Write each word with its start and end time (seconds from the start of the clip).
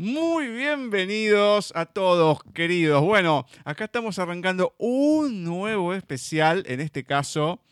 Muy 0.00 0.46
bienvenidos 0.46 1.72
a 1.74 1.84
todos, 1.84 2.38
queridos. 2.54 3.02
Bueno, 3.02 3.46
acá 3.64 3.86
estamos 3.86 4.20
arrancando 4.20 4.76
un 4.78 5.42
nuevo 5.42 5.92
especial. 5.92 6.62
En 6.68 6.80
este 6.80 7.02
caso, 7.02 7.64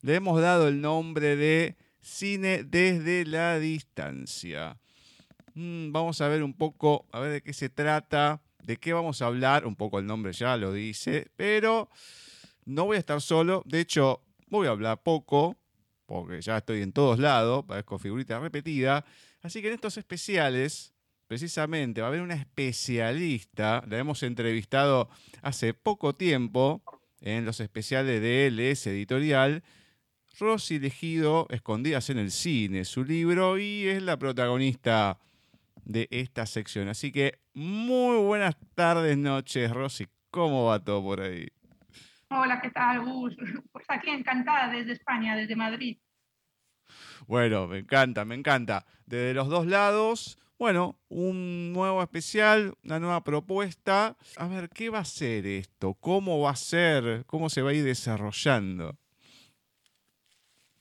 le 0.00 0.14
hemos 0.14 0.40
dado 0.40 0.68
el 0.68 0.80
nombre 0.80 1.34
de 1.34 1.76
Cine 2.00 2.62
desde 2.62 3.24
la 3.24 3.58
distancia. 3.58 4.78
Mm, 5.54 5.90
vamos 5.90 6.20
a 6.20 6.28
ver 6.28 6.44
un 6.44 6.54
poco, 6.54 7.08
a 7.10 7.18
ver 7.18 7.32
de 7.32 7.42
qué 7.42 7.52
se 7.52 7.68
trata, 7.68 8.40
de 8.62 8.76
qué 8.76 8.92
vamos 8.92 9.20
a 9.20 9.26
hablar. 9.26 9.66
Un 9.66 9.74
poco 9.74 9.98
el 9.98 10.06
nombre 10.06 10.32
ya 10.32 10.56
lo 10.56 10.72
dice, 10.72 11.32
pero 11.34 11.90
no 12.64 12.84
voy 12.84 12.96
a 12.96 13.00
estar 13.00 13.20
solo. 13.20 13.64
De 13.66 13.80
hecho, 13.80 14.22
voy 14.46 14.68
a 14.68 14.70
hablar 14.70 15.02
poco, 15.02 15.56
porque 16.06 16.40
ya 16.42 16.58
estoy 16.58 16.80
en 16.82 16.92
todos 16.92 17.18
lados, 17.18 17.64
parezco 17.64 17.98
figurita 17.98 18.38
repetida. 18.38 19.04
Así 19.42 19.60
que 19.60 19.66
en 19.66 19.74
estos 19.74 19.96
especiales 19.96 20.92
precisamente 21.32 22.02
va 22.02 22.08
a 22.08 22.10
haber 22.10 22.20
una 22.20 22.34
especialista, 22.34 23.82
la 23.88 23.96
hemos 23.96 24.22
entrevistado 24.22 25.08
hace 25.40 25.72
poco 25.72 26.14
tiempo 26.14 26.82
en 27.22 27.46
los 27.46 27.58
especiales 27.60 28.20
de 28.20 28.48
LS 28.48 28.88
Editorial, 28.88 29.62
Rosy 30.38 30.78
Legido, 30.78 31.46
Escondidas 31.48 32.10
en 32.10 32.18
el 32.18 32.32
Cine, 32.32 32.84
su 32.84 33.02
libro, 33.02 33.56
y 33.56 33.86
es 33.86 34.02
la 34.02 34.18
protagonista 34.18 35.18
de 35.86 36.06
esta 36.10 36.44
sección. 36.44 36.88
Así 36.88 37.10
que 37.10 37.38
muy 37.54 38.18
buenas 38.18 38.54
tardes, 38.74 39.16
noches, 39.16 39.70
Rosy. 39.70 40.08
¿Cómo 40.30 40.66
va 40.66 40.84
todo 40.84 41.02
por 41.02 41.22
ahí? 41.22 41.48
Hola, 42.28 42.60
¿qué 42.60 42.68
tal, 42.72 43.06
Gus? 43.06 43.34
Pues 43.72 43.86
aquí 43.88 44.10
encantada 44.10 44.70
desde 44.70 44.92
España, 44.92 45.34
desde 45.34 45.56
Madrid. 45.56 45.96
Bueno, 47.26 47.68
me 47.68 47.78
encanta, 47.78 48.26
me 48.26 48.34
encanta. 48.34 48.84
Desde 49.06 49.32
los 49.32 49.48
dos 49.48 49.66
lados, 49.66 50.38
bueno, 50.62 50.96
un 51.08 51.72
nuevo 51.72 52.00
especial, 52.04 52.74
una 52.84 53.00
nueva 53.00 53.24
propuesta. 53.24 54.16
A 54.36 54.46
ver, 54.46 54.68
¿qué 54.68 54.90
va 54.90 55.00
a 55.00 55.04
ser 55.04 55.44
esto? 55.44 55.94
¿Cómo 55.94 56.38
va 56.40 56.50
a 56.50 56.54
ser? 56.54 57.24
¿Cómo 57.26 57.50
se 57.50 57.62
va 57.62 57.70
a 57.70 57.72
ir 57.72 57.82
desarrollando? 57.82 58.96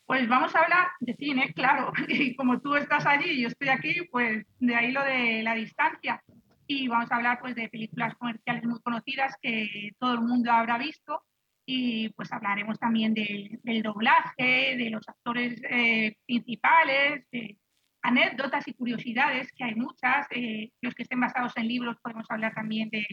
Pues 0.05 0.29
vamos 0.29 0.53
a 0.53 0.59
hablar 0.59 0.89
de 0.99 1.15
cine, 1.15 1.51
claro. 1.55 1.91
Y 2.07 2.35
como 2.35 2.61
tú 2.61 2.75
estás 2.75 3.07
allí 3.07 3.31
y 3.31 3.41
yo 3.41 3.47
estoy 3.47 3.69
aquí, 3.69 4.07
pues 4.11 4.45
de 4.59 4.75
ahí 4.75 4.91
lo 4.91 5.03
de 5.03 5.41
la 5.41 5.55
distancia. 5.55 6.23
Y 6.67 6.87
vamos 6.87 7.11
a 7.11 7.15
hablar 7.15 7.39
pues 7.41 7.55
de 7.55 7.67
películas 7.67 8.13
comerciales 8.19 8.63
muy 8.65 8.79
conocidas 8.81 9.33
que 9.41 9.93
todo 9.97 10.13
el 10.13 10.21
mundo 10.21 10.51
habrá 10.51 10.77
visto. 10.77 11.23
Y 11.65 12.09
pues 12.09 12.31
hablaremos 12.31 12.77
también 12.77 13.15
del, 13.15 13.81
doblaje, 13.81 14.77
de 14.77 14.91
los 14.91 15.09
actores 15.09 15.59
eh, 15.67 16.17
principales, 16.27 17.25
de 17.31 17.57
anécdotas 18.01 18.67
y 18.67 18.73
curiosidades, 18.73 19.51
que 19.55 19.63
hay 19.63 19.75
muchas. 19.75 20.27
Eh, 20.31 20.71
los 20.81 20.93
que 20.93 21.03
estén 21.03 21.19
basados 21.19 21.53
en 21.57 21.67
libros 21.67 21.97
podemos 22.01 22.25
hablar 22.29 22.53
también 22.53 22.89
de, 22.89 23.05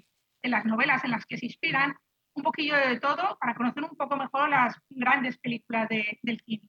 las 0.42 0.64
novelas 0.64 1.05
en 1.05 1.11
las 1.11 1.27
que 1.27 1.36
se 1.36 1.47
inspiran. 1.47 1.94
Un 2.34 2.42
poquillo 2.42 2.77
de 2.77 3.00
todo 3.00 3.36
para 3.41 3.55
conocer 3.55 3.83
un 3.83 3.97
poco 3.97 4.16
mejor 4.16 4.48
las 4.48 4.77
grandes 4.89 5.39
películas 5.39 5.89
del 5.89 6.41
cine. 6.47 6.69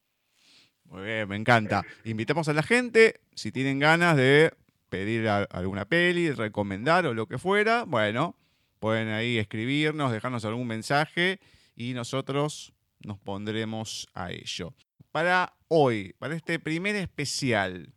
Muy 0.86 1.03
bien, 1.03 1.30
me 1.30 1.36
encanta. 1.36 1.84
Invitamos 2.03 2.50
a 2.50 2.53
la 2.53 2.64
gente, 2.64 3.22
si 3.36 3.52
tienen 3.52 3.78
ganas 3.78 4.17
de 4.17 4.52
pedir 4.90 5.28
alguna 5.28 5.86
peli, 5.86 6.31
recomendar 6.31 7.06
o 7.06 7.14
lo 7.14 7.28
que 7.28 7.38
fuera, 7.38 7.84
bueno, 7.84 8.36
pueden 8.80 9.09
ahí 9.09 9.38
escribirnos, 9.38 10.12
dejarnos 10.12 10.45
algún 10.45 10.66
mensaje 10.66 11.40
y 11.75 11.94
nosotros 11.94 12.73
nos 13.06 13.20
pondremos 13.20 14.09
a 14.16 14.31
ello. 14.31 14.73
Para 15.12 15.53
hoy, 15.67 16.16
para 16.17 16.36
este 16.36 16.59
primer 16.59 16.95
especial, 16.95 17.94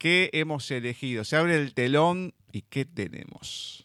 ¿Qué 0.00 0.30
hemos 0.32 0.70
elegido? 0.70 1.24
Se 1.24 1.36
abre 1.36 1.56
el 1.56 1.74
telón 1.74 2.32
y 2.50 2.62
¿qué 2.62 2.86
tenemos? 2.86 3.84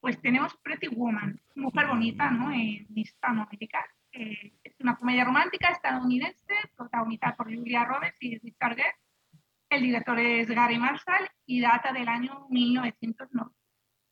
Pues 0.00 0.20
tenemos 0.20 0.56
Pretty 0.56 0.88
Woman, 0.88 1.40
mujer 1.54 1.86
bonita, 1.86 2.32
¿no? 2.32 2.50
En 2.50 2.88
Hispanoamérica. 2.92 3.78
Eh, 4.10 4.54
es 4.64 4.74
una 4.80 4.96
comedia 4.96 5.24
romántica 5.24 5.68
estadounidense 5.68 6.54
protagonizada 6.76 7.36
por 7.36 7.46
Julia 7.46 7.84
Roberts 7.84 8.16
y 8.22 8.38
Richard 8.40 8.74
Gere. 8.74 8.96
El 9.70 9.82
director 9.82 10.18
es 10.18 10.48
Gary 10.48 10.80
Marshall 10.80 11.30
y 11.46 11.60
data 11.60 11.92
del 11.92 12.08
año 12.08 12.48
1909. 12.50 13.52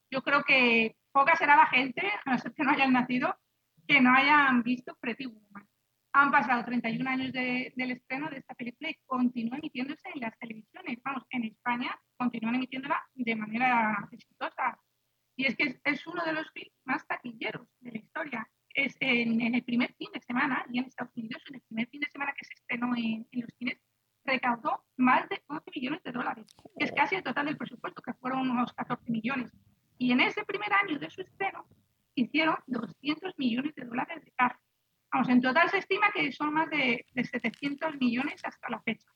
Yo 0.08 0.22
creo 0.22 0.44
que 0.44 0.94
poca 1.10 1.34
será 1.34 1.56
la 1.56 1.66
gente, 1.66 2.08
a 2.24 2.30
no 2.30 2.38
ser 2.38 2.52
que 2.54 2.62
no 2.62 2.70
hayan 2.70 2.92
nacido, 2.92 3.36
que 3.88 4.00
no 4.00 4.14
hayan 4.14 4.62
visto 4.62 4.96
Pretty 5.00 5.26
Woman. 5.26 5.68
Han 6.12 6.30
pasado 6.30 6.64
31 6.64 7.10
años 7.10 7.32
del 7.32 7.90
estreno 7.90 8.30
de 8.30 8.36
esta 8.38 8.54
película 8.54 8.88
y 8.88 8.96
continúa 9.04 9.58
emitiéndose 9.58 10.08
en 10.14 10.20
las 10.20 10.38
televisiones. 10.38 10.71
Vamos, 11.04 11.24
en 11.30 11.44
España 11.44 11.98
continúan 12.16 12.56
emitiéndola 12.56 13.02
de 13.14 13.36
manera 13.36 14.08
exitosa. 14.10 14.78
Y 15.36 15.46
es 15.46 15.56
que 15.56 15.80
es, 15.82 16.06
uno 16.06 16.24
de 16.24 16.32
los 16.32 16.50
films 16.52 16.74
más 16.84 17.06
taquilleros 17.06 17.66
de 17.80 17.92
la 17.92 17.98
historia. 17.98 18.50
Es 18.74 18.96
en, 19.00 19.40
el 19.54 19.62
primer 19.64 19.94
fin 19.94 20.08
de 20.12 20.20
semana, 20.20 20.64
y 20.70 20.78
en 20.78 20.86
Estados 20.86 21.16
Unidos, 21.16 21.42
en 21.48 21.56
el 21.56 21.60
primer 21.62 21.88
fin 21.88 22.00
de 22.00 22.10
semana 22.10 22.32
que 22.36 22.44
se 22.44 22.54
estrenó 22.54 22.94
en, 22.96 23.26
los 23.32 23.50
cines, 23.58 23.78
recaudó 24.24 24.84
más 24.96 25.28
de 25.28 25.42
11 25.48 25.70
millones 25.74 26.02
de 26.04 26.12
dólares, 26.12 26.46
que 26.78 26.84
es 26.84 26.92
casi 26.92 27.16
el 27.16 27.22
total 27.22 27.46
del 27.46 27.56
presupuesto, 27.56 28.00
que 28.02 28.14
fueron 28.14 28.50
unos 28.50 28.72
14 28.72 29.10
millones. 29.10 29.52
Y 29.98 30.12
en 30.12 30.20
ese 30.20 30.44
primer 30.44 30.72
año 30.72 30.98
de 30.98 31.10
su 31.10 31.22
estreno, 31.22 31.66
hicieron 32.14 32.56
200 32.66 33.38
millones 33.38 33.74
de 33.74 33.84
dólares 33.84 34.24
de 34.24 34.30
carga 34.32 34.60
Vamos, 35.12 35.28
en 35.28 35.42
total 35.42 35.68
se 35.68 35.78
estima 35.78 36.10
que 36.10 36.32
son 36.32 36.54
más 36.54 36.70
de, 36.70 37.04
700 37.14 37.96
millones 37.96 38.40
hasta 38.44 38.70
la 38.70 38.80
fecha. 38.80 39.06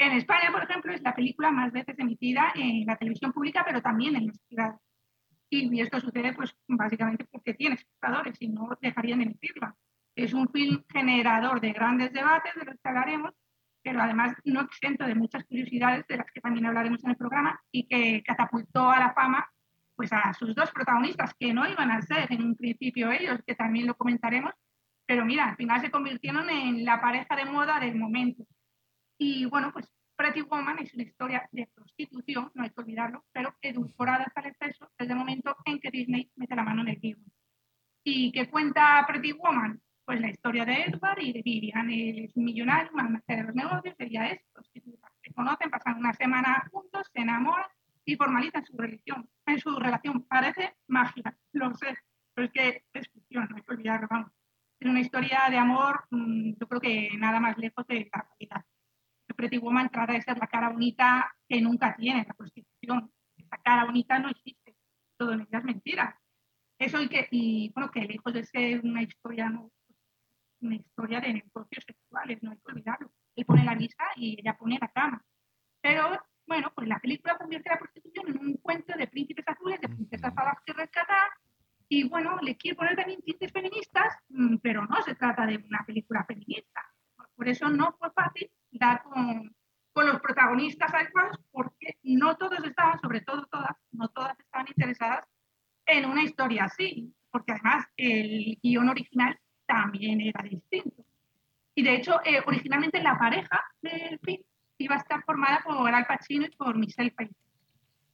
En 0.00 0.12
España, 0.12 0.50
por 0.50 0.62
ejemplo, 0.62 0.94
es 0.94 1.02
la 1.02 1.14
película 1.14 1.50
más 1.50 1.72
veces 1.72 1.98
emitida 1.98 2.52
en 2.54 2.86
la 2.86 2.96
televisión 2.96 3.34
pública, 3.34 3.62
pero 3.66 3.82
también 3.82 4.16
en 4.16 4.28
los 4.28 4.38
privados. 4.48 4.80
Y 5.50 5.78
esto 5.78 6.00
sucede, 6.00 6.32
pues, 6.32 6.56
básicamente 6.68 7.26
porque 7.30 7.52
tiene 7.52 7.74
espectadores 7.74 8.34
y 8.40 8.48
no 8.48 8.70
dejarían 8.80 9.18
de 9.18 9.26
emitirla. 9.26 9.76
Es 10.14 10.32
un 10.32 10.48
film 10.48 10.82
generador 10.88 11.60
de 11.60 11.74
grandes 11.74 12.14
debates 12.14 12.54
de 12.54 12.64
los 12.64 12.76
que 12.76 12.88
hablaremos, 12.88 13.34
pero 13.82 14.00
además 14.00 14.34
no 14.44 14.62
exento 14.62 15.04
de 15.04 15.14
muchas 15.14 15.44
curiosidades 15.44 16.06
de 16.06 16.16
las 16.16 16.32
que 16.32 16.40
también 16.40 16.64
hablaremos 16.64 17.04
en 17.04 17.10
el 17.10 17.16
programa 17.16 17.60
y 17.70 17.86
que 17.86 18.22
catapultó 18.22 18.88
a 18.88 19.00
la 19.00 19.12
fama 19.12 19.50
pues 19.96 20.14
a 20.14 20.32
sus 20.32 20.54
dos 20.54 20.70
protagonistas, 20.70 21.34
que 21.38 21.52
no 21.52 21.68
iban 21.68 21.90
a 21.90 22.00
ser 22.00 22.32
en 22.32 22.42
un 22.42 22.56
principio 22.56 23.12
ellos, 23.12 23.38
que 23.46 23.54
también 23.54 23.86
lo 23.86 23.94
comentaremos, 23.94 24.54
pero 25.04 25.26
mira, 25.26 25.50
al 25.50 25.56
final 25.56 25.82
se 25.82 25.90
convirtieron 25.90 26.48
en 26.48 26.86
la 26.86 27.02
pareja 27.02 27.36
de 27.36 27.44
moda 27.44 27.78
del 27.78 27.96
momento. 27.96 28.46
Y 29.22 29.44
bueno, 29.44 29.70
pues 29.70 29.86
Pretty 30.16 30.40
Woman 30.40 30.78
es 30.78 30.94
una 30.94 31.02
historia 31.02 31.46
de 31.52 31.68
prostitución, 31.74 32.50
no 32.54 32.62
hay 32.62 32.70
que 32.70 32.80
olvidarlo, 32.80 33.26
pero 33.32 33.54
edulcorada 33.60 34.24
hasta 34.24 34.40
el 34.40 34.46
exceso 34.46 34.90
desde 34.98 35.12
el 35.12 35.18
momento 35.18 35.54
en 35.66 35.78
que 35.78 35.90
Disney 35.90 36.30
mete 36.36 36.56
la 36.56 36.62
mano 36.62 36.80
en 36.80 36.88
el 36.88 37.00
guion. 37.00 37.22
¿Y 38.02 38.32
qué 38.32 38.48
cuenta 38.48 39.04
Pretty 39.06 39.32
Woman? 39.32 39.78
Pues 40.06 40.22
la 40.22 40.30
historia 40.30 40.64
de 40.64 40.84
Edward 40.84 41.20
y 41.20 41.34
de 41.34 41.42
Vivian. 41.42 41.90
Él 41.90 42.18
es 42.20 42.34
un 42.34 42.44
millonario, 42.44 42.90
un 42.94 43.22
de 43.28 43.42
los 43.42 43.54
negocios, 43.54 43.94
ella 43.98 44.28
es 44.28 44.40
prostituta. 44.54 45.12
Se 45.22 45.34
conocen, 45.34 45.68
pasan 45.68 45.98
una 45.98 46.14
semana 46.14 46.66
juntos, 46.72 47.10
se 47.12 47.20
enamoran 47.20 47.68
y 48.06 48.16
formalizan 48.16 48.64
su 48.64 48.78
religión, 48.78 49.28
en 49.44 49.60
su 49.60 49.76
relación. 49.78 50.22
Parece 50.22 50.76
mágica, 50.86 51.36
lo 51.52 51.74
sé, 51.74 51.94
pero 52.32 52.46
es 52.46 52.52
que 52.54 52.84
es 52.94 53.06
ficción, 53.10 53.48
no 53.50 53.56
hay 53.56 53.62
que 53.62 53.74
olvidarlo, 53.74 54.08
vamos. 54.10 54.32
Es 54.80 54.88
una 54.88 55.00
historia 55.00 55.40
de 55.50 55.58
amor, 55.58 56.06
mm, 56.08 56.52
yo 56.58 56.66
creo 56.66 56.80
que 56.80 57.10
nada 57.18 57.38
más 57.38 57.58
lejos 57.58 57.86
de 57.86 58.08
la 58.10 58.26
realidad. 58.26 58.64
Pretty 59.34 59.58
Woman 59.58 59.90
trata 59.90 60.12
de 60.12 60.22
ser 60.22 60.38
la 60.38 60.46
cara 60.46 60.70
bonita 60.70 61.34
que 61.48 61.60
nunca 61.60 61.94
tiene 61.96 62.24
la 62.26 62.34
prostitución. 62.34 63.10
Esa 63.36 63.56
cara 63.58 63.84
bonita 63.84 64.18
no 64.18 64.28
existe, 64.28 64.76
todo 65.16 65.32
en 65.32 65.42
ella 65.42 65.58
es 65.58 65.64
mentira. 65.64 66.20
Eso 66.78 67.00
y 67.02 67.08
que, 67.08 67.28
y 67.30 67.70
bueno, 67.74 67.90
que 67.90 68.00
lejos 68.00 68.32
de 68.32 68.44
ser 68.44 68.80
una 68.80 69.02
historia, 69.02 69.52
una 70.60 70.74
historia 70.74 71.20
de 71.20 71.34
negocios 71.34 71.84
sexuales, 71.86 72.42
no 72.42 72.52
hay 72.52 72.56
que 72.58 72.72
olvidarlo. 72.72 73.12
Él 73.36 73.44
pone 73.44 73.64
la 73.64 73.74
misa 73.74 74.04
y 74.16 74.40
ella 74.40 74.56
pone 74.56 74.78
la 74.80 74.88
cama. 74.88 75.22
Pero 75.80 76.18
bueno, 76.46 76.72
pues 76.74 76.88
la 76.88 76.98
película 76.98 77.36
convierte 77.36 77.70
la 77.70 77.78
prostitución 77.78 78.28
en 78.28 78.38
un 78.38 78.54
cuento 78.54 78.96
de 78.96 79.06
príncipes 79.06 79.46
azules, 79.46 79.80
de 79.80 79.88
princesas 79.88 80.32
a 80.36 80.44
las 80.44 80.60
que 80.64 80.72
rescatar, 80.72 81.30
y 81.92 82.08
bueno, 82.08 82.38
le 82.40 82.56
quiere 82.56 82.76
poner 82.76 82.94
también 82.94 83.20
tintes 83.20 83.52
feministas, 83.52 84.16
mm, 84.28 84.58
pero 84.62 84.86
no 84.86 85.02
se 85.02 85.16
trata 85.16 85.44
de 85.44 85.56
una 85.56 85.84
película 85.84 86.24
feminista. 86.24 86.86
Por 87.34 87.48
eso 87.48 87.68
no 87.68 87.96
fue 87.98 88.10
fácil 88.12 88.50
dar 88.70 89.02
con, 89.02 89.54
con 89.92 90.06
los 90.06 90.20
protagonistas 90.20 90.92
adecuados, 90.92 91.38
porque 91.50 91.96
no 92.02 92.36
todos 92.36 92.64
estaban, 92.64 93.00
sobre 93.00 93.20
todo 93.22 93.46
todas, 93.50 93.76
no 93.92 94.08
todas 94.08 94.38
estaban 94.38 94.66
interesadas 94.68 95.26
en 95.86 96.06
una 96.06 96.22
historia 96.22 96.64
así, 96.64 97.12
porque 97.30 97.52
además 97.52 97.86
el 97.96 98.58
guion 98.62 98.88
original 98.88 99.38
también 99.66 100.20
era 100.20 100.42
distinto. 100.42 101.04
Y 101.74 101.82
de 101.82 101.94
hecho, 101.94 102.20
eh, 102.24 102.42
originalmente 102.46 103.02
la 103.02 103.18
pareja 103.18 103.64
del 103.80 104.18
film 104.20 104.42
iba 104.78 104.96
a 104.96 104.98
estar 104.98 105.22
formada 105.24 105.60
por 105.64 105.92
Al 105.92 106.06
Pacino 106.06 106.46
y 106.46 106.56
por 106.56 106.76
Michelle 106.76 107.12
Pfeiffer. 107.12 107.36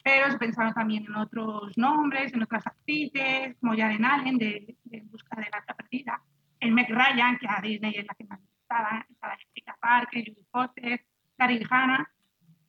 Pero 0.02 0.30
se 0.30 0.38
pensaron 0.38 0.72
también 0.72 1.04
en 1.04 1.16
otros 1.16 1.76
nombres, 1.76 2.32
en 2.32 2.42
otras 2.42 2.66
actrices, 2.66 3.56
como 3.58 3.76
Jaren 3.76 4.04
Allen, 4.04 4.38
de, 4.38 4.76
de 4.84 5.00
Busca 5.02 5.36
de 5.36 5.48
la 5.50 5.58
Alta 5.58 5.74
Perdida, 5.74 6.22
el 6.60 6.72
Meg 6.72 6.88
Ryan, 6.88 7.38
que 7.38 7.48
a 7.48 7.60
Disney 7.60 7.94
es 7.96 8.06
la 8.06 8.14
que 8.14 8.24
más 8.24 8.40
estaba 8.40 9.04
Jessica 9.36 9.55
Parker, 9.86 10.24
Judy 10.26 10.44
Foster, 10.50 11.06
Daryl 11.38 11.66
Hannah. 11.70 12.10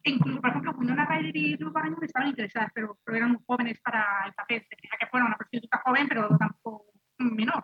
incluso, 0.04 0.40
por 0.40 0.52
ejemplo, 0.52 0.72
Winona 0.78 1.06
Ryder 1.06 1.36
y 1.36 1.58
Drew 1.58 1.72
Barrymore 1.72 2.06
estaban 2.06 2.30
interesadas, 2.30 2.72
pero, 2.74 2.98
pero, 3.04 3.18
eran 3.18 3.32
muy 3.32 3.42
jóvenes 3.46 3.80
para 3.82 4.24
el 4.28 4.34
papel. 4.34 4.66
Tenía 4.70 4.98
que 5.00 5.08
fuera 5.08 5.26
una 5.26 5.36
prostituta 5.36 5.82
joven, 5.84 6.08
pero 6.08 6.30
tampoco 6.38 6.86
menor. 7.18 7.64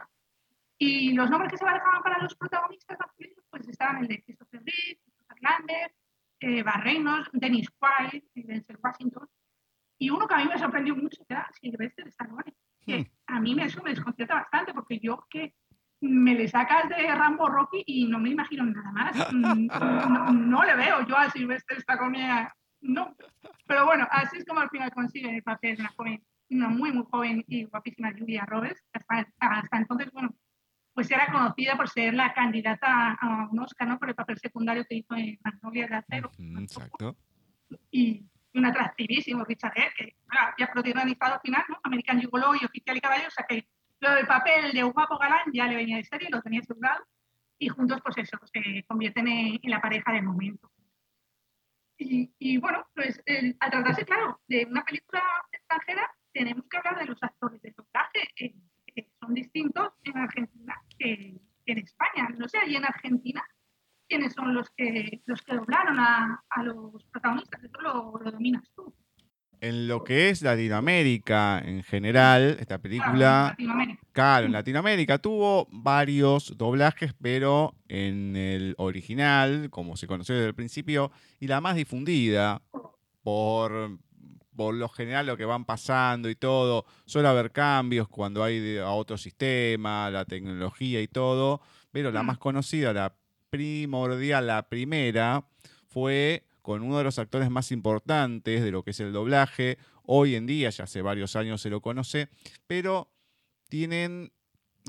Y 0.77 1.13
los 1.13 1.29
nombres 1.29 1.51
que 1.51 1.57
se 1.57 1.65
barajaban 1.65 2.01
para 2.01 2.21
los 2.21 2.35
protagonistas 2.35 2.97
masculinos, 2.99 3.45
pues 3.49 3.67
estaban 3.67 4.01
el 4.01 4.07
de 4.07 4.23
Christopher 4.23 4.61
Reeve, 4.65 4.99
Christopher 5.03 5.37
Lander, 5.41 5.95
eh, 6.39 6.63
Barrenos, 6.63 7.29
Dennis 7.31 7.69
Quaid, 7.79 8.23
Denzel 8.33 8.79
Washington. 8.83 9.29
Y 9.99 10.09
uno 10.09 10.27
que 10.27 10.33
a 10.33 10.37
mí 10.39 10.45
me 10.45 10.57
sorprendió 10.57 10.95
mucho 10.95 11.23
era 11.29 11.49
Sylvester 11.61 12.07
Stallone. 12.07 12.55
Que 12.81 12.99
hmm. 12.99 13.05
a 13.27 13.39
mí 13.39 13.55
eso 13.61 13.81
me 13.83 13.91
desconcierta 13.91 14.33
bastante, 14.33 14.73
porque 14.73 14.99
yo 14.99 15.25
que 15.29 15.53
me 16.03 16.35
le 16.35 16.47
sacas 16.49 16.89
de 16.89 17.07
Rambo 17.15 17.47
Rocky 17.47 17.83
y 17.85 18.05
no 18.07 18.19
me 18.19 18.29
imagino 18.29 18.65
nada 18.65 18.91
más. 18.91 19.15
Mm, 19.33 20.49
no, 20.49 20.63
le 20.63 20.75
veo 20.75 21.05
yo 21.07 21.17
a 21.17 21.29
Sylvester 21.29 21.77
Stallone, 21.77 22.49
no. 22.81 23.15
Pero 23.65 23.85
bueno, 23.85 24.07
así 24.11 24.37
es 24.37 24.45
como 24.45 24.59
al 24.59 24.69
final 24.69 24.91
consigue 24.91 25.35
el 25.35 25.43
papel 25.43 25.75
de 25.75 25.81
una 25.83 25.93
joven, 25.95 26.23
una 26.49 26.69
muy, 26.69 26.91
muy 26.91 27.05
joven 27.09 27.43
y 27.47 27.63
guapísima 27.65 28.11
Julia 28.17 28.45
Roberts. 28.45 28.81
Hasta, 28.93 29.31
hasta 29.39 29.77
entonces, 29.77 30.11
bueno, 30.11 30.35
pues 30.93 31.09
era 31.09 31.31
conocida 31.31 31.75
por 31.75 31.89
ser 31.89 32.13
la 32.13 32.33
candidata 32.33 33.13
a 33.13 33.49
un 33.51 33.59
Oscar, 33.59 33.87
¿no? 33.87 33.99
Por 33.99 34.09
el 34.09 34.15
papel 34.15 34.37
secundario 34.37 34.85
que 34.87 34.95
hizo 34.95 35.15
en 35.15 35.39
Magnolia 35.43 35.87
de 35.87 35.95
Acero. 35.95 36.31
exacto. 36.59 37.17
Y 37.91 38.25
un 38.53 38.65
atractivísimo 38.65 39.43
Richard 39.45 39.73
Gere, 39.73 39.93
que 39.97 40.15
bueno, 40.27 40.47
había 40.51 40.71
protagonizado 40.71 41.33
al 41.35 41.41
final, 41.41 41.63
¿no? 41.69 41.79
American 41.83 42.19
Gigolo 42.19 42.53
y 42.55 42.65
Oficial 42.65 42.97
y 42.97 43.01
Caballo, 43.01 43.27
o 43.27 43.31
sea 43.31 43.45
que 43.47 43.67
lo 44.03 44.15
del 44.15 44.27
papel 44.27 44.71
de 44.73 44.83
un 44.83 44.91
guapo 44.91 45.17
galán 45.17 45.51
ya 45.53 45.65
le 45.65 45.77
venía 45.77 45.97
de 45.97 46.03
serie, 46.03 46.29
lo 46.29 46.41
tenía 46.41 46.59
asegurado, 46.59 47.03
y 47.57 47.69
juntos, 47.69 48.01
pues 48.03 48.17
eso, 48.17 48.37
se 48.51 48.83
convierten 48.85 49.27
en, 49.27 49.59
la 49.63 49.81
pareja 49.81 50.11
del 50.11 50.23
momento. 50.23 50.69
Y, 51.97 52.57
bueno, 52.57 52.85
pues 52.93 53.23
al 53.59 53.71
tratarse, 53.71 54.03
claro, 54.03 54.41
de 54.47 54.65
una 54.69 54.83
película 54.83 55.23
extranjera, 55.51 56.11
tenemos 56.33 56.65
que 56.67 56.77
hablar 56.77 56.99
de 56.99 57.05
los 57.05 57.23
actores 57.23 57.61
de 57.61 57.71
doblaje, 57.71 58.27
que 58.35 59.09
son 59.21 59.33
distintos 59.33 59.93
en 60.03 60.17
Argentina 60.17 60.75
que, 60.99 61.39
en 61.65 61.77
España. 61.77 62.27
No 62.37 62.49
sé, 62.49 62.57
y 62.67 62.75
en 62.75 62.83
Argentina, 62.83 63.41
¿quiénes 64.09 64.33
son 64.33 64.53
los 64.53 64.69
que, 64.71 65.21
los 65.25 65.41
que 65.43 65.55
doblaron 65.55 65.97
a, 65.97 66.43
a 66.49 66.63
los 66.63 67.05
protagonistas? 67.05 67.63
Eso 67.63 67.79
lo, 67.79 68.19
lo 68.19 68.31
dominas 68.31 68.69
tú 68.75 68.93
en 69.63 69.87
lo 69.87 70.03
que 70.03 70.29
es 70.29 70.41
Latinoamérica 70.41 71.59
en 71.63 71.83
general, 71.83 72.57
esta 72.59 72.79
película, 72.79 73.55
claro, 74.11 74.45
en 74.45 74.51
Latinoamérica 74.51 75.19
tuvo 75.19 75.69
varios 75.71 76.57
doblajes, 76.57 77.13
pero 77.21 77.73
en 77.87 78.35
el 78.35 78.75
original, 78.77 79.69
como 79.69 79.95
se 79.95 80.05
conoció 80.05 80.35
desde 80.35 80.49
el 80.49 80.53
principio, 80.53 81.13
y 81.39 81.47
la 81.47 81.61
más 81.61 81.77
difundida 81.77 82.61
por, 83.23 83.99
por 84.53 84.75
lo 84.75 84.89
general 84.89 85.27
lo 85.27 85.37
que 85.37 85.45
van 85.45 85.63
pasando 85.63 86.29
y 86.29 86.35
todo, 86.35 86.85
suele 87.05 87.29
haber 87.29 87.53
cambios 87.53 88.09
cuando 88.09 88.43
hay 88.43 88.79
a 88.79 88.89
otro 88.89 89.17
sistema, 89.17 90.09
la 90.09 90.25
tecnología 90.25 91.01
y 91.01 91.07
todo, 91.07 91.61
pero 91.89 92.11
la 92.11 92.21
mm. 92.21 92.25
más 92.25 92.37
conocida, 92.37 92.91
la 92.91 93.15
primordial, 93.49 94.45
la 94.45 94.67
primera, 94.67 95.45
fue 95.87 96.43
con 96.63 96.81
uno 96.81 96.97
de 96.97 97.03
los 97.03 97.19
actores 97.19 97.51
más 97.51 97.71
importantes 97.71 98.63
de 98.63 98.71
lo 98.71 98.83
que 98.83 98.91
es 98.91 98.99
el 99.01 99.11
doblaje. 99.13 99.77
Hoy 100.01 100.35
en 100.35 100.47
día, 100.47 100.69
ya 100.69 100.85
hace 100.85 101.01
varios 101.03 101.35
años 101.35 101.61
se 101.61 101.69
lo 101.69 101.81
conoce, 101.81 102.29
pero 102.65 103.11
tienen 103.69 104.31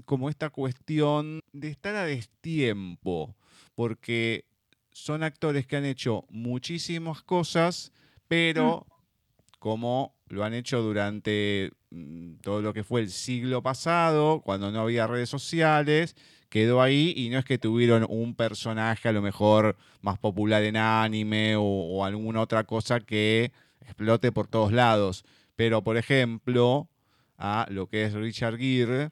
como 0.07 0.31
esta 0.31 0.51
cuestión 0.51 1.41
de 1.53 1.69
estar 1.69 1.97
a 1.97 2.05
destiempo, 2.05 3.37
porque 3.75 4.47
son 4.93 5.25
actores 5.25 5.67
que 5.67 5.77
han 5.77 5.85
hecho 5.85 6.25
muchísimas 6.31 7.23
cosas, 7.23 7.93
pero 8.29 8.87
mm. 8.87 9.59
como 9.59 10.17
lo 10.29 10.45
han 10.45 10.55
hecho 10.55 10.81
durante 10.81 11.73
mm, 11.91 12.37
todo 12.37 12.63
lo 12.63 12.73
que 12.73 12.85
fue 12.85 13.01
el 13.01 13.11
siglo 13.11 13.63
pasado, 13.63 14.43
cuando 14.43 14.71
no 14.71 14.81
había 14.81 15.09
redes 15.09 15.29
sociales, 15.29 16.15
quedó 16.49 16.83
ahí 16.83 17.13
y 17.17 17.29
no 17.31 17.39
es 17.39 17.45
que 17.45 17.59
tuvieron 17.59 18.07
un 18.09 18.35
personaje 18.35 19.09
a 19.09 19.13
lo 19.13 19.23
mejor 19.23 19.77
más 20.01 20.19
popular 20.19 20.63
en 20.63 20.77
anime 20.77 21.55
o, 21.57 22.05
alguna 22.05 22.41
otra 22.41 22.65
cosa 22.65 23.01
que 23.01 23.53
explote 23.81 24.33
por 24.33 24.47
todos 24.47 24.73
lados. 24.73 25.25
Pero, 25.57 25.83
por 25.83 25.97
ejemplo, 25.97 26.89
a 27.37 27.67
lo 27.71 27.89
que 27.89 28.05
es 28.05 28.13
Richard 28.13 28.59
Gere, 28.59 29.11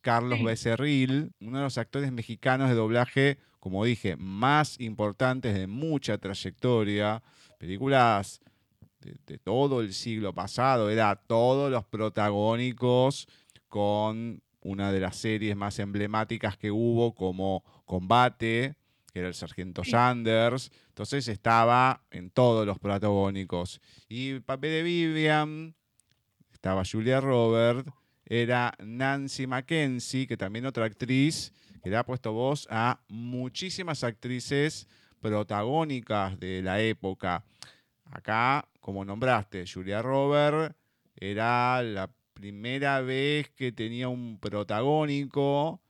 Carlos 0.00 0.42
Becerril, 0.42 1.32
uno 1.40 1.58
de 1.58 1.64
los 1.64 1.78
actores 1.78 2.12
mexicanos 2.12 2.68
de 2.68 2.74
doblaje, 2.74 3.38
como 3.58 3.84
dije, 3.84 4.16
más 4.16 4.78
importantes 4.80 5.54
de 5.54 5.66
mucha 5.66 6.18
trayectoria, 6.18 7.22
películas 7.58 8.40
de, 9.00 9.16
de 9.26 9.38
todo 9.38 9.80
el 9.80 9.92
siglo 9.92 10.32
pasado, 10.32 10.90
era 10.90 11.16
todos 11.16 11.70
los 11.70 11.84
protagónicos 11.84 13.26
con 13.68 14.40
una 14.66 14.90
de 14.90 15.00
las 15.00 15.16
series 15.16 15.56
más 15.56 15.78
emblemáticas 15.78 16.56
que 16.56 16.72
hubo 16.72 17.14
como 17.14 17.62
Combate, 17.84 18.74
que 19.12 19.20
era 19.20 19.28
el 19.28 19.34
Sargento 19.34 19.84
Sanders. 19.84 20.72
Entonces 20.88 21.28
estaba 21.28 22.02
en 22.10 22.30
todos 22.30 22.66
los 22.66 22.78
protagónicos. 22.78 23.80
Y 24.08 24.30
el 24.30 24.42
papel 24.42 24.70
de 24.70 24.82
Vivian, 24.82 25.76
estaba 26.52 26.82
Julia 26.84 27.20
Roberts, 27.20 27.90
era 28.24 28.74
Nancy 28.82 29.46
Mackenzie, 29.46 30.26
que 30.26 30.36
también 30.36 30.66
otra 30.66 30.84
actriz, 30.84 31.52
que 31.82 31.90
le 31.90 31.96
ha 31.96 32.04
puesto 32.04 32.32
voz 32.32 32.66
a 32.68 33.00
muchísimas 33.08 34.02
actrices 34.02 34.88
protagónicas 35.20 36.40
de 36.40 36.60
la 36.60 36.80
época. 36.80 37.44
Acá, 38.04 38.68
como 38.80 39.04
nombraste, 39.04 39.64
Julia 39.72 40.02
Roberts 40.02 40.74
era 41.14 41.80
la 41.84 42.10
primera 42.36 43.00
vez 43.00 43.48
que 43.50 43.72
tenía 43.72 44.08
un 44.08 44.38
protagónico. 44.38 45.80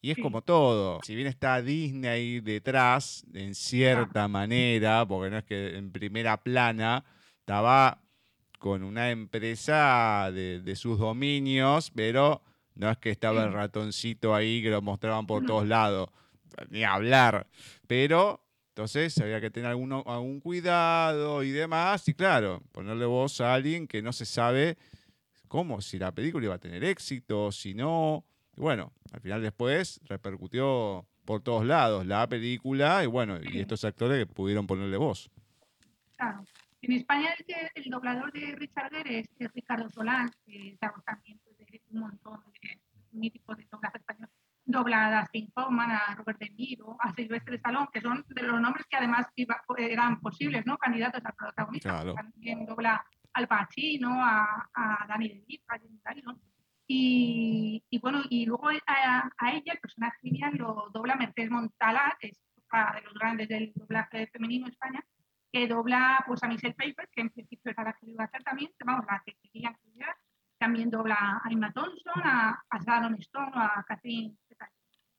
Y 0.00 0.12
es 0.12 0.18
como 0.18 0.40
todo. 0.40 1.00
Si 1.02 1.16
bien 1.16 1.26
está 1.26 1.60
Disney 1.60 2.08
ahí 2.08 2.40
detrás, 2.40 3.26
en 3.34 3.56
cierta 3.56 4.28
manera, 4.28 5.04
porque 5.04 5.30
no 5.30 5.38
es 5.38 5.44
que 5.44 5.76
en 5.76 5.90
primera 5.90 6.36
plana, 6.36 7.04
estaba 7.40 8.00
con 8.60 8.84
una 8.84 9.10
empresa 9.10 10.30
de, 10.32 10.76
sus 10.76 11.00
dominios, 11.00 11.90
pero 11.92 12.40
no 12.76 12.88
es 12.88 12.98
que 12.98 13.10
estaba 13.10 13.42
el 13.42 13.52
ratoncito 13.52 14.32
ahí 14.32 14.62
que 14.62 14.70
lo 14.70 14.80
mostraban 14.80 15.26
por 15.26 15.44
todos 15.44 15.66
lados, 15.66 16.08
ni 16.70 16.84
hablar. 16.84 17.48
Pero 17.88 18.40
entonces 18.68 19.18
había 19.18 19.40
que 19.40 19.50
tener 19.50 19.70
alguno, 19.70 20.04
algún 20.06 20.38
cuidado 20.38 21.42
y 21.42 21.50
demás. 21.50 22.06
Y 22.08 22.14
claro, 22.14 22.62
ponerle 22.70 23.06
voz 23.06 23.40
a 23.40 23.54
alguien 23.54 23.88
que 23.88 24.02
no 24.02 24.12
se 24.12 24.24
sabe 24.24 24.78
cómo, 25.46 25.80
si 25.80 25.98
la 25.98 26.12
película 26.12 26.46
iba 26.46 26.54
a 26.54 26.58
tener 26.58 26.84
éxito, 26.84 27.52
si 27.52 27.74
no. 27.74 28.24
Y 28.56 28.60
bueno, 28.60 28.92
al 29.12 29.20
final 29.20 29.42
después 29.42 30.00
repercutió 30.04 31.06
por 31.24 31.42
todos 31.42 31.66
lados 31.66 32.06
la 32.06 32.26
película 32.28 33.02
y 33.02 33.06
bueno, 33.06 33.38
y 33.42 33.58
estos 33.58 33.84
actores 33.84 34.18
que 34.18 34.26
pudieron 34.26 34.66
ponerle 34.66 34.96
voz. 34.96 35.30
Claro. 36.16 36.44
En 36.82 36.92
España 36.92 37.30
el, 37.38 37.84
el 37.84 37.90
doblador 37.90 38.32
de 38.32 38.54
Richard 38.54 38.90
Gere 38.90 39.18
es, 39.18 39.52
Ricardo 39.52 39.90
Solán, 39.90 40.30
que 40.44 40.78
también 41.04 41.40
de 41.44 41.80
un 41.90 42.00
montón 42.00 42.40
de 42.62 42.80
míticos 43.12 43.56
de 43.56 43.66
doblaje 43.70 43.98
español. 43.98 44.28
Dobla 44.64 45.20
a 45.20 45.30
Hoffman, 45.54 45.90
a 45.90 46.14
Robert 46.16 46.40
De 46.40 46.50
Niro, 46.50 46.96
a 47.00 47.12
Silvestre 47.14 47.56
Stallone, 47.56 47.88
que 47.92 48.00
son 48.00 48.24
de 48.28 48.42
los 48.42 48.60
nombres 48.60 48.84
que 48.90 48.96
además 48.96 49.26
eran 49.78 50.20
posibles, 50.20 50.66
¿no? 50.66 50.76
Candidatos 50.76 51.24
al 51.24 51.34
protagonista. 51.34 51.90
Claro. 51.90 52.14
También 52.14 52.66
dobla 52.66 53.04
al 53.36 53.48
Pacino, 53.48 54.24
a, 54.24 54.68
a 54.72 55.06
Danny 55.06 55.28
DeVito, 55.28 55.64
a 55.68 55.78
Jim 55.78 56.00
Tyron. 56.02 56.40
Y, 56.86 57.84
y, 57.90 57.98
bueno, 57.98 58.22
y 58.30 58.46
luego 58.46 58.68
a, 58.68 59.30
a, 59.36 59.52
ella, 59.52 59.74
el 59.74 59.80
personaje 59.80 60.16
genial, 60.22 60.54
lo 60.56 60.88
dobla 60.92 61.16
Mercedes 61.16 61.50
Montala, 61.50 62.16
que 62.18 62.28
es 62.28 62.40
una 62.72 62.92
de 62.94 63.02
los 63.02 63.14
grandes 63.14 63.48
del 63.48 63.72
doblaje 63.74 64.28
femenino 64.28 64.66
en 64.66 64.72
España, 64.72 65.04
que 65.52 65.68
dobla 65.68 66.24
pues, 66.26 66.42
a 66.42 66.48
Michelle 66.48 66.74
Pfeiffer, 66.74 67.08
que 67.12 67.20
en 67.20 67.30
principio 67.30 67.72
era 67.72 67.84
la 67.84 67.92
que 67.92 68.06
iba 68.06 68.24
a 68.24 68.26
hacer 68.26 68.42
también, 68.42 68.70
que 68.78 68.84
vamos, 68.84 69.04
la 69.06 69.22
que 69.24 69.36
También 70.58 70.90
dobla 70.90 71.40
a 71.44 71.50
Emma 71.50 71.72
Thompson, 71.72 72.22
a, 72.24 72.64
a 72.70 72.78
Sharon 72.78 73.16
Stone, 73.20 73.52
a 73.54 73.84
Catherine. 73.86 74.34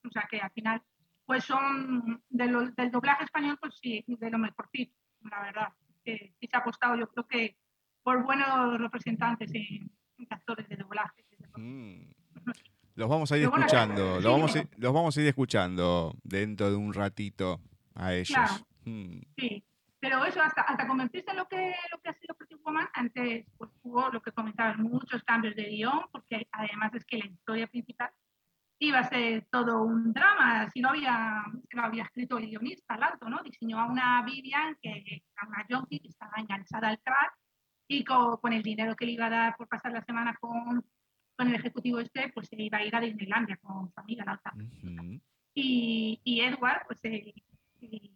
O 0.04 0.10
sea 0.10 0.26
que 0.30 0.40
al 0.40 0.52
final, 0.52 0.82
pues 1.26 1.44
son 1.44 2.24
de 2.30 2.48
lo, 2.48 2.72
del 2.72 2.90
doblaje 2.90 3.26
español, 3.26 3.58
pues 3.60 3.78
sí, 3.80 4.04
de 4.08 4.32
lo 4.32 4.40
mejorcito, 4.40 4.96
la 5.22 5.42
verdad. 5.42 5.74
Que 6.04 6.34
sí 6.40 6.48
se 6.48 6.56
ha 6.56 6.62
apostado, 6.62 6.96
yo 6.96 7.10
creo 7.10 7.28
que 7.28 7.58
por 8.08 8.24
buenos 8.24 8.80
representantes 8.80 9.52
en, 9.54 9.92
actores 10.30 10.66
de 10.70 10.78
doblaje. 10.78 11.26
Mm. 11.58 12.10
Los 12.96 13.10
vamos 13.10 13.30
a 13.34 13.38
ir 13.38 13.44
escuchando, 13.44 14.22
los, 14.22 14.32
vamos 14.32 14.56
a 14.56 14.60
ir, 14.60 14.70
los 14.78 14.94
vamos 14.94 15.18
a 15.18 15.22
ir 15.22 15.28
escuchando 15.28 16.16
dentro 16.24 16.70
de 16.70 16.78
un 16.78 16.94
ratito 16.94 17.60
a 17.96 18.14
ellos. 18.14 18.66
Mm. 18.86 19.20
Sí, 19.38 19.62
pero 20.00 20.24
eso, 20.24 20.42
hasta, 20.42 20.62
hasta 20.62 20.88
convertirse 20.88 21.32
en 21.32 21.36
lo 21.36 21.50
que, 21.50 21.76
lo 21.92 22.00
que 22.02 22.10
ha 22.10 22.14
sido 22.14 22.34
Pretty 22.36 22.56
Woman, 22.64 22.88
antes 22.94 23.46
pues, 23.58 23.72
hubo 23.84 24.08
lo 24.08 24.22
que 24.22 24.32
comentabas, 24.32 24.78
muchos 24.78 25.22
cambios 25.24 25.54
de 25.58 25.66
guion, 25.66 26.06
porque 26.10 26.48
además 26.54 26.94
es 26.94 27.04
que 27.04 27.18
la 27.18 27.26
historia 27.26 27.68
principal 27.68 28.10
iba 28.80 29.00
a 29.00 29.10
ser 29.10 29.46
todo 29.52 29.84
un 29.84 30.14
drama, 30.14 30.70
si 30.70 30.80
no 30.80 30.92
había, 30.92 31.44
lo 31.72 31.82
había 31.82 32.04
escrito 32.04 32.38
el 32.38 32.48
guionista 32.48 32.94
al 32.94 33.04
alto, 33.04 33.28
¿no? 33.28 33.44
Diseñó 33.44 33.82
a 33.82 33.92
una 33.92 34.24
Vivian, 34.24 34.78
que 34.82 34.92
era 34.92 35.46
una 35.46 35.66
junkie, 35.70 36.00
que 36.00 36.08
estaba 36.08 36.36
enganchada 36.38 36.88
al 36.88 37.02
crack, 37.02 37.34
y 37.88 38.04
con, 38.04 38.38
con, 38.38 38.54
el 38.54 38.64
dinero 38.64 38.96
que 38.96 39.06
le 39.06 39.14
iba 39.14 39.28
a 39.28 39.30
dar 39.30 39.58
por 39.58 39.68
pasar 39.68 39.92
la 39.92 40.04
semana 40.04 40.36
con, 40.40 40.84
con 41.36 41.48
el 41.48 41.56
ejecutivo 41.56 42.00
este, 42.00 42.32
pues 42.34 42.48
se 42.48 42.62
iba 42.62 42.80
a 42.80 42.84
ir 42.84 42.96
a 42.96 43.00
Disneylandia 43.00 43.58
con 43.58 43.90
su 43.90 44.00
amiga, 44.00 44.26
la 44.26 44.34
otra. 44.34 44.54
y, 45.54 46.20
y, 46.24 46.42
Edward, 46.42 46.86
pues 46.88 47.00
el, 47.04 47.34
el, 47.82 48.12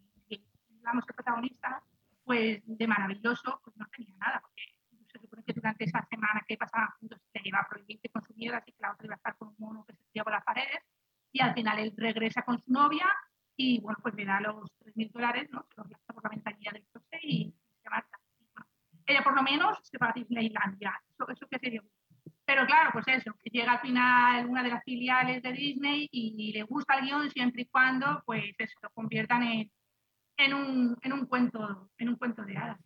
digamos, 0.68 1.04
el 1.08 1.14
protagonista, 1.14 1.82
pues 2.24 2.62
de 2.66 2.86
maravilloso, 2.86 3.60
pues 3.64 3.76
no 3.76 3.86
tenía 3.96 4.16
nada, 4.16 4.40
porque 4.40 4.62
se 5.10 5.18
supone 5.18 5.42
que 5.44 5.52
durante 5.52 5.84
esa 5.84 6.06
semana 6.10 6.42
que 6.46 6.56
pasaban 6.56 6.88
juntos 6.98 7.20
se 7.32 7.40
iba 7.44 7.58
a 7.60 7.68
prohibir 7.68 8.00
que 8.00 8.08
consumiera, 8.08 8.58
así 8.58 8.72
que 8.72 8.80
la 8.80 8.92
otra 8.92 9.06
iba 9.06 9.14
a 9.14 9.16
estar 9.16 9.36
con 9.36 9.48
un 9.48 9.56
mono 9.58 9.84
que 9.84 9.94
se 9.94 10.02
tiraba 10.12 10.24
por 10.24 10.32
las 10.32 10.44
paredes, 10.44 10.82
y 11.32 11.40
al 11.40 11.54
final 11.54 11.78
él 11.78 11.94
regresa 11.96 12.42
con 12.42 12.58
su 12.58 12.70
novia 12.72 13.06
y, 13.56 13.80
bueno, 13.80 13.98
pues 14.02 14.14
le 14.14 14.24
da 14.24 14.40
los 14.40 14.70
3.000 14.80 15.10
dólares, 15.12 15.48
¿no? 15.50 15.64
Se 15.68 15.76
los 15.76 15.88
gasta 15.88 16.12
por 16.12 16.24
la 16.24 16.30
ventanilla 16.30 16.72
del 16.72 16.86
coche 16.92 17.18
y 17.22 17.54
se 17.82 17.90
marcha. 17.90 18.21
Ella 19.06 19.22
por 19.22 19.34
lo 19.34 19.42
menos 19.42 19.78
se 19.82 19.98
va 19.98 20.10
a 20.10 20.12
Disneylandia, 20.12 21.00
eso, 21.10 21.28
eso 21.28 21.46
que 21.48 21.58
sería 21.58 21.82
pero 22.44 22.66
claro, 22.66 22.90
pues 22.92 23.06
eso, 23.08 23.32
que 23.42 23.50
llega 23.50 23.72
al 23.72 23.80
final 23.80 24.46
una 24.46 24.62
de 24.62 24.70
las 24.70 24.84
filiales 24.84 25.42
de 25.42 25.52
Disney 25.52 26.08
y 26.10 26.52
le 26.52 26.62
gusta 26.64 26.98
el 26.98 27.06
guion 27.06 27.30
siempre 27.30 27.62
y 27.62 27.66
cuando 27.66 28.22
pues 28.26 28.44
eso, 28.58 28.78
lo 28.82 28.90
conviertan 28.90 29.42
en, 29.44 29.70
en 30.36 30.54
un, 30.54 30.96
en 31.02 31.12
un, 31.12 31.26
cuento, 31.26 31.90
en 31.98 32.08
un 32.08 32.16
cuento 32.16 32.42
de 32.42 32.56
hadas. 32.56 32.78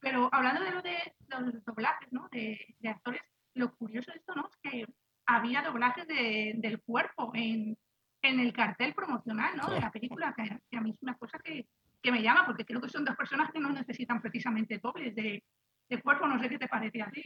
Pero 0.00 0.28
hablando 0.32 0.62
de 0.62 0.70
lo 0.70 0.82
de, 0.82 0.96
los 1.28 1.64
doblajes, 1.64 2.10
¿no? 2.12 2.28
De, 2.30 2.74
de, 2.78 2.88
actores, 2.88 3.20
lo 3.54 3.74
curioso 3.76 4.10
de 4.10 4.18
esto, 4.18 4.34
¿no? 4.34 4.48
Es 4.48 4.56
que 4.62 4.86
había 5.26 5.62
doblajes 5.62 6.06
de, 6.06 6.54
del 6.56 6.80
cuerpo 6.82 7.32
en, 7.34 7.76
en, 8.22 8.40
el 8.40 8.52
cartel 8.52 8.94
promocional, 8.94 9.56
¿no? 9.56 9.70
De 9.70 9.80
la 9.80 9.90
película, 9.90 10.34
que, 10.34 10.76
a 10.76 10.80
mí 10.80 10.90
es 10.90 11.02
una 11.02 11.14
cosa 11.16 11.38
que, 11.38 11.66
que, 12.06 12.12
me 12.12 12.22
llama, 12.22 12.46
porque 12.46 12.64
creo 12.64 12.80
que 12.80 12.88
son 12.88 13.04
dos 13.04 13.16
personas 13.16 13.50
que 13.52 13.60
no 13.60 13.70
necesitan 13.70 14.20
precisamente 14.22 14.78
dobles 14.78 15.14
de, 15.14 15.42
de 15.88 16.02
cuerpo, 16.02 16.26
no 16.26 16.40
sé 16.40 16.48
qué 16.48 16.58
te 16.58 16.68
parece 16.68 17.02
a 17.02 17.10
ti. 17.10 17.22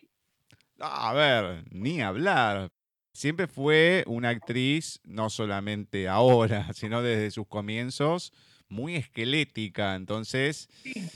A 0.78 1.12
ver, 1.12 1.64
ni 1.70 2.00
hablar. 2.00 2.70
Siempre 3.12 3.46
fue 3.46 4.04
una 4.06 4.30
actriz, 4.30 5.00
no 5.04 5.28
solamente 5.28 6.08
ahora, 6.08 6.72
sino 6.74 7.02
desde 7.02 7.30
sus 7.30 7.46
comienzos, 7.46 8.32
muy 8.68 8.96
esquelética. 8.96 9.94
Entonces, 9.96 10.68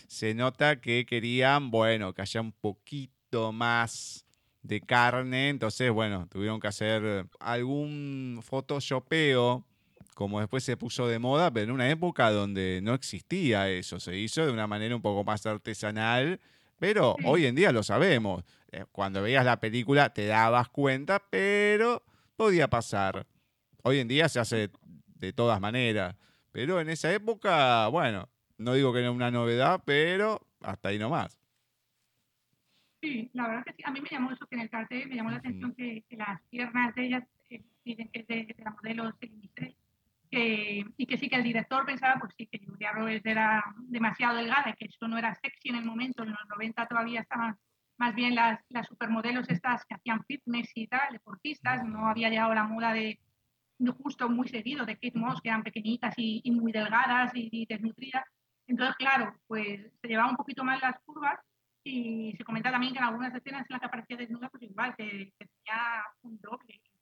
se 0.09 0.35
nota 0.35 0.81
que 0.81 1.07
querían, 1.07 1.71
bueno, 1.71 2.13
que 2.13 2.23
haya 2.23 2.41
un 2.41 2.53
poquito 2.53 3.53
más 3.53 4.27
de 4.63 4.81
carne. 4.81 5.49
Entonces, 5.49 5.91
bueno, 5.91 6.27
tuvieron 6.29 6.61
que 6.61 6.69
hacer 6.69 7.27
algún 7.41 8.41
photoshopeo, 8.43 9.65
como 10.15 10.41
después 10.41 10.65
se 10.65 10.77
puso 10.77 11.09
de 11.09 11.19
moda, 11.19 11.53
pero 11.53 11.65
en 11.65 11.71
una 11.73 11.91
época 11.91 12.31
donde 12.31 12.81
no 12.83 12.95
existía 12.95 13.69
eso. 13.69 14.01
Se 14.01 14.17
hizo 14.17 14.47
de 14.47 14.53
una 14.53 14.67
manera 14.67 14.95
un 14.95 15.03
poco 15.03 15.25
más 15.25 15.45
artesanal, 15.45 16.41
pero 16.79 17.17
hoy 17.25 17.47
en 17.47 17.55
día 17.55 17.73
lo 17.73 17.83
sabemos. 17.83 18.45
Eh, 18.73 18.85
cuando 18.93 19.23
veías 19.23 19.45
la 19.45 19.61
película 19.61 20.13
te 20.15 20.27
dabas 20.27 20.69
cuenta, 20.69 21.23
pero 21.31 22.03
podía 22.37 22.69
pasar. 22.69 23.27
Hoy 23.83 23.99
en 23.99 24.09
día 24.09 24.29
se 24.29 24.41
hace 24.41 24.71
de 25.17 25.33
todas 25.33 25.61
maneras. 25.61 26.17
Pero 26.53 26.81
en 26.81 26.89
esa 26.89 27.13
época, 27.13 27.89
bueno, 27.89 28.29
no 28.59 28.75
digo 28.75 28.93
que 28.93 29.03
no 29.03 29.13
una 29.13 29.31
novedad, 29.31 29.83
pero 29.85 30.41
hasta 30.61 30.91
ahí 30.91 30.99
nomás. 30.99 31.39
Sí, 33.03 33.29
la 33.35 33.49
verdad 33.49 33.65
que 33.65 33.73
sí. 33.75 33.83
A 33.85 33.91
mí 33.91 34.01
me 34.01 34.09
llamó 34.09 34.31
eso 34.31 34.47
que 34.47 34.55
en 34.55 34.63
el 34.63 34.71
cartel 34.71 35.09
me 35.09 35.17
llamó 35.17 35.31
la 35.31 35.37
atención 35.39 35.75
que, 35.75 36.05
las 36.11 36.41
piernas 36.51 36.95
de 36.95 37.07
ellas 37.07 37.25
eh, 37.51 37.63
dicen 37.85 38.09
que 38.09 38.21
es 38.21 38.27
de, 38.27 38.55
la 38.65 38.71
modelo 38.71 39.13
que, 40.35 40.85
y 40.97 41.07
que 41.07 41.17
sí 41.17 41.29
que 41.29 41.37
el 41.37 41.45
director 41.45 41.87
pensaba 41.87 42.19
pues 42.19 42.35
sí 42.37 42.47
que 42.47 42.65
Julia 42.65 42.93
Roberts 42.93 43.25
era 43.25 43.65
demasiado 43.79 44.37
delgada 44.37 44.71
y 44.71 44.75
que 44.75 44.87
eso 44.87 45.07
no 45.07 45.19
era 45.19 45.35
sexy 45.35 45.69
en 45.69 45.77
el 45.77 45.85
momento, 45.85 46.23
en 46.23 46.31
los 46.31 46.49
90 46.49 46.87
todavía 46.87 47.21
estaban 47.21 47.57
más 47.97 48.15
bien 48.15 48.35
las, 48.35 48.61
las 48.69 48.87
supermodelos 48.87 49.49
estas 49.49 49.85
que 49.87 49.95
hacían 49.95 50.25
fitness 50.25 50.71
y 50.75 50.89
tal, 50.89 51.13
deportistas, 51.13 51.85
no 51.85 52.09
había 52.09 52.29
llegado 52.29 52.53
la 52.55 52.65
moda 52.65 52.93
de 52.93 53.21
justo 53.93 54.29
muy 54.29 54.49
seguido 54.49 54.87
de 54.87 54.95
Kate 54.95 55.19
Moss, 55.19 55.41
que 55.41 55.49
eran 55.49 55.63
pequeñitas 55.63 56.15
y, 56.17 56.43
muy 56.51 56.73
delgadas 56.73 57.33
y, 57.35 57.67
desnutridas. 57.67 58.25
Entonces, 58.67 58.97
claro, 58.97 59.35
pues 59.47 59.93
se 60.01 60.09
llevaba 60.09 60.31
un 60.31 60.37
poquito 60.37 60.65
más 60.65 60.81
las 60.81 60.99
curvas 61.05 61.39
y 61.85 62.33
se 62.37 62.45
comenta 62.45 62.71
también 62.71 62.95
que 62.95 62.99
en 62.99 63.05
algunas 63.05 63.35
escenas 63.35 63.67
en 63.69 63.75
las 63.75 63.81
que 63.81 63.87
aparecía 63.87 64.17
desnuda, 64.17 64.49
pues 64.49 64.63
igual, 64.63 64.95
que, 64.97 65.33
tenía 65.37 66.05
un 66.23 66.41
doble 66.41 66.81
y. 66.83 66.94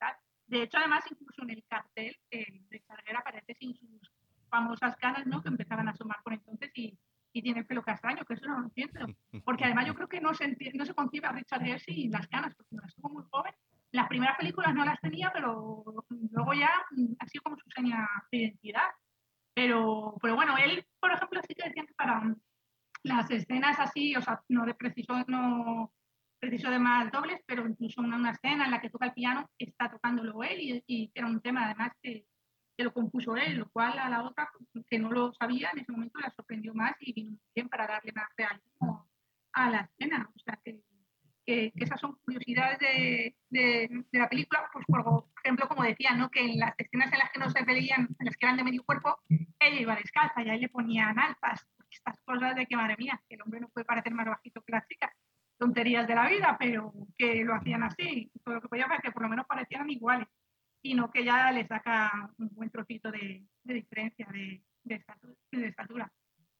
De 0.52 0.64
hecho, 0.64 0.76
además, 0.76 1.02
incluso 1.10 1.44
en 1.44 1.50
el 1.50 1.64
cartel 1.66 2.14
eh, 2.30 2.60
de 2.68 2.82
Charguera 2.82 3.20
aparece 3.20 3.54
sin 3.54 3.74
sus 3.74 4.12
famosas 4.50 4.94
canas, 4.96 5.26
¿no? 5.26 5.42
Que 5.42 5.48
empezaban 5.48 5.88
a 5.88 5.92
asomar 5.92 6.18
por 6.22 6.34
entonces 6.34 6.70
y, 6.74 6.98
y 7.32 7.40
tiene 7.40 7.60
el 7.60 7.66
pelo 7.66 7.82
castaño, 7.82 8.22
que 8.26 8.34
eso 8.34 8.46
no 8.46 8.58
lo 8.58 8.64
entiendo. 8.66 9.06
Porque 9.46 9.64
además 9.64 9.86
yo 9.86 9.94
creo 9.94 10.10
que 10.10 10.20
no 10.20 10.34
se, 10.34 10.54
no 10.74 10.84
se 10.84 10.92
concibe 10.92 11.26
a 11.26 11.32
Richard 11.32 11.62
Gere 11.62 11.78
sin 11.78 12.10
las 12.10 12.28
canas, 12.28 12.54
porque 12.54 12.76
no 12.76 12.82
estuvo 12.84 13.08
muy 13.08 13.24
joven. 13.30 13.54
Las 13.92 14.08
primeras 14.08 14.36
películas 14.36 14.74
no 14.74 14.84
las 14.84 15.00
tenía, 15.00 15.30
pero 15.32 15.84
luego 16.10 16.52
ya 16.52 16.70
mm, 16.90 17.14
ha 17.18 17.26
sido 17.28 17.44
como 17.44 17.56
su 17.56 17.70
seña 17.70 18.06
de 18.30 18.36
identidad. 18.36 18.90
Pero, 19.54 20.18
pero 20.20 20.34
bueno, 20.34 20.58
él, 20.58 20.86
por 21.00 21.12
ejemplo, 21.12 21.40
sí 21.48 21.54
que 21.54 21.66
decía 21.66 21.86
que 21.86 21.94
para 21.94 22.22
las 23.04 23.30
escenas 23.30 23.78
así, 23.80 24.14
o 24.16 24.20
sea, 24.20 24.42
no 24.50 24.66
de 24.66 24.74
preciso, 24.74 25.14
no 25.28 25.94
preciso 26.42 26.70
de 26.70 26.80
más 26.80 27.10
dobles, 27.12 27.40
pero 27.46 27.68
incluso 27.68 28.00
una, 28.00 28.16
una 28.16 28.32
escena 28.32 28.64
en 28.64 28.72
la 28.72 28.80
que 28.80 28.90
toca 28.90 29.06
el 29.06 29.12
piano, 29.12 29.48
está 29.56 29.88
tocándolo 29.88 30.42
él 30.42 30.60
y, 30.60 30.84
y 30.88 31.12
era 31.14 31.28
un 31.28 31.40
tema 31.40 31.66
además 31.66 31.92
que, 32.02 32.26
que 32.76 32.82
lo 32.82 32.92
compuso 32.92 33.36
él, 33.36 33.58
lo 33.58 33.70
cual 33.70 33.96
a 33.96 34.08
la 34.08 34.24
otra, 34.24 34.50
que 34.88 34.98
no 34.98 35.12
lo 35.12 35.32
sabía, 35.34 35.70
en 35.72 35.78
ese 35.78 35.92
momento 35.92 36.18
la 36.18 36.32
sorprendió 36.32 36.74
más 36.74 36.94
y 36.98 37.12
vino 37.12 37.38
bien 37.54 37.68
para 37.68 37.86
darle 37.86 38.10
más 38.12 38.26
realismo 38.36 39.08
a 39.52 39.70
la 39.70 39.80
escena. 39.82 40.28
O 40.34 40.38
sea, 40.40 40.58
que, 40.64 40.80
que, 41.46 41.72
esas 41.76 42.00
son 42.00 42.16
curiosidades 42.24 42.80
de, 42.80 43.36
de, 43.50 44.04
la 44.10 44.28
película, 44.28 44.68
pues 44.72 44.84
por 44.86 45.26
ejemplo, 45.44 45.68
como 45.68 45.84
decía, 45.84 46.12
¿no? 46.14 46.28
que 46.28 46.40
en 46.40 46.58
las 46.58 46.74
escenas 46.76 47.12
en 47.12 47.18
las 47.20 47.30
que 47.30 47.38
no 47.38 47.50
se 47.50 47.62
veían, 47.62 48.08
en 48.18 48.26
las 48.26 48.36
que 48.36 48.46
eran 48.46 48.56
de 48.56 48.64
medio 48.64 48.82
cuerpo, 48.82 49.20
ella 49.28 49.80
iba 49.80 49.94
descalza 49.94 50.42
y 50.42 50.50
ahí 50.50 50.58
le 50.58 50.68
ponían 50.68 51.16
alpas. 51.20 51.64
Estas 51.88 52.18
cosas 52.24 52.56
de 52.56 52.66
que, 52.66 52.74
madre 52.74 52.96
mía, 52.98 53.22
que 53.28 53.36
el 53.36 53.42
hombre 53.42 53.60
no 53.60 53.68
puede 53.68 53.84
parecer 53.84 54.12
más 54.12 54.26
bajito 54.26 54.60
que 54.62 54.72
la 54.72 54.84
chica. 54.88 55.14
Tonterías 55.62 56.08
de 56.08 56.16
la 56.16 56.28
vida, 56.28 56.56
pero 56.58 56.92
que 57.16 57.44
lo 57.44 57.54
hacían 57.54 57.84
así. 57.84 58.28
Todo 58.44 58.56
lo 58.56 58.60
que 58.62 58.68
podía 58.68 58.88
que 59.00 59.12
por 59.12 59.22
lo 59.22 59.28
menos 59.28 59.46
parecieran 59.46 59.88
iguales 59.88 60.26
y 60.82 60.94
no 60.94 61.08
que 61.08 61.24
ya 61.24 61.52
le 61.52 61.64
saca 61.68 62.10
un 62.36 62.48
buen 62.48 62.68
trocito 62.68 63.12
de, 63.12 63.46
de 63.62 63.74
diferencia 63.74 64.26
de, 64.32 64.60
de, 64.82 64.94
estatura, 64.96 65.34
de, 65.52 65.68
estatura, 65.68 66.12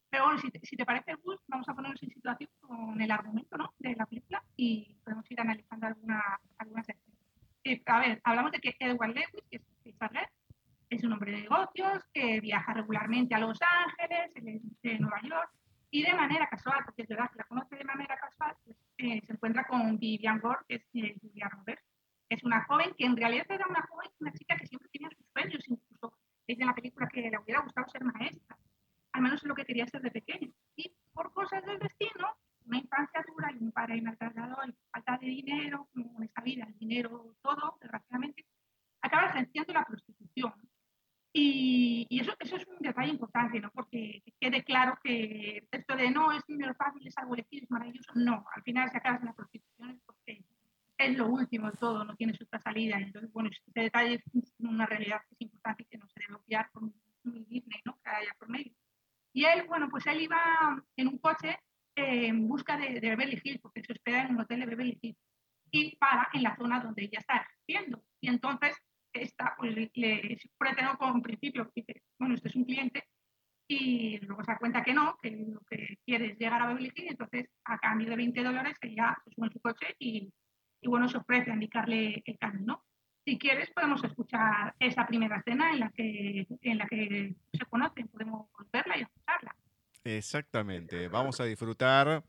Pero 0.08 0.26
bueno, 0.26 0.38
si 0.38 0.52
te, 0.52 0.60
si 0.64 0.76
te 0.76 0.84
parece, 0.84 1.14
Gus, 1.14 1.40
vamos 1.48 1.68
a 1.68 1.74
ponernos 1.74 2.00
en 2.00 2.10
situación 2.10 2.48
con 2.60 3.00
el 3.00 3.10
argumento 3.10 3.58
¿no? 3.58 3.74
de 3.80 3.96
la 3.96 4.06
película 4.06 4.40
y 4.54 4.96
podemos 5.02 5.28
ir 5.32 5.40
analizando 5.40 5.88
alguna, 5.88 6.22
algunas. 6.58 6.86
Eh, 7.64 7.82
a 7.84 7.98
ver, 7.98 8.20
hablamos 8.22 8.52
de 8.52 8.60
que 8.60 8.76
Edward 8.78 9.14
Lewis, 9.14 9.44
que 9.50 9.56
es 9.56 9.62
Richard 9.84 10.30
es 10.90 11.02
un 11.02 11.12
hombre 11.12 11.32
de 11.32 11.40
negocios 11.40 12.04
que 12.14 12.40
viaja 12.40 12.72
regularmente 12.72 13.34
a 13.34 13.40
Los 13.40 13.58
Ángeles, 13.60 14.30
de 14.80 14.98
Nueva 15.00 15.20
York, 15.22 15.50
y 15.92 16.02
de 16.02 16.14
manera 16.14 16.48
casual, 16.48 16.80
porque 16.86 17.02
es 17.02 17.08
verdad 17.08 17.30
que 17.30 17.38
la 17.38 17.44
conoce 17.44 17.76
de 17.76 17.84
manera 17.84 18.16
casual, 18.16 18.56
pues, 18.64 18.76
eh, 19.02 19.22
se 19.26 19.32
encuentra 19.32 19.64
con 19.64 19.98
Vivian 19.98 20.40
Gore, 20.40 20.60
que 20.68 20.76
es 20.76 20.84
eh, 20.94 21.16
Julia 21.20 21.48
Roberts, 21.48 21.82
es 22.28 22.42
una 22.44 22.64
joven 22.64 22.94
que 22.96 23.04
en 23.04 23.16
realidad 23.16 23.46
era 23.48 23.66
una 23.68 23.82
joven, 23.82 24.08
una 24.20 24.32
chica 24.32 24.56
que 24.56 24.66
siempre 24.66 24.88
tenía 24.90 25.10
sus 25.10 25.26
sueños, 25.32 25.68
incluso 25.68 26.18
dice 26.46 26.62
en 26.62 26.68
la 26.68 26.74
película 26.74 27.08
que 27.08 27.20
le 27.20 27.38
hubiera 27.38 27.60
gustado 27.62 27.88
ser 27.88 28.04
maestra, 28.04 28.56
al 29.12 29.22
menos 29.22 29.42
es 29.42 29.48
lo 29.48 29.54
que 29.54 29.64
quería 29.64 29.86
ser 29.86 30.00
de 30.02 30.10
pequeño. 30.10 30.50
Y 30.76 30.94
por 31.12 31.32
cosas 31.32 31.64
del 31.64 31.78
destino, 31.78 32.36
una 32.64 32.78
infancia 32.78 33.24
dura 33.26 33.52
y 33.52 33.62
un 33.62 33.72
padre 33.72 34.00
maltratador 34.00 34.74
falta 34.90 35.18
de 35.18 35.26
dinero, 35.26 35.88
en 35.94 36.22
esta 36.22 36.42
vida, 36.42 36.64
el 36.66 36.78
dinero 36.78 37.36
todo, 37.42 37.76
desgraciadamente, 37.80 38.46
acaba 39.02 39.28
ejerciendo 39.28 39.72
la 39.72 39.84
prostitución. 39.84 40.54
Y, 41.34 42.06
y, 42.10 42.20
eso, 42.20 42.34
eso 42.38 42.56
es 42.56 42.66
un 42.66 42.78
detalle 42.78 43.10
importante, 43.10 43.58
¿no? 43.58 43.70
Porque 43.70 44.22
quede 44.38 44.64
claro 44.64 44.98
que 45.02 45.66
esto 45.70 45.96
de 45.96 46.10
no 46.10 46.30
es 46.32 46.44
dinero 46.46 46.74
fácil, 46.74 47.06
es 47.06 47.16
algo 47.16 47.34
elegido, 47.34 47.64
es 47.64 47.70
maravilloso, 47.70 48.01
no, 48.14 48.44
al 48.54 48.62
final 48.62 48.90
se 48.90 48.96
acaba 48.98 49.18
en 49.18 49.26
la 49.26 49.34
prostitución 49.34 50.00
porque 50.04 50.44
es 50.98 51.16
lo 51.16 51.28
último 51.28 51.70
de 51.70 51.76
todo, 51.76 52.04
no 52.04 52.16
tiene 52.16 52.34
otra 52.40 52.60
salida. 52.60 52.98
Entonces, 52.98 53.32
bueno, 53.32 53.50
este 53.50 53.80
detalle 53.80 54.14
es 54.14 54.54
una 54.58 54.86
realidad 54.86 55.20
que 55.28 55.34
es 55.34 55.40
importante 55.42 55.82
y 55.82 55.86
que 55.86 55.98
no 55.98 56.06
se 56.08 56.20
debe 56.20 56.34
obviar 56.34 56.70
por 56.72 56.84
un 56.84 56.94
Disney, 57.24 57.80
¿no? 57.84 57.98
Que 58.02 58.10
haya 58.10 58.34
por 58.38 58.48
medio. 58.48 58.72
Y 59.32 59.44
él, 59.44 59.64
bueno, 59.66 59.88
pues 59.88 60.06
él 60.06 60.20
iba 60.20 60.38
en 60.96 61.08
un 61.08 61.18
coche 61.18 61.58
eh, 61.96 62.26
en 62.26 62.48
busca 62.48 62.76
de, 62.76 63.00
de, 63.00 63.08
Beverly 63.10 63.40
Hills, 63.42 63.60
porque 63.60 63.82
se 63.82 63.92
hospeda 63.92 64.22
en 64.22 64.34
un 64.34 64.40
hotel 64.40 64.60
de 64.60 64.66
Beverly 64.66 64.98
Hills, 65.00 65.18
y 65.70 65.96
para 65.96 66.28
en 66.32 66.42
la 66.42 66.56
zona 66.56 66.80
donde 66.80 67.04
ella 67.04 67.18
está 67.18 67.36
ejerciendo. 67.36 68.04
Y 68.20 68.28
entonces, 68.28 68.76
está, 69.12 69.54
pues, 69.56 69.74
le, 69.74 69.90
le 69.94 70.38
pretendo 70.58 70.96
con 70.98 71.22
principio, 71.22 71.70
dice, 71.74 72.02
bueno, 72.18 72.34
este 72.34 72.48
es 72.48 72.56
un 72.56 72.64
cliente, 72.64 73.04
y 73.72 74.18
luego 74.26 74.44
se 74.44 74.52
da 74.52 74.58
cuenta 74.58 74.82
que 74.82 74.94
no, 74.94 75.16
que 75.22 75.30
lo 75.30 75.60
que 75.60 75.98
quiere 76.04 76.32
es 76.32 76.38
llegar 76.38 76.62
a 76.62 76.66
Beverly 76.66 76.92
Hills, 76.94 77.10
entonces 77.12 77.48
a 77.64 77.78
cambio 77.78 78.08
de 78.10 78.16
20 78.16 78.42
dólares 78.42 78.76
ella 78.80 79.16
se 79.24 79.32
sube 79.32 79.46
en 79.46 79.52
su 79.52 79.60
coche 79.60 79.96
y 79.98 80.32
y 80.82 80.88
bueno, 80.88 81.08
se 81.08 81.16
ofrece 81.16 81.50
a 81.50 81.54
indicarle 81.54 82.22
el 82.26 82.38
camino. 82.38 82.84
Si 83.24 83.38
quieres, 83.38 83.70
podemos 83.70 84.02
escuchar 84.02 84.74
esa 84.80 85.06
primera 85.06 85.38
escena 85.38 85.70
en 85.70 85.80
la 85.80 85.90
que, 85.90 86.46
en 86.60 86.78
la 86.78 86.86
que 86.88 87.34
se 87.52 87.64
conocen, 87.66 88.08
podemos 88.08 88.48
verla 88.72 88.98
y 88.98 89.02
escucharla. 89.02 89.56
Exactamente, 90.02 91.06
vamos 91.06 91.40
a 91.40 91.44
disfrutar 91.44 92.24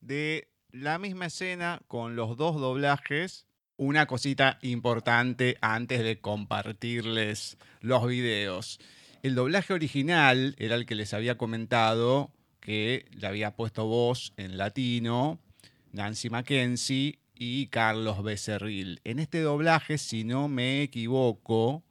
de 0.00 0.48
la 0.70 0.98
misma 0.98 1.26
escena 1.26 1.82
con 1.86 2.16
los 2.16 2.38
dos 2.38 2.58
doblajes. 2.58 3.46
Una 3.76 4.06
cosita 4.06 4.58
importante 4.62 5.56
antes 5.60 6.02
de 6.02 6.20
compartirles 6.20 7.58
los 7.80 8.06
videos. 8.06 8.78
El 9.22 9.34
doblaje 9.34 9.74
original 9.74 10.54
era 10.58 10.76
el 10.76 10.86
que 10.86 10.94
les 10.94 11.12
había 11.12 11.36
comentado 11.36 12.32
que 12.60 13.04
le 13.12 13.26
había 13.26 13.54
puesto 13.54 13.84
voz 13.84 14.32
en 14.38 14.56
latino 14.56 15.38
Nancy 15.92 16.30
Mackenzie 16.30 17.18
y 17.34 17.66
Carlos 17.66 18.22
Becerril. 18.22 19.00
En 19.04 19.18
este 19.18 19.42
doblaje, 19.42 19.98
si 19.98 20.24
no 20.24 20.48
me 20.48 20.80
equivoco, 20.80 21.84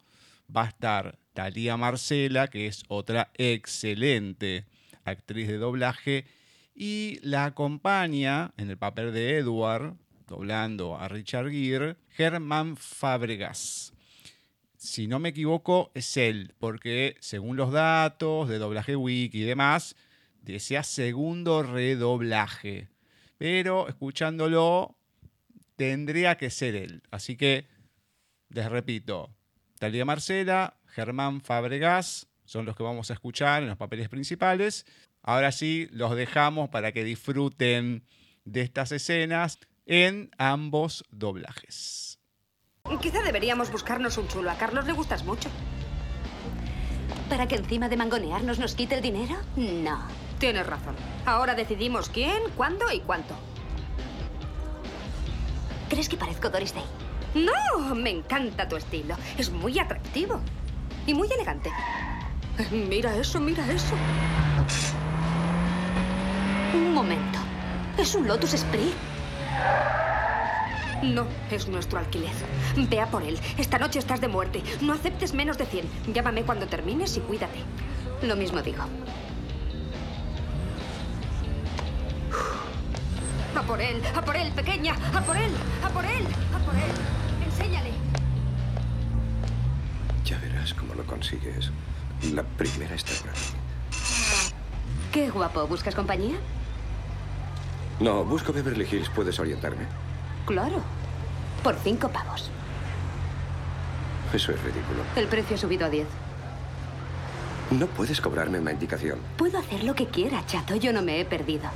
va 0.54 0.64
a 0.64 0.68
estar 0.68 1.18
Talía 1.32 1.76
Marcela, 1.76 2.48
que 2.48 2.66
es 2.66 2.82
otra 2.88 3.30
excelente 3.34 4.66
actriz 5.04 5.46
de 5.46 5.58
doblaje, 5.58 6.24
y 6.74 7.20
la 7.22 7.44
acompaña 7.44 8.52
en 8.56 8.70
el 8.70 8.76
papel 8.76 9.12
de 9.12 9.38
Edward, 9.38 9.94
doblando 10.26 10.96
a 10.96 11.06
Richard 11.06 11.50
Gere, 11.50 11.96
Germán 12.08 12.76
Fabregas. 12.76 13.92
Si 14.82 15.08
no 15.08 15.18
me 15.18 15.28
equivoco, 15.28 15.90
es 15.92 16.16
él, 16.16 16.54
porque 16.58 17.18
según 17.20 17.58
los 17.58 17.70
datos 17.70 18.48
de 18.48 18.56
doblaje 18.56 18.96
wiki 18.96 19.42
y 19.42 19.44
demás, 19.44 19.94
desea 20.40 20.84
segundo 20.84 21.62
redoblaje. 21.62 22.88
Pero 23.36 23.88
escuchándolo, 23.88 24.96
tendría 25.76 26.38
que 26.38 26.48
ser 26.48 26.76
él. 26.76 27.02
Así 27.10 27.36
que, 27.36 27.66
les 28.48 28.70
repito, 28.70 29.28
Talía 29.78 30.06
Marcela, 30.06 30.78
Germán 30.86 31.42
Fabregas, 31.42 32.28
son 32.46 32.64
los 32.64 32.74
que 32.74 32.82
vamos 32.82 33.10
a 33.10 33.14
escuchar 33.14 33.62
en 33.62 33.68
los 33.68 33.76
papeles 33.76 34.08
principales. 34.08 34.86
Ahora 35.20 35.52
sí, 35.52 35.90
los 35.92 36.16
dejamos 36.16 36.70
para 36.70 36.92
que 36.92 37.04
disfruten 37.04 38.02
de 38.46 38.62
estas 38.62 38.92
escenas 38.92 39.58
en 39.84 40.30
ambos 40.38 41.04
doblajes. 41.10 42.09
Quizá 43.00 43.22
deberíamos 43.22 43.72
buscarnos 43.72 44.18
un 44.18 44.28
chulo. 44.28 44.50
A 44.50 44.54
Carlos 44.54 44.86
le 44.86 44.92
gustas 44.92 45.24
mucho. 45.24 45.48
¿Para 47.28 47.46
que 47.48 47.56
encima 47.56 47.88
de 47.88 47.96
mangonearnos 47.96 48.58
nos 48.58 48.74
quite 48.74 48.94
el 48.94 49.02
dinero? 49.02 49.36
No. 49.56 49.98
Tienes 50.38 50.66
razón. 50.66 50.94
Ahora 51.24 51.54
decidimos 51.54 52.08
quién, 52.08 52.42
cuándo 52.56 52.90
y 52.92 53.00
cuánto. 53.00 53.34
¿Crees 55.88 56.08
que 56.08 56.16
parezco 56.16 56.50
Doris 56.50 56.74
Day? 56.74 56.84
No, 57.34 57.94
me 57.94 58.10
encanta 58.10 58.68
tu 58.68 58.76
estilo. 58.76 59.16
Es 59.38 59.50
muy 59.50 59.78
atractivo. 59.78 60.40
Y 61.06 61.14
muy 61.14 61.28
elegante. 61.32 61.70
Mira 62.70 63.16
eso, 63.16 63.40
mira 63.40 63.64
eso. 63.72 63.94
Un 66.74 66.92
momento. 66.92 67.38
Es 67.96 68.14
un 68.14 68.26
Lotus 68.26 68.54
Esprit. 68.54 68.92
No, 71.02 71.26
es 71.50 71.66
nuestro 71.66 71.98
alquiler. 71.98 72.32
Vea 72.76 73.06
por 73.06 73.22
él. 73.22 73.38
Esta 73.56 73.78
noche 73.78 73.98
estás 73.98 74.20
de 74.20 74.28
muerte. 74.28 74.62
No 74.82 74.92
aceptes 74.92 75.32
menos 75.32 75.56
de 75.56 75.64
100. 75.64 75.88
Llámame 76.12 76.42
cuando 76.42 76.66
termines 76.66 77.16
y 77.16 77.20
cuídate. 77.20 77.60
Lo 78.22 78.36
mismo 78.36 78.60
digo. 78.60 78.84
A 83.56 83.62
por 83.62 83.80
él, 83.80 84.02
a 84.14 84.22
por 84.22 84.36
él, 84.36 84.52
pequeña. 84.52 84.94
A 85.14 85.22
por 85.22 85.36
él, 85.36 85.52
a 85.82 85.88
por 85.88 86.04
él, 86.04 86.26
a 86.54 86.58
por 86.58 86.74
él. 86.74 87.46
Enséñale. 87.46 87.90
Ya 90.24 90.38
verás 90.38 90.74
cómo 90.74 90.94
lo 90.94 91.04
consigues. 91.06 91.70
La 92.34 92.42
primera 92.42 92.94
está 92.94 93.12
por 93.22 93.30
aquí. 93.30 93.40
Qué 95.12 95.30
guapo. 95.30 95.66
¿Buscas 95.66 95.94
compañía? 95.94 96.36
No, 98.00 98.24
busco 98.24 98.52
Beverly 98.52 98.86
Hills. 98.90 99.08
¿Puedes 99.08 99.38
orientarme? 99.40 99.86
Claro. 100.46 100.82
Por 101.62 101.74
cinco 101.76 102.08
pavos. 102.08 102.50
Eso 104.32 104.52
es 104.52 104.62
ridículo. 104.62 105.02
El 105.16 105.26
precio 105.26 105.56
ha 105.56 105.58
subido 105.58 105.86
a 105.86 105.90
10. 105.90 106.06
No 107.72 107.86
puedes 107.86 108.20
cobrarme 108.20 108.58
una 108.58 108.72
indicación. 108.72 109.18
Puedo 109.36 109.58
hacer 109.58 109.84
lo 109.84 109.94
que 109.94 110.06
quiera, 110.06 110.44
chato. 110.46 110.76
Yo 110.76 110.92
no 110.92 111.02
me 111.02 111.20
he 111.20 111.24
perdido. 111.24 111.70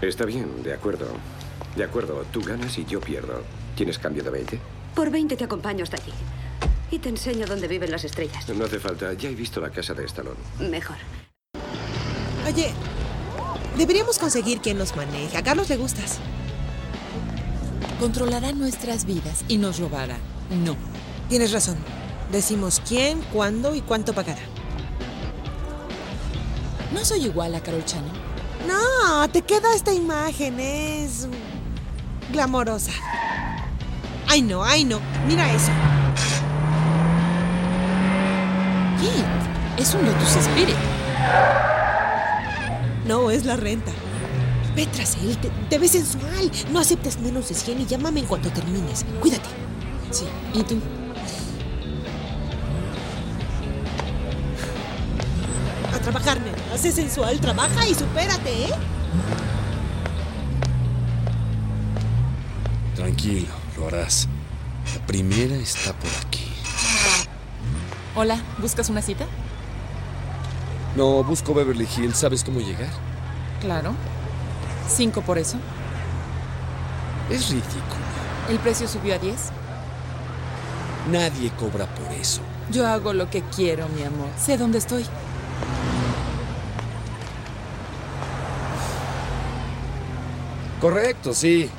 Está 0.00 0.24
bien, 0.24 0.62
de 0.62 0.72
acuerdo. 0.72 1.06
De 1.76 1.84
acuerdo, 1.84 2.24
tú 2.32 2.40
ganas 2.42 2.76
y 2.78 2.84
yo 2.84 3.00
pierdo. 3.00 3.42
¿Tienes 3.76 3.98
cambio 3.98 4.22
de 4.22 4.30
20? 4.30 4.60
Por 4.94 5.10
20 5.10 5.36
te 5.36 5.44
acompaño 5.44 5.84
hasta 5.84 5.96
allí. 5.96 6.12
Y 6.90 6.98
te 6.98 7.08
enseño 7.10 7.46
dónde 7.46 7.68
viven 7.68 7.90
las 7.90 8.04
estrellas. 8.04 8.48
No 8.48 8.64
hace 8.64 8.80
falta, 8.80 9.12
ya 9.12 9.28
he 9.28 9.34
visto 9.34 9.60
la 9.60 9.70
casa 9.70 9.94
de 9.94 10.04
Stallone. 10.06 10.38
Mejor. 10.58 10.96
Oye, 12.46 12.72
deberíamos 13.80 14.18
conseguir 14.18 14.60
quien 14.60 14.76
nos 14.76 14.94
maneje. 14.94 15.38
A 15.38 15.42
Carlos 15.42 15.70
le 15.70 15.78
gustas. 15.78 16.18
Controlará 17.98 18.52
nuestras 18.52 19.06
vidas 19.06 19.42
y 19.48 19.56
nos 19.56 19.78
robará. 19.78 20.18
No. 20.50 20.76
Tienes 21.30 21.50
razón. 21.50 21.78
Decimos 22.30 22.82
quién, 22.86 23.22
cuándo 23.32 23.74
y 23.74 23.80
cuánto 23.80 24.12
pagará. 24.12 24.42
No 26.92 27.02
soy 27.06 27.24
igual 27.24 27.54
a 27.54 27.62
Carol 27.62 27.82
Channing. 27.86 28.12
No, 28.68 29.26
te 29.30 29.40
queda 29.40 29.74
esta 29.74 29.94
imagen. 29.94 30.60
Es 30.60 31.26
glamorosa. 32.30 32.92
Ay, 34.28 34.42
no, 34.42 34.62
ay, 34.62 34.84
no. 34.84 35.00
Mira 35.26 35.50
eso. 35.54 35.72
Kit, 39.00 39.24
es 39.78 39.94
un 39.94 40.04
Lotus 40.04 40.36
Spirit. 40.36 40.76
No, 43.10 43.28
es 43.32 43.44
la 43.44 43.56
renta. 43.56 43.90
Ve 44.76 44.86
tras 44.86 45.16
él, 45.16 45.36
te, 45.38 45.50
te 45.68 45.80
ves 45.80 45.90
sensual. 45.90 46.48
No 46.70 46.78
aceptes 46.78 47.18
menos 47.18 47.48
de 47.48 47.56
100 47.56 47.80
y 47.80 47.86
llámame 47.86 48.20
en 48.20 48.26
cuanto 48.26 48.50
termines. 48.50 49.04
Cuídate. 49.20 49.48
Sí, 50.12 50.26
¿y 50.54 50.62
tú? 50.62 50.78
A 55.92 55.98
trabajar, 55.98 56.40
nena. 56.40 56.78
Sé 56.78 56.92
sensual, 56.92 57.40
trabaja 57.40 57.84
y 57.84 57.94
supérate, 57.96 58.66
¿eh? 58.66 58.70
Tranquilo, 62.94 63.48
lo 63.76 63.88
harás. 63.88 64.28
La 64.94 65.04
primera 65.08 65.56
está 65.56 65.92
por 65.94 66.10
aquí. 66.24 66.46
Hola, 68.14 68.40
¿buscas 68.58 68.88
una 68.88 69.02
cita? 69.02 69.26
No, 70.96 71.22
busco 71.22 71.54
Beverly 71.54 71.88
Hills. 71.96 72.18
¿Sabes 72.18 72.44
cómo 72.44 72.60
llegar? 72.60 72.90
Claro. 73.60 73.94
Cinco 74.88 75.22
por 75.22 75.38
eso. 75.38 75.56
Es 77.30 77.48
ridículo. 77.48 78.00
¿El 78.48 78.58
precio 78.58 78.88
subió 78.88 79.14
a 79.14 79.18
10? 79.18 79.36
Nadie 81.10 81.50
cobra 81.50 81.86
por 81.86 82.12
eso. 82.12 82.40
Yo 82.70 82.86
hago 82.86 83.12
lo 83.12 83.30
que 83.30 83.42
quiero, 83.42 83.88
mi 83.88 84.02
amor. 84.02 84.28
Sé 84.36 84.58
dónde 84.58 84.78
estoy. 84.78 85.04
Correcto, 90.80 91.34
sí. 91.34 91.70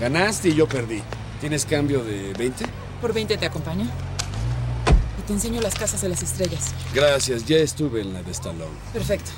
Ganaste 0.00 0.48
y 0.50 0.54
yo 0.54 0.68
perdí. 0.68 1.02
¿Tienes 1.40 1.64
cambio 1.64 2.04
de 2.04 2.32
20? 2.34 2.64
Por 3.00 3.12
20 3.12 3.36
te 3.36 3.46
acompaño. 3.46 3.86
Te 5.26 5.32
enseño 5.32 5.60
las 5.60 5.74
casas 5.74 6.00
de 6.02 6.08
las 6.08 6.22
estrellas. 6.22 6.72
Gracias, 6.94 7.44
ya 7.48 7.56
estuve 7.56 8.00
en 8.00 8.12
la 8.12 8.22
de 8.22 8.30
Stallone. 8.30 8.78
Perfecto. 8.92 9.32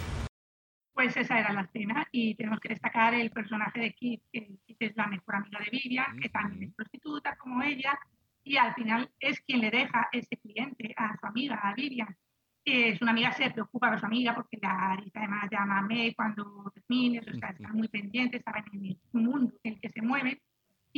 Pues 0.93 1.17
esa 1.17 1.41
era 1.41 1.51
la 1.55 1.63
escena 1.63 2.07
y 2.13 2.35
tenemos 2.35 2.61
que 2.61 2.69
destacar 2.69 3.15
el 3.15 3.31
personaje 3.31 3.81
de 3.81 3.95
Kit, 3.95 4.23
que 4.31 4.59
Kit 4.67 4.77
es 4.81 4.95
la 4.97 5.07
mejor 5.07 5.37
amiga 5.37 5.61
de 5.61 5.71
Vivian, 5.71 6.19
que 6.21 6.29
también 6.29 6.65
es 6.65 6.75
prostituta 6.75 7.37
como 7.37 7.63
ella, 7.63 7.99
y 8.45 8.59
al 8.59 8.75
final 8.75 9.11
es 9.19 9.41
quien 9.41 9.63
le 9.63 9.71
deja 9.71 10.11
ese 10.13 10.37
cliente 10.37 10.93
a 10.95 11.17
su 11.19 11.27
amiga, 11.27 11.59
a 11.63 11.73
Vivian. 11.73 12.15
Que 12.63 12.95
su 12.99 13.07
amiga 13.07 13.33
se 13.33 13.51
preocupa 13.51 13.89
por 13.89 14.01
su 14.01 14.05
amiga 14.05 14.35
porque 14.35 14.59
la 14.61 14.93
Arita 14.93 15.21
además 15.21 15.49
llama 15.51 15.79
a 15.79 15.83
May 15.83 16.13
cuando 16.15 16.71
termines, 16.75 17.27
o 17.29 17.33
sea, 17.39 17.49
están 17.49 17.73
muy 17.73 17.89
pendientes, 17.89 18.43
saben 18.45 18.65
en 18.75 18.85
el 18.85 18.99
mundo 19.13 19.55
en 19.63 19.73
el 19.73 19.81
que 19.81 19.89
se 19.89 20.03
mueven. 20.03 20.39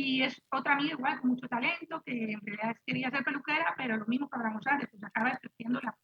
Y 0.03 0.23
es 0.23 0.41
otra 0.49 0.73
amiga 0.73 0.93
igual 0.93 1.19
con 1.19 1.29
mucho 1.29 1.47
talento, 1.47 2.01
que 2.03 2.31
en 2.31 2.41
realidad 2.41 2.75
quería 2.87 3.11
ser 3.11 3.23
peluquera, 3.23 3.75
pero 3.77 3.97
lo 3.97 4.05
mismo 4.07 4.27
que 4.27 4.35
hablamos 4.35 4.65
antes, 4.65 4.89
pues 4.89 5.03
acaba 5.03 5.29
ejerciendo 5.29 5.79
la 5.79 5.95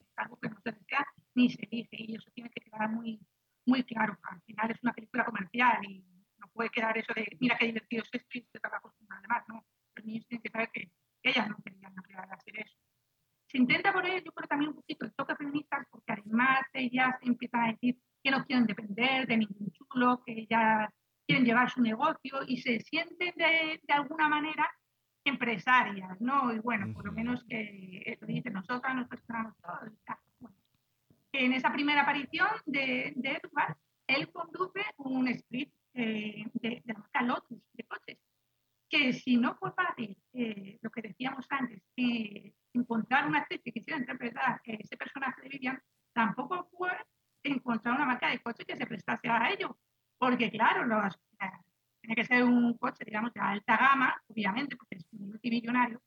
es 0.00 0.12
algo 0.16 0.38
que 0.40 0.48
no 0.48 0.56
se 0.64 0.72
desea 0.72 1.06
ni 1.34 1.50
se 1.50 1.68
dice, 1.70 1.96
y 1.98 2.14
eso 2.14 2.30
tiene 2.34 2.50
que 2.50 2.62
quedar 2.62 2.88
muy, 2.88 3.20
muy 3.66 3.84
claro. 3.84 4.18
Al 4.22 4.40
final 4.42 4.70
es 4.70 4.82
una 4.82 4.94
película 4.94 5.26
comercial 5.26 5.84
y 5.84 6.02
no 6.38 6.48
puede 6.54 6.70
quedar 6.70 6.96
eso 6.96 7.12
de, 7.14 7.36
mira 7.38 7.58
qué 7.58 7.66
divertido 7.66 8.02
es 8.02 8.08
esto 8.12 8.28
y 8.32 8.38
este 8.38 8.60
trabajo 8.60 8.92
además, 9.10 9.44
¿no? 9.48 9.62
Los 9.94 10.06
niños 10.06 10.26
tienen 10.26 10.42
que 10.42 10.50
saber 10.50 10.70
que 10.72 10.90
ellas 11.22 11.48
no 11.50 11.56
querían 11.62 11.94
hacer 12.30 12.60
eso. 12.60 12.76
Se 13.46 13.58
intenta 13.58 13.92
poner, 13.92 14.24
yo 14.24 14.32
creo, 14.32 14.48
también 14.48 14.70
un 14.70 14.76
poquito 14.76 15.04
el 15.04 15.14
toque 15.14 15.36
feminista, 15.36 15.86
porque 15.90 16.12
además 16.12 16.62
ellas 16.72 17.14
empiezan 17.20 17.60
a 17.60 17.72
decir 17.72 17.98
que 18.22 18.30
no 18.30 18.42
quieren 18.46 18.66
depender 18.66 19.26
de 19.26 19.36
ningún 19.36 19.70
chulo, 19.72 20.22
que 20.24 20.32
ellas 20.32 20.88
quieren 21.26 21.44
llevar 21.44 21.70
su 21.70 21.80
negocio 21.80 22.40
y 22.46 22.58
se 22.58 22.80
sienten 22.80 23.32
de, 23.36 23.80
de 23.82 23.92
alguna 23.92 24.28
manera 24.28 24.68
empresarias, 25.24 26.20
¿no? 26.20 26.52
Y 26.52 26.58
bueno, 26.58 26.92
por 26.92 27.06
lo 27.06 27.12
menos 27.12 27.44
que 27.44 28.02
eso 28.06 28.26
dice 28.26 28.50
nosotras, 28.50 28.94
nos 28.94 29.08
personamos 29.08 29.54
todos. 29.62 29.92
y 29.92 30.04
tal. 30.04 30.16
Bueno, 30.40 30.56
en 31.32 31.52
esa 31.52 31.72
primera 31.72 32.02
aparición 32.02 32.48
de, 32.66 33.12
de 33.16 33.40
Edward, 33.42 33.76
él 34.06 34.30
conduce 34.32 34.82
un 34.98 35.28
sprint 35.28 35.72
eh, 35.94 36.44
de, 36.54 36.82
de 36.84 36.94
marca 36.94 37.22
Lotus 37.22 37.60
de 37.72 37.84
coches, 37.84 38.18
que 38.88 39.12
si 39.12 39.36
no 39.36 39.54
fue 39.56 39.72
fácil, 39.72 40.16
eh, 40.32 40.78
lo 40.82 40.90
que 40.90 41.02
decíamos 41.02 41.46
antes, 41.50 41.82
eh, 41.96 42.52
encontrar 42.74 43.26
una 43.26 43.38
actriz 43.40 43.60
que 43.64 43.72
quisiera 43.72 43.98
interpretar 43.98 44.60
ese 44.64 44.96
personaje 44.96 45.42
de 45.42 45.48
Vivian, 45.48 45.80
tampoco 46.12 46.68
fue 46.76 46.90
encontrar 47.42 47.94
una 47.94 48.06
marca 48.06 48.28
de 48.28 48.40
coche 48.40 48.64
que 48.64 48.76
se 48.76 48.86
prestase 48.86 49.28
a 49.28 49.50
ello, 49.50 49.78
porque 50.22 50.52
claro, 50.52 50.86
los, 50.86 51.18
tiene 52.00 52.14
que 52.14 52.24
ser 52.24 52.44
un 52.44 52.78
coche, 52.78 53.04
digamos, 53.04 53.34
de 53.34 53.40
alta 53.40 53.76
gama, 53.76 54.22
obviamente, 54.28 54.76
porque 54.76 54.94
es 54.94 55.06
un 55.10 55.30
multimillonario, 55.30 56.00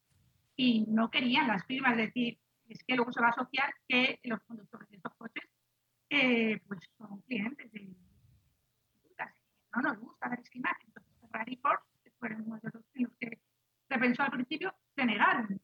y 0.55 0.85
no 0.87 1.11
querían 1.11 1.49
las 1.49 1.65
firmas, 1.65 1.97
decir, 1.97 2.39
es 2.69 2.81
que 2.85 2.95
luego 2.95 3.11
se 3.11 3.19
va 3.19 3.27
a 3.27 3.31
asociar 3.31 3.73
que 3.89 4.21
los 4.23 4.39
conductores 4.43 4.89
de 4.89 4.95
estos 4.95 5.13
coches 5.15 5.43
eh, 6.09 6.61
pues 6.65 6.79
son 6.97 7.19
clientes 7.23 7.69
de 7.73 7.93
no 9.75 9.81
nos 9.81 9.99
gusta 9.99 10.29
dar 10.29 10.39
esa 10.39 10.57
imagen. 10.57 10.87
Entonces, 10.87 11.13
Ferrari 11.19 11.51
y 11.51 11.57
Porsche, 11.57 12.11
fueron 12.17 12.43
uno 12.45 12.55
de 12.61 12.69
los, 12.73 12.83
en 12.93 13.03
los 13.03 13.13
que 13.17 13.41
se 13.89 13.97
pensó 13.97 14.23
al 14.23 14.31
principio, 14.31 14.73
se 14.95 15.05
negaron. 15.05 15.59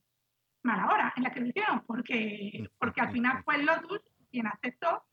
Mala 0.64 0.88
hora 0.88 1.14
en 1.16 1.24
la 1.24 1.32
que 1.32 1.40
lo 1.40 1.48
hicieron, 1.48 1.86
porque, 1.86 2.70
porque 2.78 3.00
al 3.00 3.14
final 3.14 3.42
fue 3.46 3.56
el 3.56 3.66
Lotus 3.66 4.02
quien 4.30 4.48
aceptó, 4.48 5.06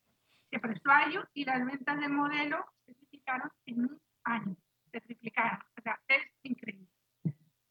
se 0.50 0.58
prestó 0.58 0.90
a 0.90 1.04
ellos 1.04 1.24
y 1.34 1.44
las 1.44 1.64
ventas 1.64 2.00
del 2.00 2.10
modelo 2.10 2.66
en 3.66 3.80
un 3.80 4.00
año. 4.24 4.56
Se 4.90 5.00
triplicaron. 5.00 5.58
O 5.78 5.82
sea, 5.82 6.00
es 6.08 6.22
increíble. 6.42 6.88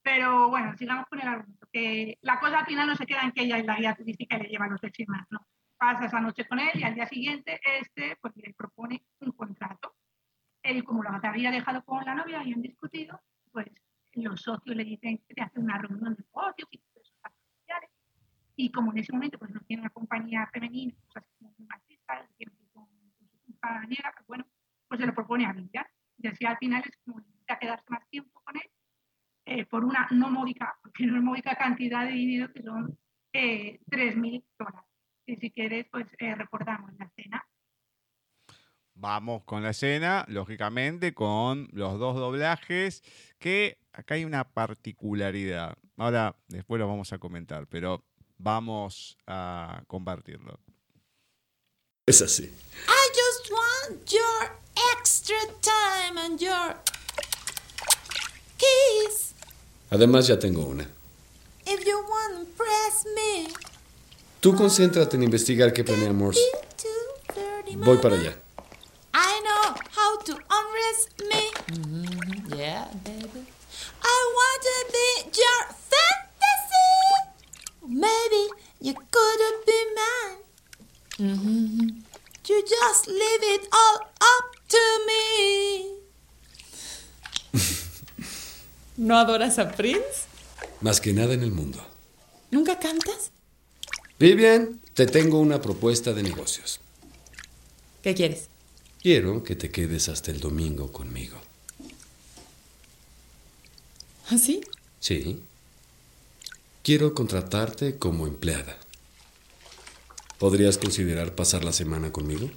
Pero 0.01 0.49
bueno, 0.49 0.75
sigamos 0.77 1.05
con 1.07 1.19
el 1.19 1.27
argumento. 1.27 1.67
Que 1.71 2.17
la 2.21 2.39
cosa 2.39 2.59
al 2.59 2.65
final 2.65 2.87
no 2.87 2.95
se 2.95 3.05
queda 3.05 3.21
en 3.21 3.31
que 3.31 3.41
ella 3.41 3.57
es 3.57 3.65
la 3.65 3.75
guía 3.75 3.95
turística 3.95 4.37
y 4.37 4.43
le 4.43 4.49
lleva 4.49 4.67
los 4.67 4.81
más, 5.07 5.27
no. 5.29 5.47
Pasa 5.77 6.05
esa 6.05 6.19
noche 6.19 6.47
con 6.47 6.59
él 6.59 6.71
y 6.73 6.83
al 6.83 6.95
día 6.95 7.05
siguiente 7.05 7.59
este 7.79 8.17
pues 8.21 8.33
le 8.37 8.53
propone 8.53 9.05
un 9.19 9.31
contrato. 9.31 9.95
Él, 10.63 10.83
como 10.83 11.03
lo 11.03 11.09
había 11.09 11.51
dejado 11.51 11.83
con 11.83 12.03
la 12.03 12.15
novia 12.15 12.43
y 12.43 12.53
han 12.53 12.61
discutido, 12.61 13.21
pues 13.51 13.67
los 14.13 14.41
socios 14.41 14.75
le 14.75 14.83
dicen 14.83 15.19
que 15.27 15.35
te 15.35 15.41
hace 15.41 15.59
una 15.59 15.77
reunión 15.77 16.15
de 16.15 16.23
socios 16.23 16.67
y. 16.71 16.81
Y 18.59 18.71
como 18.71 18.91
en 18.91 18.97
ese 18.97 19.13
momento 19.13 19.37
pues 19.37 19.51
no 19.51 19.59
tiene 19.61 19.81
una 19.81 19.91
compañía 19.91 20.49
femenina, 20.51 20.91
cosas 21.05 21.29
como 21.37 21.53
muy 21.59 21.67
machistas, 21.67 22.27
tiene 22.37 22.51
que 22.57 22.63
ir 22.63 22.69
con, 22.73 22.87
con 22.87 23.29
su 23.29 23.39
compañera, 23.45 24.11
pues 24.15 24.25
bueno, 24.25 24.45
propone 25.38 25.78
a 25.78 26.30
así 26.32 26.45
al 26.45 26.58
final 26.58 26.84
es 26.86 26.97
como 27.06 27.19
necesita 27.19 27.60
quedarse 27.60 27.86
más 27.89 28.08
tiempo 28.10 28.41
con 28.43 28.56
él 28.58 28.69
eh, 29.45 29.65
por 29.65 29.86
una 29.86 30.08
no 30.12 30.30
módica, 30.30 30.78
porque 30.82 31.06
no 31.06 31.17
es 31.17 31.23
módica 31.23 31.56
cantidad 31.56 32.06
de 32.06 32.12
dinero 32.12 32.52
que 32.52 32.63
son 32.63 32.97
eh, 33.32 33.80
3.000 33.89 34.43
dólares. 34.60 34.82
Y 35.26 35.36
si 35.38 35.52
quieres, 35.52 35.86
pues 35.89 36.08
eh, 36.19 36.36
recordamos 36.36 36.91
la 36.97 37.06
escena. 37.06 37.45
Vamos 38.93 39.43
con 39.45 39.63
la 39.63 39.69
escena, 39.69 40.26
lógicamente, 40.28 41.13
con 41.13 41.69
los 41.71 42.00
dos 42.00 42.15
doblajes, 42.15 43.04
que 43.38 43.78
acá 43.93 44.15
hay 44.15 44.26
una 44.26 44.43
particularidad. 44.43 45.78
Ahora, 45.97 46.36
después 46.47 46.80
lo 46.80 46.88
vamos 46.88 47.13
a 47.13 47.19
comentar, 47.19 47.67
pero 47.67 48.04
vamos 48.38 49.17
a 49.28 49.84
compartirlo. 49.88 50.60
Es 52.06 52.21
así. 52.21 52.43
I 52.45 53.10
just 53.13 53.52
want 53.52 53.78
time 53.88 54.16
and 56.17 56.39
your 56.41 56.75
kiss. 58.58 59.34
Además 59.89 60.27
ya 60.27 60.38
tengo 60.39 60.65
una. 60.65 60.88
If 61.65 61.86
you 61.86 61.97
want 61.97 62.34
to 62.34 62.39
impress 62.41 63.06
me. 63.15 63.47
Tú 64.41 64.56
concéntrate 64.56 65.15
en 65.17 65.23
investigar 65.23 65.73
qué 65.73 65.84
planea 65.84 66.13
Morse. 66.13 66.41
Voy 67.75 67.97
para 67.97 68.15
allá. 68.15 68.38
Adoras 89.47 89.60
a 89.60 89.71
Prince? 89.75 90.25
Más 90.81 91.01
que 91.01 91.13
nada 91.13 91.33
en 91.33 91.43
el 91.43 91.51
mundo. 91.51 91.83
¿Nunca 92.51 92.79
cantas? 92.79 93.31
Vivian, 94.19 94.79
te 94.93 95.05
tengo 95.05 95.39
una 95.39 95.62
propuesta 95.62 96.13
de 96.13 96.23
negocios. 96.23 96.79
¿Qué 98.01 98.13
quieres? 98.13 98.49
Quiero 99.01 99.43
que 99.43 99.55
te 99.55 99.69
quedes 99.69 100.10
hasta 100.10 100.31
el 100.31 100.39
domingo 100.39 100.91
conmigo. 100.91 101.38
¿Así? 104.29 104.62
Sí. 104.99 105.39
Quiero 106.83 107.13
contratarte 107.13 107.97
como 107.97 108.27
empleada. 108.27 108.77
¿Podrías 110.38 110.77
considerar 110.77 111.36
pasar 111.36 111.63
la 111.63 111.73
semana 111.73 112.12
conmigo? 112.12 112.49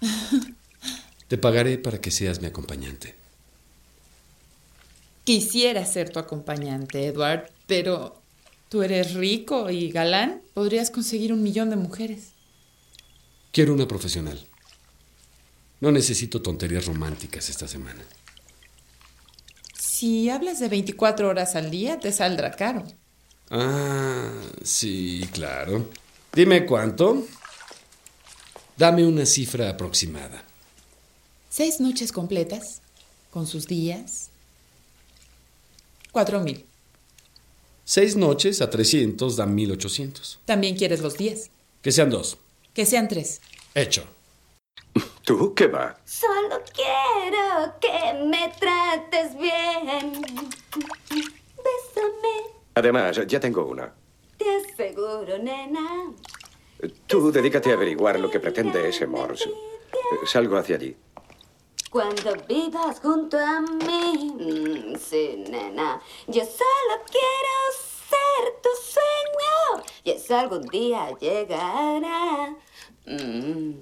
Te 1.28 1.38
pagaré 1.38 1.78
para 1.78 2.00
que 2.00 2.10
seas 2.10 2.40
mi 2.40 2.46
acompañante. 2.46 3.25
Quisiera 5.26 5.84
ser 5.84 6.10
tu 6.10 6.20
acompañante, 6.20 7.04
Edward, 7.04 7.50
pero 7.66 8.22
tú 8.68 8.84
eres 8.84 9.14
rico 9.14 9.70
y 9.70 9.90
galán. 9.90 10.40
Podrías 10.54 10.92
conseguir 10.92 11.32
un 11.32 11.42
millón 11.42 11.68
de 11.68 11.74
mujeres. 11.74 12.28
Quiero 13.50 13.74
una 13.74 13.88
profesional. 13.88 14.38
No 15.80 15.90
necesito 15.90 16.40
tonterías 16.40 16.86
románticas 16.86 17.48
esta 17.48 17.66
semana. 17.66 18.04
Si 19.76 20.30
hablas 20.30 20.60
de 20.60 20.68
24 20.68 21.28
horas 21.28 21.56
al 21.56 21.72
día, 21.72 21.98
te 21.98 22.12
saldrá 22.12 22.52
caro. 22.52 22.84
Ah, 23.50 24.30
sí, 24.62 25.28
claro. 25.32 25.90
Dime 26.32 26.66
cuánto. 26.66 27.26
Dame 28.76 29.04
una 29.04 29.26
cifra 29.26 29.70
aproximada. 29.70 30.44
Seis 31.48 31.80
noches 31.80 32.12
completas, 32.12 32.80
con 33.32 33.48
sus 33.48 33.66
días. 33.66 34.30
Cuatro 36.16 36.40
mil. 36.40 36.64
Seis 37.84 38.16
noches 38.16 38.62
a 38.62 38.70
300 38.70 39.36
dan 39.36 39.54
1800. 39.54 40.40
También 40.46 40.74
quieres 40.74 41.02
los 41.02 41.18
días. 41.18 41.50
Que 41.82 41.92
sean 41.92 42.08
dos. 42.08 42.38
Que 42.72 42.86
sean 42.86 43.06
tres. 43.06 43.42
Hecho. 43.74 44.02
¿Tú 45.26 45.52
qué 45.52 45.66
va? 45.66 46.00
Solo 46.06 46.62
quiero 46.72 47.74
que 47.82 48.24
me 48.24 48.50
trates 48.58 49.36
bien. 49.36 50.12
Bésame, 51.10 52.34
Además, 52.76 53.20
ya 53.26 53.38
tengo 53.38 53.66
una. 53.66 53.92
te 54.38 54.46
aseguro, 54.72 55.36
nena. 55.36 56.14
Tú 57.06 57.30
dedícate 57.30 57.72
a 57.72 57.74
averiguar 57.74 58.18
lo 58.18 58.30
que 58.30 58.40
pretende 58.40 58.88
ese 58.88 59.06
Morse. 59.06 59.50
Salgo 60.24 60.56
hacia 60.56 60.76
allí. 60.76 60.96
Cuando 61.90 62.34
vivas 62.48 63.00
junto 63.00 63.38
a 63.38 63.60
mí, 63.60 64.32
mm, 64.34 64.96
sí, 64.96 65.44
nena, 65.48 66.00
yo 66.26 66.42
solo 66.44 67.02
quiero 67.10 67.56
ser 68.08 68.60
tu 68.62 68.68
sueño 68.92 69.84
y 70.04 70.10
eso 70.10 70.36
algún 70.36 70.62
día 70.66 71.16
llegará. 71.18 72.54
Mm, 73.06 73.74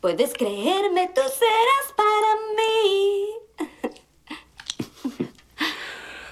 Puedes 0.00 0.32
creerme, 0.34 1.10
tú 1.12 1.22
serás 1.22 1.92
para 1.96 2.36
mí. 2.56 3.28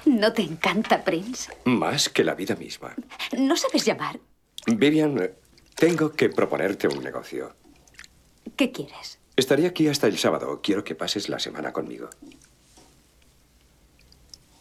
¿No 0.07 0.33
te 0.33 0.43
encanta, 0.43 1.03
Prince? 1.03 1.53
Más 1.65 2.09
que 2.09 2.23
la 2.23 2.35
vida 2.35 2.55
misma. 2.55 2.95
¿No 3.37 3.57
sabes 3.57 3.85
llamar? 3.85 4.21
Vivian, 4.67 5.35
tengo 5.75 6.13
que 6.13 6.29
proponerte 6.29 6.87
un 6.87 7.03
negocio. 7.03 7.57
¿Qué 8.57 8.71
quieres? 8.71 9.16
Estaré 9.37 9.67
aquí 9.67 9.89
hasta 9.89 10.07
el 10.07 10.19
sábado. 10.19 10.61
Quiero 10.63 10.83
que 10.85 10.95
pases 10.95 11.29
la 11.29 11.39
semana 11.39 11.73
conmigo. 11.73 12.09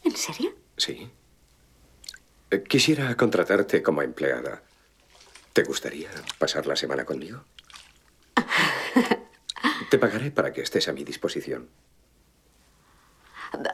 ¿En 0.04 0.16
serio? 0.16 0.54
Sí. 0.78 1.10
Eh, 2.52 2.64
Quisiera 2.64 3.16
contratarte 3.16 3.82
como 3.82 4.02
empleada. 4.02 4.62
¿Te 5.54 5.64
gustaría 5.64 6.10
pasar 6.38 6.68
la 6.68 6.76
semana 6.76 7.06
conmigo? 7.06 7.44
Te 9.90 9.98
pagaré 9.98 10.32
para 10.32 10.52
que 10.52 10.62
estés 10.62 10.88
a 10.90 10.94
mi 10.94 11.04
disposición. 11.04 11.70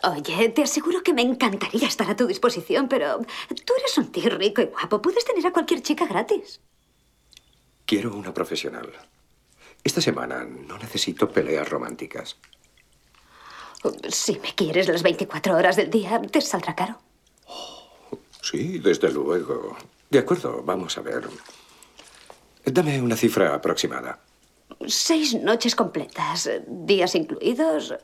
Oye, 0.03 0.49
te 0.49 0.61
aseguro 0.61 1.01
que 1.01 1.13
me 1.13 1.23
encantaría 1.23 1.87
estar 1.87 2.07
a 2.09 2.15
tu 2.15 2.27
disposición, 2.27 2.87
pero 2.87 3.19
tú 3.65 3.73
eres 3.79 3.97
un 3.97 4.11
tío 4.11 4.29
rico 4.29 4.61
y 4.61 4.65
guapo. 4.65 5.01
Puedes 5.01 5.25
tener 5.25 5.45
a 5.47 5.51
cualquier 5.51 5.81
chica 5.81 6.05
gratis. 6.05 6.61
Quiero 7.87 8.13
una 8.15 8.31
profesional. 8.33 8.91
Esta 9.83 10.01
semana 10.01 10.43
no 10.43 10.77
necesito 10.77 11.29
peleas 11.29 11.69
románticas. 11.69 12.37
Si 14.09 14.39
me 14.39 14.53
quieres 14.53 14.87
las 14.87 15.01
24 15.01 15.55
horas 15.55 15.75
del 15.75 15.89
día, 15.89 16.21
te 16.21 16.39
saldrá 16.41 16.75
caro. 16.75 16.99
Sí, 18.41 18.79
desde 18.79 19.11
luego. 19.11 19.75
De 20.09 20.19
acuerdo, 20.19 20.61
vamos 20.63 20.97
a 20.97 21.01
ver. 21.01 21.27
Dame 22.65 23.01
una 23.01 23.15
cifra 23.15 23.55
aproximada. 23.55 24.19
Seis 24.87 25.33
noches 25.35 25.75
completas, 25.75 26.49
días 26.67 27.15
incluidos, 27.15 27.95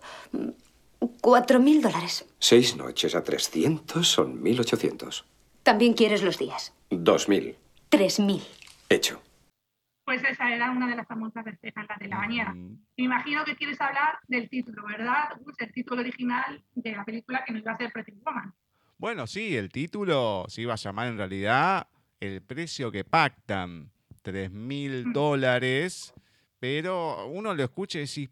cuatro 1.21 1.59
mil 1.59 1.81
dólares. 1.81 2.25
Seis 2.39 2.75
noches 2.75 3.15
a 3.15 3.23
300 3.23 4.07
son 4.07 4.43
1.800. 4.43 5.23
También 5.63 5.93
quieres 5.93 6.23
los 6.23 6.37
días. 6.37 6.73
2.000. 6.91 7.55
Tres 7.89 8.19
mil. 8.19 8.43
Hecho. 8.89 9.21
Pues 10.07 10.23
esa 10.23 10.55
era 10.55 10.71
una 10.71 10.87
de 10.87 10.95
las 10.95 11.05
famosas 11.05 11.43
la 11.43 11.97
de 11.99 12.07
la 12.07 12.17
bañera. 12.17 12.53
Me 12.53 12.79
imagino 12.95 13.43
que 13.43 13.57
quieres 13.57 13.81
hablar 13.81 14.17
del 14.29 14.47
título, 14.49 14.85
¿verdad? 14.87 15.31
El 15.57 15.73
título 15.73 15.99
original 15.99 16.63
de 16.75 16.93
la 16.93 17.03
película 17.03 17.43
que 17.43 17.51
nos 17.51 17.61
iba 17.61 17.73
a 17.73 17.77
ser 17.77 17.91
Pretty 17.91 18.13
Woman. 18.23 18.53
Bueno, 18.97 19.27
sí, 19.27 19.57
el 19.57 19.69
título 19.69 20.45
se 20.47 20.61
iba 20.61 20.75
a 20.75 20.77
llamar 20.77 21.09
en 21.09 21.17
realidad 21.17 21.89
El 22.21 22.41
precio 22.41 22.89
que 22.89 23.03
pactan, 23.03 23.91
3 24.21 24.49
mil 24.49 25.11
dólares, 25.11 26.13
pero 26.57 27.27
uno 27.27 27.53
lo 27.53 27.63
escucha 27.65 27.97
y 27.97 28.03
dice, 28.03 28.29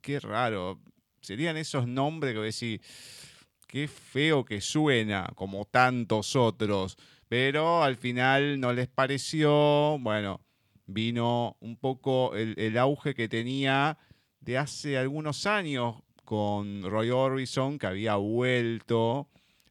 qué 0.00 0.18
raro, 0.18 0.80
serían 1.20 1.56
esos 1.56 1.86
nombres 1.86 2.34
que 2.34 2.40
decís, 2.40 2.80
qué 3.68 3.86
feo 3.86 4.44
que 4.44 4.60
suena, 4.60 5.30
como 5.36 5.66
tantos 5.66 6.34
otros, 6.34 6.96
pero 7.28 7.84
al 7.84 7.94
final 7.94 8.58
no 8.58 8.72
les 8.72 8.88
pareció, 8.88 9.98
bueno, 10.00 10.40
vino 10.92 11.56
un 11.60 11.76
poco 11.76 12.34
el, 12.34 12.78
auge 12.78 13.14
que 13.14 13.28
tenía 13.28 13.98
de 14.40 14.58
hace 14.58 14.98
algunos 14.98 15.46
años 15.46 15.96
con 16.24 16.82
Roy 16.82 17.10
Orbison, 17.10 17.78
que 17.78 17.86
había 17.86 18.16
vuelto 18.16 19.28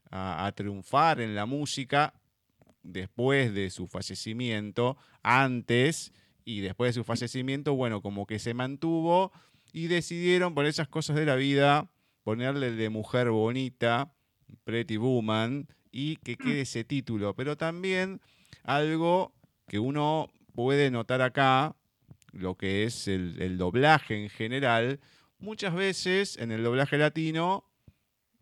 a, 0.10 0.46
a 0.46 0.52
triunfar 0.52 1.22
en 1.22 1.36
la 1.36 1.46
música 1.46 2.14
después 2.84 3.54
de 3.54 3.70
su 3.70 3.88
fallecimiento, 3.88 4.98
antes 5.24 6.14
y 6.44 6.62
después 6.62 6.90
de 6.90 7.02
su 7.02 7.04
fallecimiento, 7.04 7.76
bueno, 7.76 8.02
como 8.02 8.26
que 8.26 8.40
se 8.40 8.54
mantuvo 8.54 9.32
y 9.74 9.88
decidieron 9.88 10.54
por 10.54 10.66
esas 10.66 10.88
cosas 10.88 11.16
de 11.16 11.26
la 11.26 11.36
vida 11.36 11.90
ponerle 12.24 12.72
de 12.72 12.90
mujer 12.90 13.30
bonita, 13.30 14.14
Pretty 14.64 14.98
Woman, 14.98 15.68
y 15.92 16.18
que 16.18 16.38
quede 16.38 16.62
ese 16.62 16.84
título. 16.84 17.36
Pero 17.36 17.58
también 17.58 18.22
algo 18.64 19.34
que 19.68 19.80
uno 19.80 20.30
puede 20.54 20.92
notar 20.92 21.22
acá, 21.22 21.76
lo 22.32 22.56
que 22.56 22.84
es 22.84 23.08
el, 23.08 23.58
doblaje 23.58 24.22
en 24.22 24.30
general, 24.30 25.00
muchas 25.40 25.74
veces 25.74 26.38
en 26.38 26.52
el 26.52 26.64
doblaje 26.64 26.98
latino, 26.98 27.66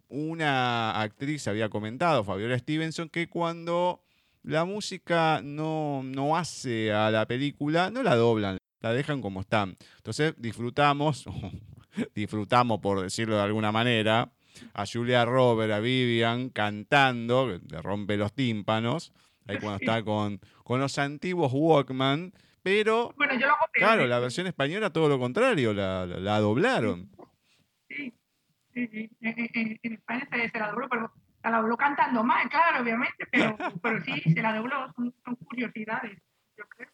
una 0.08 1.00
actriz 1.02 1.48
había 1.48 1.70
comentado, 1.70 2.24
Fabiola 2.24 2.58
Stevenson, 2.58 3.10
que 3.10 3.30
cuando 3.30 4.04
la 4.44 4.66
música 4.66 5.42
no, 5.44 6.02
no 6.04 6.38
hace 6.38 6.92
a 6.92 7.12
la 7.12 7.28
película, 7.28 7.92
no 7.92 8.04
la 8.04 8.16
doblan, 8.16 8.58
la 8.82 8.94
dejan 8.94 9.22
como 9.22 9.42
están. 9.42 9.78
Entonces 9.98 10.34
disfrutamos, 10.38 11.26
disfrutamos 12.16 12.80
por 12.80 13.02
decirlo 13.02 13.36
de 13.36 13.44
alguna 13.44 13.72
manera, 13.72 14.32
a 14.74 14.86
Julia 14.86 15.26
Robert, 15.26 15.72
a 15.72 15.80
Vivian 15.80 16.50
cantando, 16.50 17.48
le 17.48 17.82
rompe 17.82 18.18
los 18.18 18.34
tímpanos, 18.34 19.14
ahí 19.50 19.58
cuando 19.60 19.78
está 19.80 20.04
con, 20.04 20.40
con 20.64 20.80
los 20.80 20.98
antiguos 20.98 21.52
Walkman, 21.54 22.32
pero 22.64 23.14
Bueno, 23.18 23.34
yo 23.36 23.48
lo 23.48 23.54
claro, 23.74 24.06
la 24.08 24.20
versión 24.20 24.48
española 24.48 24.92
todo 24.92 25.08
lo 25.10 25.18
contrario, 25.20 25.74
la, 25.74 26.06
la- 26.06 26.20
la 26.20 26.40
doblaron. 26.40 27.10
Sí, 27.88 28.14
sí, 28.74 28.88
sí. 28.88 29.10
En, 29.22 29.50
en- 29.54 29.80
en 29.82 29.94
España 29.94 30.28
se, 30.32 30.50
se 30.50 30.60
la 30.60 30.70
dobló, 30.72 30.88
pero 30.90 31.12
se 31.42 31.50
la 31.50 31.58
dobló 31.58 31.78
cantando 31.78 32.24
mal, 32.24 32.48
claro, 32.50 32.84
obviamente, 32.84 33.26
pero, 33.32 33.58
pero 33.82 34.02
sí, 34.04 34.22
se 34.22 34.42
la 34.42 34.54
dobló, 34.56 34.92
son, 34.96 35.14
son 35.26 35.36
curiosidades, 35.36 36.22
yo 36.58 36.66
creo. 36.70 36.90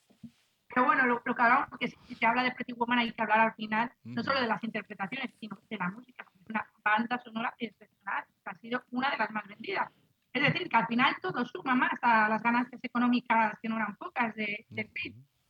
Pero 0.68 0.86
bueno, 0.88 1.06
lo, 1.06 1.22
lo 1.24 1.36
que 1.36 1.42
hablamos, 1.42 1.70
porque 1.70 1.88
si 2.08 2.16
se 2.16 2.26
habla 2.26 2.44
de 2.44 2.52
Pretty 2.52 2.74
Woman 2.74 3.00
hay 3.00 3.12
que 3.12 3.22
hablar 3.22 3.40
al 3.40 3.54
final, 3.56 3.92
no 4.04 4.22
solo 4.24 4.42
de 4.42 4.48
las 4.48 4.62
interpretaciones, 4.64 5.32
sino 5.40 5.58
de 5.70 5.78
la 5.78 5.90
música, 5.90 6.26
una 6.50 6.68
banda 6.84 7.18
sonora 7.24 7.54
excepcional, 7.58 8.26
que 8.44 8.50
ha 8.50 8.56
sido 8.60 8.84
una 8.92 9.10
de 9.10 9.18
las 9.18 9.32
más 9.32 9.48
vendidas. 9.48 9.90
Es 10.36 10.42
decir, 10.42 10.70
que 10.70 10.78
al 10.78 10.88
final 10.88 11.16
todo 11.22 11.46
suma 11.46 11.76
más 11.76 11.94
a 12.02 12.28
las 12.28 12.44
ganancias 12.44 12.84
económicas, 12.84 13.58
que 13.62 13.70
no 13.70 13.78
eran 13.78 13.96
pocas, 13.96 14.36
de, 14.36 14.66
del. 14.70 14.90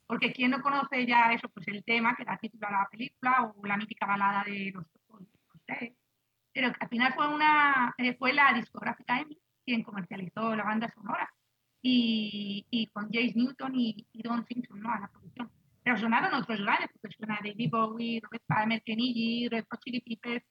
Porque 0.07 0.31
quien 0.31 0.51
no 0.51 0.61
conoce 0.61 1.05
ya 1.07 1.33
eso, 1.33 1.49
pues 1.49 1.67
el 1.67 1.83
tema 1.83 2.15
que 2.15 2.23
da 2.23 2.37
título 2.37 2.67
a 2.67 2.71
la 2.71 2.87
película 2.91 3.51
o 3.57 3.65
la 3.65 3.77
mítica 3.77 4.05
balada 4.05 4.43
de 4.43 4.71
los 4.71 4.85
sé, 5.67 5.95
pero 6.53 6.71
que 6.71 6.77
al 6.79 6.89
final 6.89 7.13
fue 7.13 7.33
una 7.33 7.93
eh, 7.97 8.15
fue 8.17 8.33
la 8.33 8.53
discográfica 8.53 9.19
EMI 9.19 9.37
quien 9.65 9.83
comercializó 9.83 10.55
la 10.55 10.63
banda 10.63 10.87
sonora 10.93 11.27
y, 11.81 12.65
y 12.69 12.87
con 12.87 13.05
Jace 13.05 13.33
Newton 13.35 13.73
y, 13.75 14.07
y 14.11 14.21
Don 14.21 14.45
Simpson 14.45 14.79
¿no? 14.79 14.91
a 14.91 14.99
la 14.99 15.07
producción. 15.07 15.51
Pero 15.83 15.97
sonaron 15.97 16.33
otros 16.33 16.59
grandes, 16.59 16.89
porque 16.93 17.15
suena 17.15 17.39
David 17.43 17.69
Bowie, 17.71 18.19
Robert 18.21 18.43
Palmer, 18.47 18.81
Kenny 18.83 19.13
G, 19.13 19.51
Red 19.51 19.65
Hot 19.69 19.79
Chili 19.83 20.01
Peppers. 20.01 20.45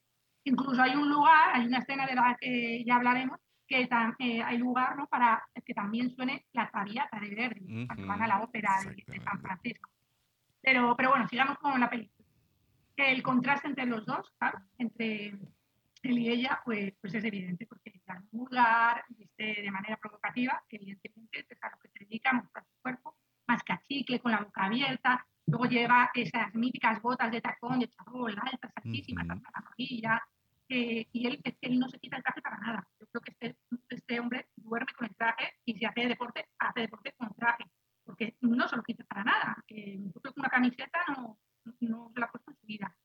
Incluso 0.45 0.81
hay 0.81 0.95
un 0.95 1.09
lugar, 1.09 1.55
hay 1.55 1.67
una 1.67 1.79
escena 1.79 2.07
de 2.07 2.15
la 2.15 2.37
que 2.41 2.85
ya 2.85 2.97
hablaremos, 2.97 3.41
que 3.67 3.89
eh, 4.19 4.43
hay 4.43 4.59
lugar 4.59 4.97
¿no? 4.97 5.07
para 5.07 5.43
que 5.65 5.75
también 5.75 6.15
suene 6.15 6.47
la 6.53 6.71
Traviata 6.71 7.19
de 7.21 7.35
Verdi, 7.35 7.87
cuando 7.87 8.07
van 8.07 8.23
a 8.23 8.27
la 8.27 8.41
ópera 8.43 8.71
de, 8.85 9.03
de 9.07 9.21
San 9.21 9.41
Francisco. 9.41 9.91
Pero, 10.61 10.95
pero 10.97 11.11
bueno, 11.11 11.29
sigamos 11.29 11.59
con 11.59 11.79
la 11.79 11.91
película. 11.91 12.27
El 12.97 13.23
contraste 13.23 13.69
entre 13.69 13.87
los 13.87 14.07
dos, 14.07 14.33
claro, 14.39 14.61
entre 14.79 15.39
él 16.05 16.19
y 16.19 16.29
ella, 16.29 16.61
pues, 16.65 16.95
pues 17.01 17.15
es 17.15 17.25
evidente, 17.25 17.67
porque 17.67 17.91
ella 17.91 18.19
es 18.19 18.31
vulgar, 18.31 19.05
viste 19.09 19.63
de 19.63 19.71
manera 19.71 19.97
provocativa, 19.97 20.63
que 20.69 20.77
evidentemente 20.77 21.47
es 21.49 21.63
a 21.63 21.71
lo 21.71 21.79
que 21.79 21.89
se 21.89 22.05
dedica 22.05 22.31
a 22.31 22.35
mostrar 22.35 22.65
su 22.65 22.81
cuerpo, 22.83 23.17
más 23.47 23.63
cachicle, 23.63 24.21
con 24.21 24.33
la 24.33 24.43
boca 24.43 24.65
abierta, 24.65 25.27
luego 25.47 25.67
lleva 25.67 26.11
esas 26.15 26.55
míticas 26.55 27.01
botas 27.03 27.31
de 27.31 27.41
tacón, 27.41 27.81
de 27.81 27.89
charol, 27.89 28.35
altas, 28.41 28.73
altísimas, 28.77 29.29
hasta 29.29 29.51
la 29.51 29.67
rodilla, 29.69 30.23
eh, 30.77 31.07
y 31.13 31.29
él, 31.29 31.41
él 31.61 31.79
no 31.79 31.89
se 31.89 32.01
quita 32.01 32.17
el 32.17 32.25
traje 32.25 32.43
para 32.43 32.59
nada. 32.59 32.89
Yo 32.99 33.07
creo 33.07 33.23
que 33.23 33.31
este, 33.31 33.57
este 33.91 34.19
hombre 34.19 34.49
duerme 34.57 34.93
con 34.93 35.07
el 35.07 35.15
traje 35.15 35.53
y 35.65 35.75
si 35.79 35.85
hace 35.85 36.09
deporte, 36.09 36.49
hace 36.59 36.81
deporte 36.81 37.15
con 37.17 37.33
traje, 37.35 37.65
porque 38.03 38.37
no 38.41 38.67
se 38.67 38.75
lo 38.75 38.83
quita 38.83 39.05
para 39.05 39.23
nada. 39.23 39.65
Eh, 39.69 40.01
yo 40.01 40.21
creo 40.21 40.35
que 40.35 40.41
una 40.41 40.49
camiseta 40.49 41.05
no, 41.17 41.39
no 41.81 42.11
se 42.13 42.19
la 42.19 42.27
ha 42.27 42.31
puesto 42.33 42.51
en 42.51 42.57
su 42.57 42.67
vida. 42.67 42.97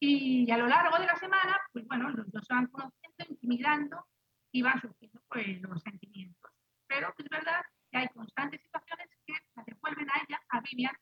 Y 0.00 0.50
a 0.50 0.56
lo 0.56 0.66
largo 0.66 0.98
de 0.98 1.06
la 1.06 1.16
semana, 1.16 1.60
pues 1.70 1.86
bueno, 1.86 2.08
los 2.08 2.32
dos 2.32 2.46
se 2.46 2.54
van 2.54 2.68
conociendo, 2.68 3.26
intimidando 3.28 4.06
y 4.50 4.62
van 4.62 4.80
surgiendo 4.80 5.20
pues, 5.28 5.60
los 5.60 5.82
sentimientos. 5.82 6.50
Pero 6.86 7.14
es 7.18 7.28
verdad 7.28 7.60
que 7.90 7.98
hay 7.98 8.08
constantes 8.08 8.62
situaciones 8.62 9.08
que 9.26 9.34
la 9.54 9.64
devuelven 9.66 10.08
a 10.08 10.14
ella, 10.26 10.40
a 10.48 10.60
Vivian, 10.62 10.96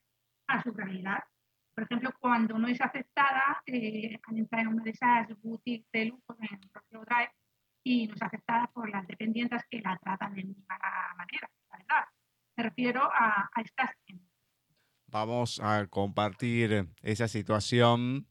a 0.47 0.61
su 0.61 0.73
realidad. 0.73 1.23
Por 1.73 1.85
ejemplo, 1.85 2.11
cuando 2.19 2.57
no 2.57 2.67
es 2.67 2.81
aceptada, 2.81 3.61
eh, 3.65 4.19
al 4.27 4.37
entrar 4.37 4.61
en 4.61 4.67
una 4.67 4.83
de 4.83 4.91
esas 4.91 5.27
boutiques 5.41 5.89
de 5.91 6.05
lujo 6.05 6.35
en 6.39 6.59
Rodeo 6.73 7.05
Drive 7.05 7.31
y 7.83 8.07
no 8.07 8.15
es 8.15 8.21
aceptada 8.21 8.67
por 8.67 8.89
las 8.89 9.07
dependientes 9.07 9.63
que 9.69 9.81
la 9.81 9.97
tratan 9.97 10.35
de 10.35 10.43
mala 10.43 11.15
manera, 11.17 11.49
la 11.69 11.77
verdad. 11.77 12.05
Me 12.57 12.63
refiero 12.63 13.03
a, 13.03 13.49
a 13.53 13.61
estas 13.61 13.91
Vamos 15.07 15.59
a 15.61 15.87
compartir 15.87 16.87
esa 17.01 17.27
situación, 17.27 18.27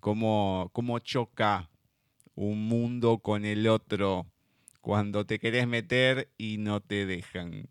cómo, 0.00 0.70
cómo 0.72 0.98
choca 1.00 1.68
un 2.34 2.68
mundo 2.68 3.18
con 3.18 3.44
el 3.44 3.68
otro 3.68 4.26
cuando 4.80 5.26
te 5.26 5.38
querés 5.38 5.66
meter 5.66 6.30
y 6.38 6.56
no 6.56 6.80
te 6.80 7.04
dejan. 7.04 7.68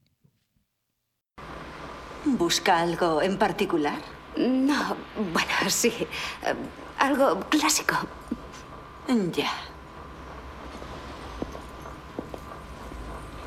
¿Busca 2.26 2.80
algo 2.82 3.22
en 3.22 3.40
particular? 3.40 4.00
No, 4.38 4.96
bueno, 5.32 5.70
sí. 5.70 5.94
algo 7.00 7.40
clásico. 7.50 7.96
Ya. 9.32 9.52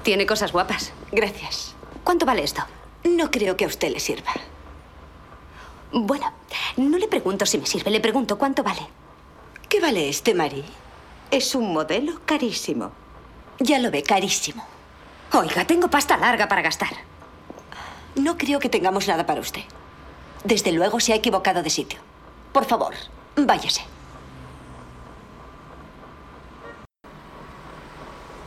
Tiene 0.03 0.27
cosas 0.27 0.53
guapas. 0.53 0.93
Gracias. 1.13 1.75
¿Cuánto 2.05 2.25
vale 2.25 2.43
esto? 2.43 2.63
No 3.05 3.31
creo 3.31 3.57
que 3.57 3.65
a 3.65 3.69
usted 3.69 3.91
le 3.93 4.01
sirva. 4.01 4.33
Bueno, 5.93 6.33
no 6.77 6.99
le 6.99 7.09
pregunto 7.09 7.47
si 7.47 7.59
me 7.59 7.67
sirve, 7.67 7.91
le 7.91 8.01
pregunto 8.01 8.39
cuánto 8.39 8.63
vale. 8.63 8.87
¿Qué 9.69 9.81
vale 9.81 10.09
este, 10.09 10.35
Marie? 10.35 10.65
Es 11.31 11.55
un 11.55 11.73
modelo 11.73 12.21
carísimo. 12.25 12.93
Ya 13.59 13.79
lo 13.79 13.91
ve, 13.91 14.03
carísimo. 14.03 14.65
Oiga, 15.33 15.67
tengo 15.67 15.89
pasta 15.89 16.17
larga 16.17 16.49
para 16.49 16.63
gastar. 16.63 16.91
No 18.15 18.39
creo 18.39 18.61
que 18.61 18.69
tengamos 18.69 19.07
nada 19.09 19.27
para 19.27 19.41
usted. 19.41 19.63
Desde 20.45 20.73
luego 20.73 21.01
se 21.01 21.13
ha 21.13 21.17
equivocado 21.17 21.63
de 21.63 21.71
sitio. 21.71 21.99
Por 22.53 22.65
favor, 22.65 22.95
váyase. 23.37 23.83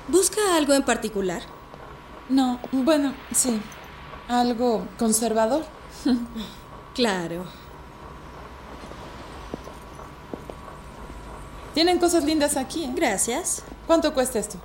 ¿Busca 0.08 0.56
algo 0.56 0.73
en 0.73 0.84
particular? 0.84 1.41
No, 2.30 2.60
bueno, 2.71 3.13
sí. 3.34 3.62
Algo 4.27 4.86
conservador. 4.97 5.63
Claro. 6.93 7.45
Tienen 11.73 11.99
cosas 11.99 12.25
lindas 12.25 12.58
aquí. 12.58 12.84
¿eh? 12.84 12.91
Gracias. 12.93 13.63
¿Cuánto 13.88 14.13
cuesta 14.13 14.39
esto? 14.39 14.58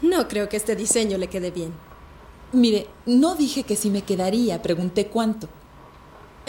No 0.00 0.26
creo 0.26 0.48
que 0.48 0.56
este 0.56 0.74
diseño 0.74 1.18
le 1.18 1.28
quede 1.28 1.50
bien. 1.50 1.74
Mire, 2.52 2.88
no 3.04 3.34
dije 3.34 3.64
que 3.64 3.76
si 3.76 3.90
me 3.90 4.02
quedaría, 4.02 4.62
pregunté 4.62 5.08
cuánto. 5.08 5.48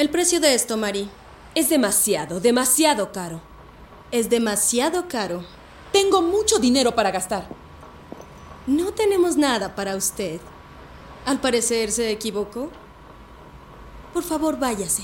El 0.02 0.10
precio 0.10 0.40
de 0.40 0.56
esto, 0.56 0.78
Mari, 0.78 1.08
es 1.54 1.70
demasiado, 1.70 2.40
demasiado 2.40 3.12
caro. 3.12 3.40
Es 4.10 4.32
demasiado 4.32 5.08
caro. 5.08 5.46
Tengo 5.94 6.24
mucho 6.24 6.58
dinero 6.58 6.96
para 6.96 7.12
gastar. 7.12 7.46
No 8.66 8.94
tenemos 8.94 9.38
nada 9.38 9.76
para 9.76 9.96
usted. 9.96 10.42
Al 11.28 11.40
parecer 11.40 11.92
se 11.92 12.10
equivocó. 12.10 12.72
Por 14.12 14.24
favor, 14.24 14.58
váyase. 14.58 15.04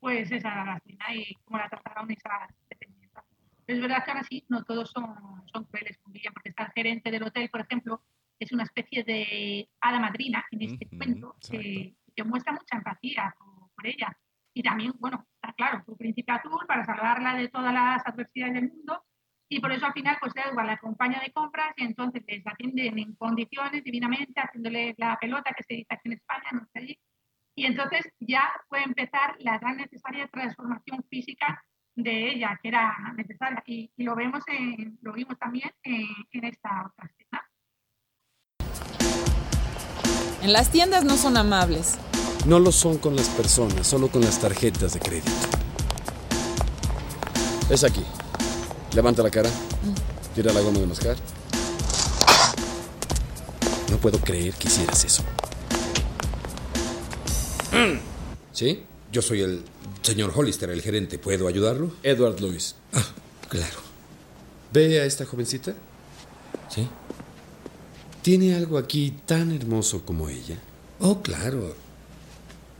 Pues 0.00 0.30
esa 0.30 0.52
era 0.52 0.64
la 0.66 1.14
y 1.14 1.34
cómo 1.46 1.56
la 1.56 1.70
trataron 1.70 2.10
esas 2.10 2.54
dependientes. 2.68 3.22
Es 3.66 3.80
verdad 3.80 4.04
que 4.04 4.10
ahora 4.10 4.26
sí, 4.28 4.44
no 4.50 4.62
todos 4.64 4.90
son, 4.90 5.16
son 5.50 5.64
crueles 5.64 5.96
con 6.02 6.14
ella, 6.14 6.30
porque 6.30 6.50
está 6.50 6.64
el 6.64 6.72
gerente 6.72 7.10
del 7.10 7.22
hotel, 7.22 7.48
por 7.48 7.62
ejemplo, 7.62 8.02
es 8.38 8.52
una 8.52 8.64
especie 8.64 9.04
de 9.04 9.68
hada 9.80 10.00
madrina 10.00 10.44
en 10.50 10.62
este 10.62 10.86
Ujú, 10.86 10.98
cuento, 10.98 11.36
que, 11.50 11.94
que 12.14 12.24
muestra 12.24 12.52
mucha 12.52 12.76
empatía 12.76 13.34
por, 13.38 13.70
por 13.74 13.86
ella. 13.86 14.16
Y 14.54 14.62
también, 14.62 14.92
bueno, 14.98 15.26
está 15.34 15.52
claro, 15.54 15.82
su 15.84 15.96
príncipe 15.96 16.32
azul 16.32 16.64
para 16.66 16.84
salvarla 16.84 17.34
de 17.36 17.48
todas 17.48 17.72
las 17.72 18.06
adversidades 18.06 18.54
del 18.54 18.70
mundo. 18.70 19.04
Y 19.50 19.60
por 19.60 19.72
eso 19.72 19.86
al 19.86 19.92
final, 19.94 20.18
pues 20.20 20.34
Edward 20.36 20.66
la 20.66 20.72
acompaña 20.74 21.20
de 21.20 21.32
compras 21.32 21.72
y 21.76 21.84
entonces 21.84 22.22
les 22.26 22.46
atienden 22.46 22.98
en 22.98 23.14
condiciones 23.14 23.82
divinamente, 23.84 24.40
haciéndole 24.40 24.94
la 24.98 25.16
pelota 25.18 25.52
que 25.56 25.62
se 25.64 25.74
dice 25.74 25.86
aquí 25.94 26.08
en 26.08 26.12
España, 26.14 26.48
no 26.52 26.66
sé 26.72 26.78
allí. 26.80 26.98
Y 27.54 27.66
entonces 27.66 28.06
ya 28.20 28.52
puede 28.68 28.84
empezar 28.84 29.36
la 29.40 29.58
tan 29.58 29.78
necesaria 29.78 30.28
transformación 30.28 31.04
física 31.10 31.64
de 31.94 32.30
ella, 32.30 32.58
que 32.62 32.68
era 32.68 32.96
necesaria. 33.16 33.62
Y, 33.66 33.90
y 33.96 34.04
lo 34.04 34.14
vemos 34.14 34.44
en, 34.48 34.98
lo 35.02 35.12
vimos 35.12 35.38
también 35.38 35.70
en, 35.82 36.06
en 36.32 36.44
esta 36.44 36.86
otra 36.86 37.06
escena. 37.06 37.47
En 40.42 40.52
las 40.52 40.70
tiendas 40.70 41.04
no 41.04 41.16
son 41.16 41.36
amables. 41.36 41.94
No 42.46 42.60
lo 42.60 42.70
son 42.70 42.98
con 42.98 43.16
las 43.16 43.28
personas, 43.28 43.86
solo 43.86 44.08
con 44.08 44.22
las 44.22 44.38
tarjetas 44.38 44.94
de 44.94 45.00
crédito. 45.00 45.30
Es 47.68 47.82
aquí. 47.84 48.04
Levanta 48.94 49.22
la 49.22 49.30
cara. 49.30 49.50
Tira 50.34 50.52
la 50.52 50.60
goma 50.60 50.78
de 50.78 50.86
mascar. 50.86 51.16
No 53.90 53.96
puedo 53.98 54.18
creer 54.20 54.54
que 54.54 54.68
hicieras 54.68 55.04
eso. 55.04 55.22
¿Sí? 58.52 58.84
Yo 59.12 59.22
soy 59.22 59.42
el 59.42 59.64
señor 60.02 60.32
Hollister, 60.34 60.70
el 60.70 60.82
gerente. 60.82 61.18
¿Puedo 61.18 61.48
ayudarlo? 61.48 61.92
Edward 62.02 62.40
Lewis. 62.40 62.76
Ah, 62.92 63.04
claro. 63.48 63.78
¿Ve 64.72 65.00
a 65.00 65.04
esta 65.04 65.26
jovencita? 65.26 65.74
¿Sí? 66.68 66.88
¿Tiene 68.22 68.54
algo 68.54 68.78
aquí 68.78 69.14
tan 69.26 69.52
hermoso 69.52 70.04
como 70.04 70.28
ella? 70.28 70.58
Oh, 71.00 71.22
claro. 71.22 71.74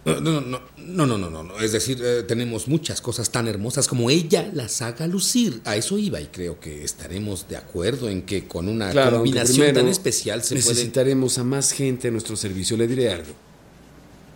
No, 0.04 0.20
no, 0.20 0.40
no, 0.78 1.06
no, 1.06 1.18
no, 1.18 1.42
no. 1.42 1.58
Es 1.60 1.72
decir, 1.72 2.00
eh, 2.02 2.22
tenemos 2.22 2.66
muchas 2.66 3.00
cosas 3.02 3.30
tan 3.30 3.46
hermosas 3.46 3.86
como 3.88 4.08
ella 4.08 4.50
las 4.54 4.80
haga 4.80 5.06
lucir. 5.06 5.60
A 5.64 5.76
eso 5.76 5.98
iba 5.98 6.18
y 6.20 6.26
creo 6.28 6.58
que 6.58 6.82
estaremos 6.82 7.46
de 7.48 7.58
acuerdo 7.58 8.08
en 8.08 8.22
que 8.22 8.48
con 8.48 8.68
una 8.68 8.90
Claro, 8.90 9.16
combinación 9.18 9.74
tan 9.74 9.86
especial 9.88 10.42
se 10.42 10.54
puede... 10.56 10.68
necesitaremos 10.68 11.36
a 11.38 11.44
más 11.44 11.72
gente 11.72 12.08
a 12.08 12.10
nuestro 12.10 12.36
servicio. 12.36 12.76
Le 12.78 12.86
diré 12.86 13.12
algo. 13.12 13.32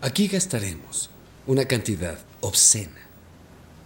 Aquí 0.01 0.27
gastaremos 0.27 1.09
una 1.47 1.65
cantidad 1.65 2.19
obscena. 2.41 3.02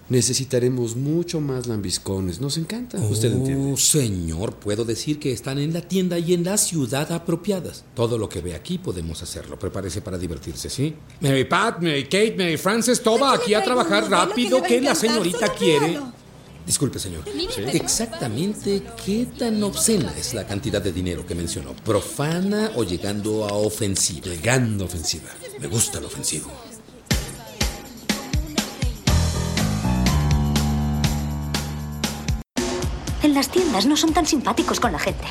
Necesitaremos 0.10 0.96
mucho 0.96 1.42
más 1.42 1.68
lambiscones. 1.68 2.40
Nos 2.40 2.58
encanta. 2.58 2.98
Usted 2.98 3.32
entiende. 3.32 3.74
Oh, 3.74 3.78
señor, 3.78 4.56
puedo 4.56 4.86
decir 4.86 5.20
que 5.20 5.34
están 5.34 5.60
en 5.60 5.74
la 5.74 5.82
tienda 5.82 6.18
y 6.18 6.34
en 6.34 6.46
la 6.46 6.58
ciudad 6.58 7.12
apropiadas. 7.12 7.84
Todo 7.94 8.18
lo 8.18 8.30
que 8.30 8.42
ve 8.42 8.56
aquí 8.56 8.78
podemos 8.78 9.22
hacerlo. 9.22 9.60
Prepárese 9.60 10.02
para 10.02 10.18
divertirse, 10.18 10.70
¿sí? 10.70 10.96
Mary 11.20 11.44
Pat, 11.44 11.82
Mary 11.82 12.06
Kate, 12.06 12.36
Mary 12.38 12.58
Frances, 12.58 13.02
toba 13.02 13.34
aquí 13.34 13.54
a 13.54 13.64
trabajar 13.64 14.10
rápido 14.10 14.64
que 14.64 14.80
la 14.80 14.96
señorita 14.96 15.50
quiere. 15.54 16.00
Disculpe, 16.66 17.00
señor. 17.00 17.24
Sí. 17.26 17.62
Exactamente 17.74 18.84
qué 19.06 19.26
tan 19.38 19.64
obscena 19.64 20.14
es 20.18 20.34
la 20.34 20.46
cantidad 20.46 20.82
de 20.82 20.92
dinero 20.92 21.26
que 21.26 21.34
mencionó. 21.34 21.74
¿Profana 21.74 22.72
o 22.76 22.84
llegando 22.84 23.48
a 23.48 23.54
ofensiva? 23.54 24.28
Llegando 24.28 24.84
a 24.84 24.88
ofensiva. 24.88 25.30
Me 25.62 25.68
gusta 25.68 26.02
lo 26.02 26.08
ofensivo. 26.08 26.52
Las 33.38 33.50
tiendas 33.50 33.86
no 33.86 33.96
son 33.96 34.14
tan 34.14 34.26
simpáticos 34.26 34.80
con 34.80 34.92
la 34.92 34.98
gente. 34.98 35.26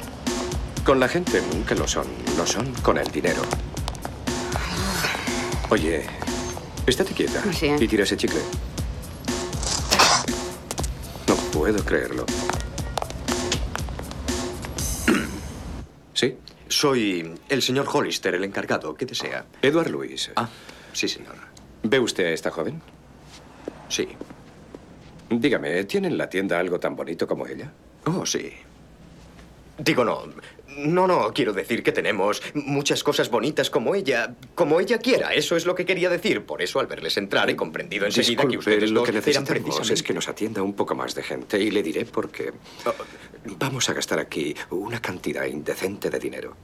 Con 0.84 1.00
la 1.00 1.08
gente 1.08 1.42
nunca 1.52 1.74
lo 1.74 1.88
son. 1.88 2.06
Lo 2.36 2.46
son 2.46 2.72
con 2.74 2.98
el 2.98 3.08
dinero. 3.10 3.42
Oye, 5.70 6.06
estate 6.86 7.12
quieta 7.14 7.42
Sí. 7.52 7.66
y 7.80 7.88
tira 7.88 8.04
ese 8.04 8.16
chicle. 8.16 8.38
No 11.26 11.34
puedo 11.50 11.84
creerlo. 11.84 12.24
¿Sí? 16.14 16.36
Soy 16.68 17.34
el 17.48 17.60
señor 17.60 17.88
Hollister, 17.92 18.36
el 18.36 18.44
encargado. 18.44 18.94
¿Qué 18.94 19.04
desea? 19.04 19.46
Edward 19.62 19.90
Lewis. 19.90 20.30
Ah, 20.36 20.48
sí, 20.92 21.08
señor. 21.08 21.34
¿Ve 21.82 21.98
usted 21.98 22.26
a 22.26 22.30
esta 22.30 22.52
joven? 22.52 22.80
Sí. 23.88 24.06
Dígame, 25.28 25.82
¿tiene 25.86 26.06
en 26.06 26.16
la 26.18 26.28
tienda 26.30 26.60
algo 26.60 26.78
tan 26.78 26.94
bonito 26.94 27.26
como 27.26 27.48
ella? 27.48 27.72
Oh, 28.06 28.24
sí. 28.24 28.52
Digo, 29.78 30.04
no. 30.04 30.22
No, 30.78 31.06
no, 31.06 31.32
quiero 31.32 31.54
decir 31.54 31.82
que 31.82 31.90
tenemos 31.90 32.42
muchas 32.54 33.02
cosas 33.02 33.30
bonitas 33.30 33.70
como 33.70 33.94
ella, 33.94 34.34
como 34.54 34.78
ella 34.78 34.98
quiera. 34.98 35.32
Eso 35.32 35.56
es 35.56 35.64
lo 35.64 35.74
que 35.74 35.86
quería 35.86 36.10
decir. 36.10 36.44
Por 36.44 36.60
eso, 36.60 36.80
al 36.80 36.86
verles 36.86 37.16
entrar, 37.16 37.48
he 37.48 37.56
comprendido 37.56 38.04
enseguida 38.04 38.46
que 38.46 38.58
ustedes 38.58 38.90
lo 38.90 39.02
que 39.02 39.12
necesitamos 39.12 39.48
precisamente... 39.48 39.94
es 39.94 40.02
que 40.02 40.12
nos 40.12 40.28
atienda 40.28 40.62
un 40.62 40.74
poco 40.74 40.94
más 40.94 41.14
de 41.14 41.22
gente 41.22 41.58
y 41.58 41.70
le 41.70 41.82
diré 41.82 42.04
por 42.04 42.30
qué. 42.30 42.52
Vamos 43.58 43.88
a 43.88 43.94
gastar 43.94 44.18
aquí 44.18 44.54
una 44.70 45.00
cantidad 45.00 45.46
indecente 45.46 46.10
de 46.10 46.18
dinero. 46.18 46.54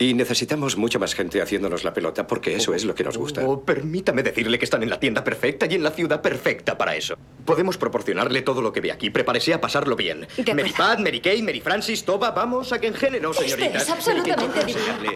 Y 0.00 0.14
necesitamos 0.14 0.78
mucha 0.78 0.98
más 0.98 1.14
gente 1.14 1.42
haciéndonos 1.42 1.84
la 1.84 1.92
pelota 1.92 2.26
porque 2.26 2.56
eso 2.56 2.72
es 2.72 2.86
lo 2.86 2.94
que 2.94 3.04
nos 3.04 3.18
gusta. 3.18 3.44
Oh, 3.46 3.60
permítame 3.62 4.22
decirle 4.22 4.58
que 4.58 4.64
están 4.64 4.82
en 4.82 4.88
la 4.88 4.98
tienda 4.98 5.22
perfecta 5.22 5.66
y 5.66 5.74
en 5.74 5.82
la 5.82 5.90
ciudad 5.90 6.22
perfecta 6.22 6.78
para 6.78 6.96
eso. 6.96 7.16
Podemos 7.44 7.76
proporcionarle 7.76 8.40
todo 8.40 8.62
lo 8.62 8.72
que 8.72 8.80
ve 8.80 8.92
aquí. 8.92 9.10
Prepárese 9.10 9.52
a 9.52 9.60
pasarlo 9.60 9.96
bien. 9.96 10.26
De 10.38 10.54
Mary 10.54 10.70
acuerdo. 10.70 10.76
Pat, 10.94 11.00
Mary 11.00 11.20
Kay, 11.20 11.42
Mary 11.42 11.60
Francis, 11.60 12.02
Toba, 12.02 12.30
vamos 12.30 12.72
a 12.72 12.80
que 12.80 12.86
en 12.86 12.94
género, 12.94 13.32
Este 13.32 13.46
señoritas. 13.50 13.82
es 13.82 13.90
absolutamente 13.90 14.64
divino. 14.64 15.12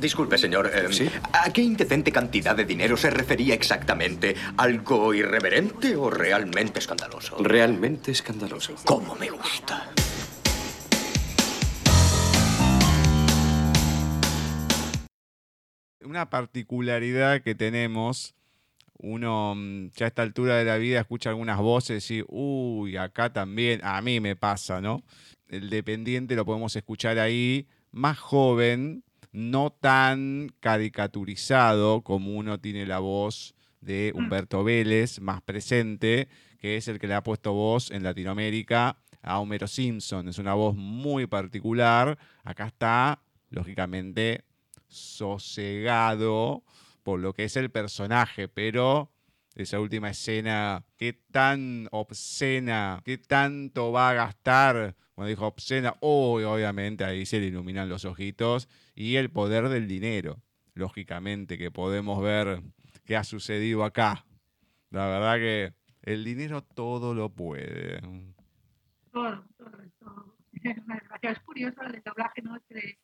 Disculpe, 0.00 0.38
señor. 0.38 0.70
eh, 0.72 1.10
¿A 1.32 1.52
qué 1.52 1.62
indecente 1.62 2.12
cantidad 2.12 2.54
de 2.54 2.64
dinero 2.64 2.96
se 2.96 3.10
refería 3.10 3.54
exactamente? 3.54 4.36
¿Algo 4.56 5.12
irreverente 5.14 5.96
o 5.96 6.10
realmente 6.10 6.78
escandaloso? 6.78 7.38
Realmente 7.40 8.12
escandaloso. 8.12 8.74
¿Cómo 8.84 9.16
me 9.16 9.30
gusta? 9.30 9.90
Una 16.04 16.30
particularidad 16.30 17.42
que 17.42 17.54
tenemos, 17.54 18.34
uno 18.98 19.54
mm, 19.54 19.90
ya 19.96 20.06
a 20.06 20.08
esta 20.08 20.22
altura 20.22 20.56
de 20.56 20.64
la 20.64 20.76
vida 20.78 21.00
escucha 21.00 21.30
algunas 21.30 21.58
voces 21.58 22.10
y, 22.10 22.24
uy, 22.28 22.96
acá 22.96 23.32
también, 23.32 23.80
a 23.84 24.00
mí 24.02 24.20
me 24.20 24.36
pasa, 24.36 24.80
¿no? 24.80 25.02
El 25.48 25.70
dependiente 25.70 26.34
lo 26.34 26.44
podemos 26.44 26.74
escuchar 26.76 27.18
ahí, 27.18 27.66
más 27.90 28.18
joven, 28.18 29.04
no 29.32 29.70
tan 29.70 30.50
caricaturizado 30.60 32.02
como 32.02 32.36
uno 32.36 32.60
tiene 32.60 32.86
la 32.86 32.98
voz 32.98 33.54
de 33.80 34.12
Humberto 34.14 34.62
Vélez, 34.64 35.20
más 35.20 35.42
presente, 35.42 36.28
que 36.58 36.76
es 36.76 36.88
el 36.88 36.98
que 36.98 37.08
le 37.08 37.14
ha 37.14 37.22
puesto 37.22 37.52
voz 37.52 37.90
en 37.90 38.02
Latinoamérica 38.02 38.98
a 39.22 39.38
Homero 39.40 39.66
Simpson. 39.66 40.28
Es 40.28 40.38
una 40.38 40.54
voz 40.54 40.76
muy 40.76 41.26
particular. 41.26 42.18
Acá 42.44 42.66
está, 42.66 43.20
lógicamente, 43.50 44.44
sosegado 44.92 46.62
por 47.02 47.20
lo 47.20 47.32
que 47.32 47.44
es 47.44 47.56
el 47.56 47.70
personaje, 47.70 48.48
pero 48.48 49.10
esa 49.54 49.80
última 49.80 50.10
escena, 50.10 50.84
qué 50.96 51.12
tan 51.12 51.88
obscena, 51.90 53.00
qué 53.04 53.18
tanto 53.18 53.92
va 53.92 54.10
a 54.10 54.14
gastar. 54.14 54.96
Cuando 55.14 55.28
dijo 55.28 55.46
obscena, 55.46 55.94
uy, 56.00 56.44
obviamente 56.44 57.04
ahí 57.04 57.26
se 57.26 57.38
le 57.40 57.46
iluminan 57.46 57.88
los 57.88 58.04
ojitos 58.04 58.68
y 58.94 59.16
el 59.16 59.30
poder 59.30 59.68
del 59.68 59.86
dinero, 59.88 60.40
lógicamente, 60.74 61.58
que 61.58 61.70
podemos 61.70 62.22
ver 62.22 62.62
qué 63.04 63.16
ha 63.16 63.24
sucedido 63.24 63.84
acá. 63.84 64.24
La 64.90 65.06
verdad 65.06 65.36
que 65.36 65.74
el 66.02 66.24
dinero 66.24 66.62
todo 66.62 67.14
lo 67.14 67.28
puede. 67.30 68.00
todo, 69.10 69.44
todo 69.58 69.82
esto 69.82 70.36
es 71.22 71.38
curioso 71.40 71.82
el 71.82 72.02
doblaje 72.02 72.42
¿no? 72.42 72.58
de, 72.68 72.98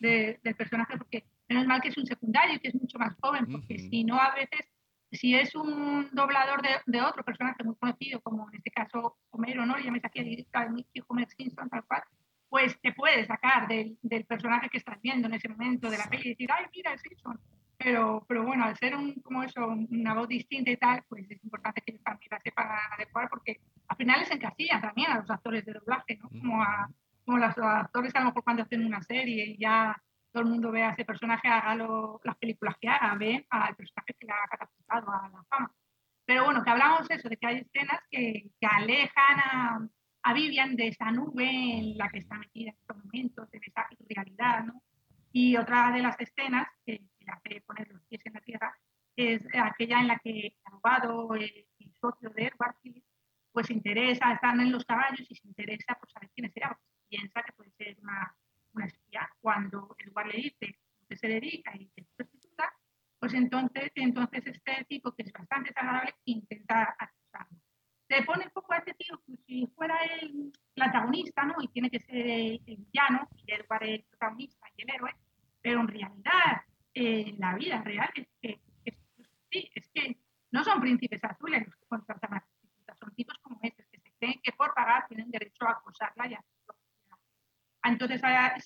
de- 0.00 0.40
del 0.42 0.54
personaje, 0.54 0.98
porque 0.98 1.24
menos 1.48 1.66
mal 1.66 1.80
que 1.80 1.88
es 1.88 1.98
un 1.98 2.06
secundario 2.06 2.56
y 2.56 2.58
que 2.58 2.68
es 2.68 2.74
mucho 2.74 2.98
más 2.98 3.14
joven, 3.20 3.46
porque 3.50 3.78
si 3.78 4.04
no, 4.04 4.20
a 4.20 4.34
veces 4.34 4.66
si 5.10 5.34
es 5.34 5.54
un 5.54 6.08
doblador 6.12 6.60
de, 6.62 6.70
de, 6.86 7.00
otro 7.02 7.22
personaje 7.24 7.62
muy 7.62 7.76
conocido, 7.76 8.20
como 8.20 8.48
en 8.50 8.56
este 8.56 8.70
caso 8.70 9.16
Homero, 9.30 9.64
¿no? 9.64 9.76
Le 9.76 9.84
llames 9.84 10.04
aquí 10.04 10.46
a 10.52 10.68
Homer 11.06 11.28
Simpson, 11.28 11.68
tal 11.68 11.84
cual, 11.84 12.02
pues 12.48 12.78
te 12.80 12.92
puede 12.92 13.24
sacar 13.26 13.68
del, 13.68 13.96
del, 14.02 14.24
personaje 14.24 14.68
que 14.68 14.78
estás 14.78 15.00
viendo 15.02 15.28
en 15.28 15.34
ese 15.34 15.48
momento 15.48 15.88
de 15.88 15.98
la 15.98 16.08
peli 16.08 16.22
y 16.26 16.28
decir, 16.30 16.50
ay, 16.50 16.66
mira, 16.74 16.94
es 16.94 17.02
Simpson. 17.02 17.38
Pero, 17.76 18.24
pero 18.28 18.44
bueno, 18.44 18.64
al 18.64 18.76
ser 18.76 18.96
un, 18.96 19.14
como 19.22 19.42
eso, 19.42 19.66
una 19.66 20.14
voz 20.14 20.28
distinta 20.28 20.70
y 20.70 20.76
tal, 20.76 21.04
pues 21.08 21.30
es 21.30 21.42
importante 21.44 21.82
que 21.82 21.92
también 21.98 22.28
la 22.30 22.40
sepan 22.40 22.68
adecuar 22.92 23.28
porque 23.28 23.60
al 23.88 23.96
final 23.96 24.20
les 24.20 24.30
encasillan 24.30 24.80
también 24.80 25.10
a 25.10 25.20
los 25.20 25.30
actores 25.30 25.64
de 25.64 25.74
doblaje, 25.74 26.16
¿no? 26.16 26.28
Como 26.28 26.62
a 26.62 26.88
como 27.24 27.38
los 27.38 27.56
actores 27.58 28.14
a 28.14 28.20
lo 28.20 28.26
mejor 28.26 28.44
cuando 28.44 28.62
hacen 28.62 28.84
una 28.84 29.02
serie 29.02 29.46
y 29.46 29.58
ya 29.58 30.00
todo 30.34 30.42
el 30.42 30.50
mundo 30.50 30.72
ve 30.72 30.82
a 30.82 30.90
ese 30.90 31.04
personaje, 31.04 31.46
haga 31.46 31.76
lo, 31.76 32.20
las 32.24 32.36
películas 32.38 32.74
que 32.80 32.88
haga, 32.88 33.14
ve 33.14 33.46
al 33.48 33.76
personaje 33.76 34.14
que 34.18 34.26
le 34.26 34.32
ha 34.32 34.48
catapultado 34.50 35.12
a 35.12 35.28
la 35.28 35.44
fama. 35.44 35.72
Pero 36.24 36.44
bueno, 36.44 36.64
que 36.64 36.70
hablamos 36.70 37.08
eso, 37.08 37.28
de 37.28 37.36
que 37.36 37.46
hay 37.46 37.58
escenas 37.58 38.00
que, 38.10 38.50
que 38.60 38.66
alejan 38.66 39.38
a, 39.38 39.88
a, 40.24 40.32
Vivian 40.34 40.74
de 40.74 40.88
esa 40.88 41.12
nube 41.12 41.48
en 41.48 41.96
la 41.96 42.08
que 42.08 42.18
está 42.18 42.36
metida 42.36 42.70
en 42.70 42.76
estos 42.76 42.96
momentos, 42.96 43.48
de 43.52 43.60
esa 43.64 43.88
realidad, 44.08 44.64
¿no? 44.64 44.82
Y 45.30 45.56
otra 45.56 45.92
de 45.92 46.02
las 46.02 46.20
escenas 46.20 46.66
que, 46.84 46.98
que 46.98 47.24
le 47.24 47.32
hace 47.32 47.60
poner 47.60 47.88
los 47.92 48.02
pies 48.06 48.26
en 48.26 48.32
la 48.32 48.40
tierra 48.40 48.76
es 49.14 49.40
aquella 49.54 50.00
en 50.00 50.08
la 50.08 50.18
que 50.18 50.48
el 50.48 50.56
abogado, 50.64 51.32
el, 51.36 51.68
el 51.78 51.94
socio 52.00 52.30
de 52.30 52.46
Edward 52.46 52.74
pues 53.52 53.68
se 53.68 53.72
interesa, 53.72 54.32
están 54.32 54.60
en 54.60 54.72
los 54.72 54.84
caballos 54.84 55.24
y 55.30 55.36
se 55.36 55.46
interesa 55.46 55.94
por 55.94 56.10
saber 56.10 56.28
quién 56.34 56.46
es 56.46 56.56
ella, 56.56 56.70
porque 56.70 57.06
piensa 57.08 57.40
que 57.40 57.52
puede 57.52 57.70
ser 57.70 57.96
una, 58.02 58.36
una 58.74 58.86
espía. 58.86 59.28
Cuando 59.40 59.94
el 59.98 60.06
lugar 60.06 60.26
le 60.26 60.36
dice 60.36 60.78
que 61.08 61.16
se 61.16 61.28
dedica 61.28 61.72
y 61.74 61.88
que 61.88 62.02
es 62.02 62.08
prostituta, 62.16 62.72
pues 63.18 63.34
entonces, 63.34 63.90
entonces 63.94 64.46
este 64.46 64.84
tipo, 64.88 65.14
que 65.14 65.22
es 65.22 65.32
bastante 65.32 65.70
desagradable, 65.70 66.14
intenta 66.24 66.94
acusarlo. 66.98 67.58
Se 68.08 68.22
pone 68.22 68.44
un 68.44 68.50
poco 68.50 68.72
a 68.74 68.78
este 68.78 68.94
tío 68.94 69.18
como 69.24 69.38
si 69.46 69.66
fuera 69.74 69.96
el, 70.20 70.52
el 70.74 70.82
antagonista, 70.82 71.44
¿no? 71.44 71.54
Y 71.60 71.68
tiene 71.68 71.90
que 71.90 72.00
ser 72.00 72.16
el, 72.16 72.62
el 72.66 72.76
villano, 72.76 73.28
y 73.36 73.52
Edward 73.52 73.84
el 73.84 74.04
protagonista 74.04 74.66
y 74.76 74.82
el 74.82 74.90
héroe, 74.94 75.14
pero 75.62 75.80
en 75.80 75.88
realidad, 75.88 76.62
eh, 76.92 77.34
la 77.38 77.54
vida 77.54 77.80
real 77.82 78.10
es 78.14 78.28
que, 78.42 78.60
es, 78.84 78.94
sí, 79.50 79.70
es 79.74 79.88
que 79.88 80.18
no 80.50 80.62
son 80.62 80.80
príncipes 80.80 81.24
azules 81.24 81.64
los 81.64 81.74
que 81.76 81.86
contratan 81.86 82.34
a 82.34 82.44
prostitutas, 82.44 82.98
son 82.98 83.14
tipos 83.14 83.38
como 83.38 83.58
estos, 83.62 83.86
que 83.86 83.98
se 83.98 84.12
creen 84.18 84.40
que 84.42 84.52
por 84.52 84.74
pagar 84.74 85.08
tienen 85.08 85.30
derecho 85.30 85.66
a 85.66 85.72
acosarla 85.72 86.28
y 86.28 86.34
a 86.34 86.44
entonces 87.84 88.20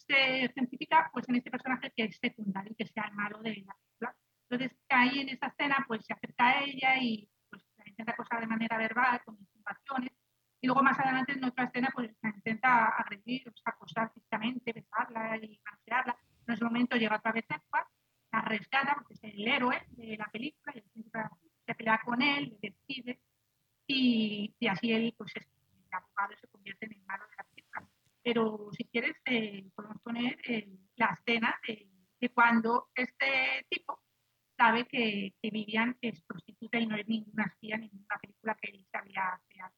se 0.06 0.44
ejemplifica 0.44 1.10
pues, 1.12 1.28
en 1.28 1.36
este 1.36 1.50
personaje 1.50 1.92
que 1.94 2.04
es 2.04 2.16
secundario, 2.18 2.74
que 2.76 2.86
sea 2.86 3.04
el 3.04 3.14
malo 3.14 3.38
de 3.38 3.50
la 3.56 3.74
película. 3.74 4.16
Entonces 4.48 4.78
ahí 4.88 5.20
en 5.20 5.28
esa 5.30 5.48
escena 5.48 5.84
pues 5.86 6.04
se 6.04 6.12
acerca 6.12 6.48
a 6.48 6.64
ella 6.64 6.96
y 7.00 7.28
pues 7.50 7.62
la 7.76 7.88
intenta 7.88 8.12
acosar 8.12 8.40
de 8.40 8.46
manera 8.46 8.78
verbal, 8.78 9.20
con 9.24 9.36
insinuaciones. 9.38 10.12
Y 10.60 10.66
luego 10.66 10.82
más 10.82 10.98
adelante 10.98 11.32
en 11.32 11.44
otra 11.44 11.64
escena 11.64 11.90
pues 11.94 12.10
la 12.22 12.30
intenta 12.30 12.86
agredir, 12.86 13.48
o 13.48 13.52
sea, 13.56 13.72
acosar 13.72 14.12
físicamente, 14.14 14.72
besarla 14.72 15.36
y 15.36 15.60
manosearla. 15.64 16.16
En 16.46 16.54
ese 16.54 16.64
momento 16.64 16.96
llega 16.96 17.16
otra 17.16 17.32
vez 17.32 17.44
Edward, 17.48 17.86
la 18.32 18.40
rescata 18.42 18.94
porque 18.94 19.14
es 19.14 19.24
el 19.24 19.46
héroe 19.46 19.82
de 19.90 20.16
la 20.16 20.26
película 20.26 20.74
y 20.76 21.02
se 21.66 21.74
pelea 21.74 22.00
con 22.04 22.22
él, 22.22 22.56
le 22.62 22.70
decide 22.70 23.20
y, 23.86 24.54
y 24.58 24.66
así 24.66 24.92
él 24.92 25.14
pues 25.16 25.32
es, 25.36 25.44
el 25.44 25.94
abogado 25.94 26.36
se 26.40 26.48
convierte 26.48 26.86
en 26.86 26.92
el 26.92 27.02
malo 27.04 27.24
pero 28.28 28.68
si 28.76 28.84
quieres 28.84 29.16
eh, 29.24 29.64
podemos 29.74 30.02
poner 30.02 30.36
eh, 30.46 30.68
la 30.96 31.18
escena 31.18 31.58
de, 31.66 31.88
de, 32.20 32.28
cuando 32.28 32.90
este 32.94 33.64
tipo 33.70 34.02
sabe 34.54 34.86
que, 34.86 35.32
que, 35.40 35.50
Vivian 35.50 35.96
es 36.02 36.20
prostituta 36.24 36.78
y 36.78 36.86
no 36.86 36.96
es 36.96 37.08
ninguna 37.08 37.44
espía, 37.46 37.78
ninguna 37.78 38.18
película 38.20 38.54
que 38.60 38.70
él 38.70 38.86
sabía 38.92 39.40
crear. 39.48 39.72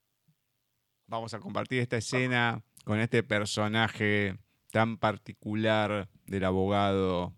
Vamos 1.07 1.33
a 1.33 1.39
compartir 1.39 1.79
esta 1.79 1.95
escena 1.95 2.61
con 2.83 2.99
este 2.99 3.23
personaje 3.23 4.37
tan 4.69 4.97
particular 4.97 6.09
del 6.25 6.43
abogado 6.43 7.33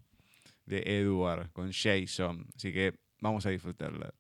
de 0.66 0.82
Edward, 1.00 1.52
con 1.52 1.72
Jason. 1.72 2.48
Así 2.56 2.74
que 2.74 2.96
vamos 3.20 3.46
a 3.46 3.52
disfrutarla. 3.52 4.16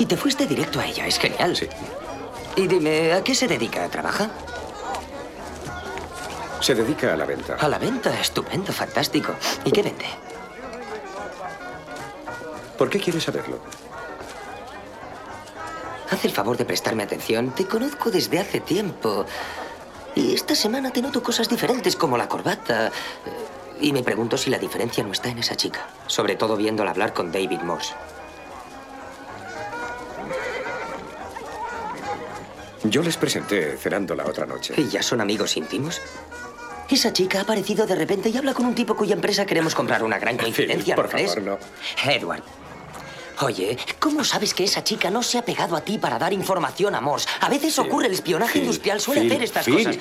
Y 0.00 0.06
te 0.06 0.16
fuiste 0.16 0.48
directo 0.48 0.80
a 0.80 0.86
ella, 0.86 1.06
es 1.06 1.18
genial. 1.20 1.54
Sí. 1.54 1.68
Y 2.56 2.66
dime, 2.66 3.12
¿a 3.12 3.22
qué 3.22 3.36
se 3.36 3.46
dedica? 3.46 3.88
¿Trabaja? 3.88 4.32
Se 6.60 6.74
dedica 6.74 7.12
a 7.12 7.16
la 7.16 7.24
venta. 7.24 7.56
A 7.56 7.68
la 7.68 7.78
venta, 7.78 8.18
estupendo, 8.20 8.72
fantástico. 8.72 9.34
¿Y 9.64 9.72
qué 9.72 9.82
vende? 9.82 10.06
¿Por 12.76 12.90
qué 12.90 13.00
quieres 13.00 13.24
saberlo? 13.24 13.58
Haz 16.10 16.24
el 16.24 16.32
favor 16.32 16.56
de 16.56 16.64
prestarme 16.64 17.02
atención. 17.02 17.54
Te 17.54 17.66
conozco 17.66 18.10
desde 18.10 18.38
hace 18.38 18.60
tiempo. 18.60 19.24
Y 20.14 20.34
esta 20.34 20.54
semana 20.54 20.90
te 20.90 21.00
noto 21.00 21.22
cosas 21.22 21.48
diferentes, 21.48 21.96
como 21.96 22.18
la 22.18 22.28
corbata. 22.28 22.90
Y 23.80 23.92
me 23.92 24.02
pregunto 24.02 24.36
si 24.36 24.50
la 24.50 24.58
diferencia 24.58 25.02
no 25.02 25.12
está 25.12 25.28
en 25.28 25.38
esa 25.38 25.56
chica. 25.56 25.86
Sobre 26.06 26.36
todo 26.36 26.56
viéndola 26.56 26.90
hablar 26.90 27.14
con 27.14 27.32
David 27.32 27.60
Morse. 27.60 27.94
Yo 32.84 33.02
les 33.02 33.16
presenté 33.16 33.76
cenando 33.76 34.14
la 34.14 34.26
otra 34.26 34.46
noche. 34.46 34.74
¿Y 34.76 34.88
ya 34.88 35.02
son 35.02 35.20
amigos 35.20 35.56
íntimos? 35.56 36.00
Esa 36.90 37.12
chica 37.12 37.38
ha 37.38 37.42
aparecido 37.42 37.86
de 37.86 37.94
repente 37.94 38.28
y 38.30 38.36
habla 38.36 38.52
con 38.52 38.66
un 38.66 38.74
tipo 38.74 38.96
cuya 38.96 39.14
empresa 39.14 39.46
queremos 39.46 39.74
comprar. 39.74 40.02
Una 40.02 40.18
gran 40.18 40.36
coincidencia, 40.38 40.96
por 40.96 41.04
¿no 41.06 41.10
crees? 41.12 41.34
favor, 41.34 41.42
no. 42.04 42.10
Edward. 42.10 42.42
Oye, 43.42 43.78
¿cómo 43.98 44.22
sabes 44.22 44.52
que 44.52 44.64
esa 44.64 44.84
chica 44.84 45.10
no 45.10 45.22
se 45.22 45.38
ha 45.38 45.44
pegado 45.44 45.74
a 45.76 45.80
ti 45.80 45.96
para 45.98 46.18
dar 46.18 46.32
información 46.32 46.94
a 46.94 47.00
Morse? 47.00 47.26
A 47.40 47.48
veces 47.48 47.74
Phil, 47.74 47.86
ocurre 47.86 48.06
el 48.08 48.12
espionaje 48.12 48.52
Phil, 48.54 48.62
industrial, 48.64 49.00
suele 49.00 49.20
Phil, 49.22 49.30
hacer 49.32 49.42
estas 49.44 49.64
Phil. 49.64 49.76
cosas. 49.86 49.96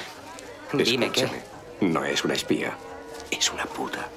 Dime 0.74 1.10
qué. 1.12 1.30
No 1.82 2.04
es 2.04 2.24
una 2.26 2.34
espía. 2.34 2.76
Es 3.32 3.50
una 3.52 3.66
puta. 3.66 4.10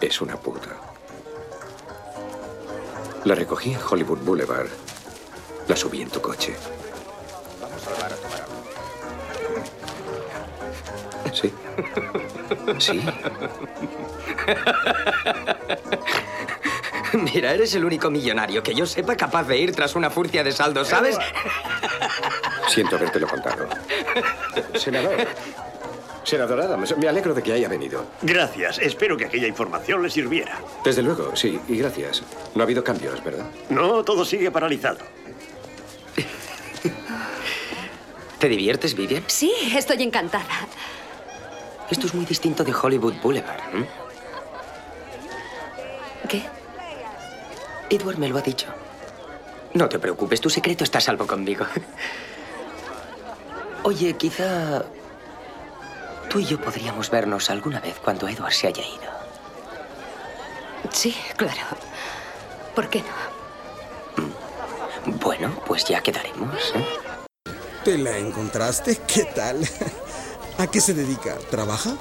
Es 0.00 0.20
una 0.20 0.36
puta. 0.36 0.70
La 3.24 3.34
recogí 3.34 3.72
en 3.72 3.80
Hollywood 3.88 4.18
Boulevard. 4.20 4.68
La 5.68 5.76
subí 5.76 6.02
en 6.02 6.08
tu 6.10 6.20
coche. 6.20 6.56
Vamos 7.60 7.86
a 7.86 7.90
tomar 7.94 8.12
Sí. 11.32 11.52
Sí. 12.78 13.02
Mira, 17.12 17.52
eres 17.54 17.74
el 17.74 17.84
único 17.84 18.10
millonario 18.10 18.62
que 18.62 18.74
yo 18.74 18.86
sepa 18.86 19.16
capaz 19.16 19.44
de 19.44 19.58
ir 19.58 19.74
tras 19.74 19.94
una 19.94 20.10
furcia 20.10 20.44
de 20.44 20.52
saldo, 20.52 20.84
¿sabes? 20.84 21.16
Siento 22.68 22.96
habértelo 22.96 23.26
contado. 23.26 23.68
Senador. 24.74 25.26
Senador 26.24 26.60
Adams, 26.60 26.94
me 26.98 27.08
alegro 27.08 27.32
de 27.32 27.42
que 27.42 27.54
haya 27.54 27.68
venido. 27.68 28.04
Gracias. 28.20 28.78
Espero 28.78 29.16
que 29.16 29.24
aquella 29.24 29.46
información 29.46 30.02
le 30.02 30.10
sirviera. 30.10 30.58
Desde 30.84 31.02
luego, 31.02 31.34
sí, 31.34 31.58
y 31.68 31.78
gracias. 31.78 32.22
No 32.54 32.62
ha 32.62 32.64
habido 32.64 32.84
cambios, 32.84 33.24
¿verdad? 33.24 33.46
No, 33.70 34.04
todo 34.04 34.26
sigue 34.26 34.50
paralizado. 34.50 34.98
¿Te 38.38 38.48
diviertes, 38.48 38.94
Vivian? 38.94 39.24
Sí, 39.26 39.52
estoy 39.74 40.02
encantada. 40.02 40.44
Esto 41.90 42.06
es 42.06 42.14
muy 42.14 42.24
distinto 42.26 42.64
de 42.64 42.74
Hollywood 42.74 43.14
Boulevard. 43.22 43.60
¿eh? 43.74 43.88
¿Qué? 46.28 46.42
Edward 47.90 48.18
me 48.18 48.28
lo 48.28 48.38
ha 48.38 48.42
dicho. 48.42 48.66
No 49.74 49.88
te 49.88 49.98
preocupes, 49.98 50.40
tu 50.40 50.50
secreto 50.50 50.84
está 50.84 50.98
a 50.98 51.00
salvo 51.00 51.26
conmigo. 51.26 51.66
Oye, 53.84 54.16
quizá 54.16 54.84
tú 56.28 56.40
y 56.40 56.44
yo 56.44 56.60
podríamos 56.60 57.10
vernos 57.10 57.48
alguna 57.48 57.80
vez 57.80 57.98
cuando 58.02 58.28
Edward 58.28 58.52
se 58.52 58.66
haya 58.66 58.82
ido. 58.82 59.10
Sí, 60.90 61.16
claro. 61.36 61.62
¿Por 62.74 62.88
qué 62.88 63.02
no? 63.02 64.28
Bueno, 65.22 65.52
pues 65.66 65.84
ya 65.84 66.02
quedaremos. 66.02 66.72
¿eh? 66.74 66.86
¿Te 67.84 67.96
la 67.96 68.18
encontraste? 68.18 68.96
¿Qué 69.06 69.24
tal? 69.24 69.66
¿A 70.58 70.66
qué 70.66 70.80
se 70.80 70.92
dedica? 70.92 71.36
¿Trabaja? 71.50 71.96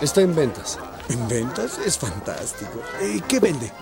Está 0.00 0.20
en 0.20 0.36
ventas. 0.36 0.78
¿En 1.08 1.26
ventas? 1.26 1.78
Es 1.84 1.98
fantástico. 1.98 2.80
¿Y 3.02 3.20
qué 3.22 3.40
vende? 3.40 3.72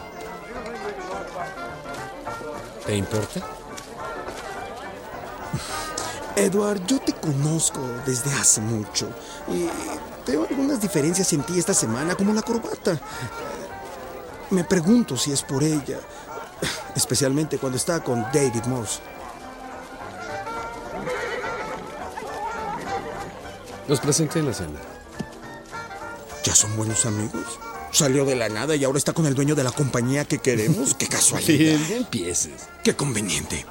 ¿Te 2.87 2.97
importa? 2.97 3.41
Edward, 6.35 6.87
yo 6.87 6.99
te 7.01 7.13
conozco 7.13 7.81
desde 8.07 8.33
hace 8.33 8.63
mucho 8.63 9.11
y 9.49 9.69
veo 10.27 10.47
algunas 10.49 10.81
diferencias 10.81 11.31
en 11.35 11.43
ti 11.43 11.59
esta 11.59 11.75
semana, 11.75 12.15
como 12.15 12.33
la 12.33 12.41
corbata. 12.41 12.99
Me 14.49 14.65
pregunto 14.65 15.17
si 15.19 15.33
es 15.33 15.43
por 15.43 15.63
ella, 15.63 15.99
especialmente 16.97 17.59
cuando 17.59 17.77
está 17.77 18.03
con 18.03 18.23
David 18.33 18.65
Morse. 18.65 19.01
Los 23.89 24.01
presenté 24.01 24.39
en 24.41 24.47
la 24.47 24.55
cena. 24.55 24.79
¿Ya 26.45 26.55
son 26.55 26.77
buenos 26.77 27.05
amigos? 27.07 27.43
Salió 27.91 28.25
de 28.25 28.37
la 28.37 28.49
nada 28.49 28.77
y 28.77 28.85
ahora 28.85 28.99
está 28.99 29.13
con 29.15 29.27
el 29.27 29.35
dueño 29.35 29.55
de 29.55 29.65
la 29.65 29.73
compañía 29.73 30.25
que 30.27 30.39
queremos. 30.39 30.95
Qué 30.95 31.07
casualidad. 31.09 31.79
no 31.89 31.97
empieces. 31.97 32.69
Qué 32.85 32.95
conveniente. 32.95 33.65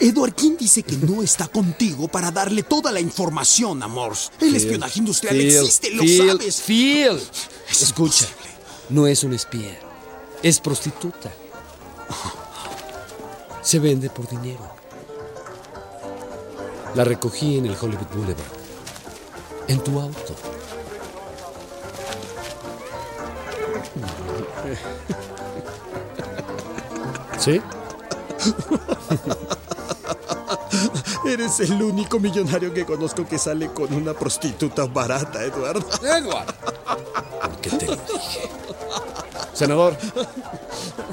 Edward 0.00 0.34
King 0.34 0.56
dice 0.58 0.82
que 0.82 0.96
no 0.96 1.22
está 1.22 1.48
contigo 1.48 2.08
para 2.08 2.30
darle 2.30 2.62
toda 2.62 2.92
la 2.92 3.00
información 3.00 3.82
a 3.82 3.88
Morse. 3.88 4.30
El 4.40 4.48
Phil, 4.48 4.56
espionaje 4.56 4.98
industrial 5.00 5.36
Phil, 5.36 5.56
existe, 5.56 5.90
lo 5.90 6.02
Phil, 6.02 6.28
sabes. 6.28 6.60
Phil, 6.62 7.22
escucha. 7.70 8.26
No 8.88 9.06
es 9.06 9.22
un 9.24 9.34
espía. 9.34 9.78
Es 10.42 10.60
prostituta. 10.60 11.30
Se 13.62 13.78
vende 13.80 14.08
por 14.08 14.28
dinero. 14.28 14.70
La 16.94 17.04
recogí 17.04 17.58
en 17.58 17.66
el 17.66 17.76
Hollywood 17.78 18.06
Boulevard. 18.14 18.55
En 19.68 19.80
tu 19.80 20.00
auto. 20.00 20.34
¿Sí? 27.38 27.60
Eres 31.26 31.60
el 31.60 31.82
único 31.82 32.18
millonario 32.20 32.72
que 32.72 32.84
conozco 32.84 33.26
que 33.26 33.38
sale 33.38 33.68
con 33.72 33.92
una 33.92 34.14
prostituta 34.14 34.86
barata, 34.86 35.42
Edward. 35.42 35.84
Edward. 36.02 36.54
¿Por 37.40 37.56
qué 37.60 37.70
te 37.70 37.86
lo 37.86 37.96
dije? 38.12 38.48
Senador. 39.52 39.96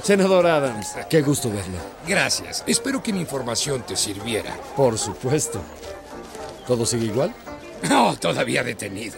Senador 0.03 0.45
Adams, 0.45 0.89
qué 1.09 1.21
gusto 1.21 1.49
verlo. 1.49 1.77
Gracias. 2.07 2.63
Espero 2.67 3.01
que 3.01 3.11
mi 3.13 3.21
información 3.21 3.83
te 3.83 3.95
sirviera. 3.95 4.55
Por 4.75 4.97
supuesto. 4.97 5.61
¿Todo 6.67 6.85
sigue 6.85 7.05
igual? 7.05 7.33
No, 7.89 8.15
todavía 8.19 8.63
detenido. 8.63 9.15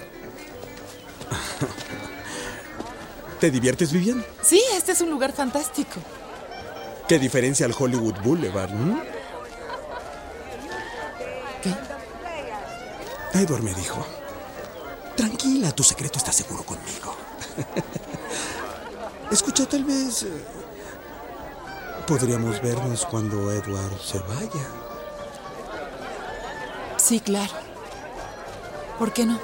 ¿Te 3.39 3.51
diviertes, 3.51 3.91
Vivian? 3.91 4.23
Sí, 4.41 4.61
este 4.73 4.93
es 4.93 5.01
un 5.01 5.09
lugar 5.09 5.33
fantástico. 5.33 5.99
¿Qué 7.07 7.19
diferencia 7.19 7.65
al 7.65 7.75
Hollywood 7.77 8.15
Boulevard? 8.23 8.71
¿m? 8.71 9.01
Edward 13.33 13.61
me 13.63 13.73
dijo. 13.73 14.05
Tranquila, 15.15 15.71
tu 15.73 15.83
secreto 15.83 16.17
está 16.17 16.31
seguro 16.31 16.63
conmigo. 16.63 17.15
Escucha, 19.31 19.65
tal 19.65 19.83
vez... 19.83 20.23
eh, 20.23 20.45
Podríamos 22.07 22.61
vernos 22.61 23.05
cuando 23.05 23.51
Edward 23.51 23.99
se 24.01 24.19
vaya. 24.19 24.67
Sí, 26.97 27.19
claro. 27.19 27.51
¿Por 28.97 29.11
qué 29.11 29.25
no? 29.25 29.37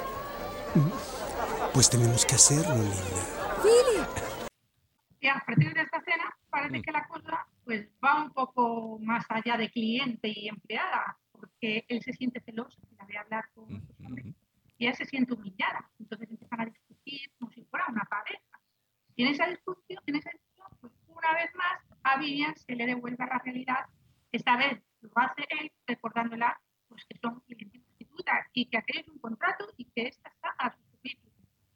Pues 1.74 1.90
tenemos 1.90 2.24
que 2.24 2.36
hacerlo, 2.36 2.74
linda. 2.74 3.22
Y 5.20 5.28
a 5.28 5.42
partir 5.46 5.74
de 5.74 5.82
esta 5.82 5.98
escena 5.98 6.24
parece 6.48 6.80
que 6.80 6.90
la 6.90 7.06
cosa 7.06 7.46
pues 7.64 7.86
va 8.02 8.24
un 8.24 8.32
poco 8.32 8.98
más 9.00 9.24
allá 9.28 9.58
de 9.58 9.70
cliente 9.70 10.32
y 10.34 10.48
empleada, 10.48 11.18
porque 11.30 11.84
él 11.88 12.02
se 12.02 12.14
siente 12.14 12.40
celoso 12.40 12.80
y 12.90 12.96
la 12.96 13.04
ve 13.04 13.18
hablar 13.18 13.44
con 13.54 13.64
otros 13.64 14.00
hombres 14.00 14.26
y 14.78 14.86
ella 14.86 14.94
se 14.94 15.04
siente 15.04 15.34
humillada. 15.34 15.90
Entonces 16.00 16.30
empiezan 16.30 16.60
a 16.62 16.64
discutir 16.64 17.30
como 17.38 17.52
si 17.52 17.62
fuera 17.64 17.86
una 17.88 18.04
pareja. 18.04 18.58
Y 19.14 19.24
en 19.24 19.34
esa 19.34 19.46
discusión, 19.46 20.02
en 20.06 20.16
esa 20.16 20.30
discusión 20.30 20.66
pues 20.80 20.92
una 21.06 21.34
vez 21.34 21.54
más 21.54 21.78
a 22.02 22.18
Vivian 22.18 22.56
se 22.56 22.74
le 22.74 22.86
devuelve 22.86 23.22
a 23.22 23.26
la 23.26 23.38
realidad. 23.38 23.84
Esta 24.32 24.56
vez 24.56 24.82
lo 25.02 25.10
hace 25.16 25.44
él 25.60 25.70
recordándola 25.86 26.58
pues 26.88 27.04
que 27.06 27.18
son 27.18 27.40
clientes 27.40 27.81
y 28.52 28.66
que 28.66 28.78
aquello 28.78 29.00
es 29.00 29.08
un 29.08 29.18
contrato 29.18 29.66
y 29.76 29.84
que 29.86 30.08
esta 30.08 30.28
está 30.28 30.48
a 30.58 30.72
su 30.72 30.78
servicio. 30.92 31.30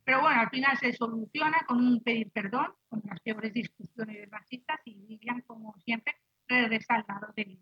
Pero 0.05 0.21
bueno, 0.21 0.41
al 0.41 0.51
final 0.51 0.77
se 0.79 0.93
soluciona 0.93 1.59
con 1.67 1.79
un 1.79 2.03
pedir 2.03 2.31
perdón, 2.31 2.75
con 2.89 3.03
las 3.05 3.21
peores 3.21 3.53
discusiones 3.53 4.31
racistas 4.31 4.81
y 4.85 4.95
Vivian, 4.95 5.43
como 5.43 5.75
siempre, 5.85 6.15
regresa 6.49 6.95
al 6.95 7.05
lado 7.09 7.33
de, 7.37 7.59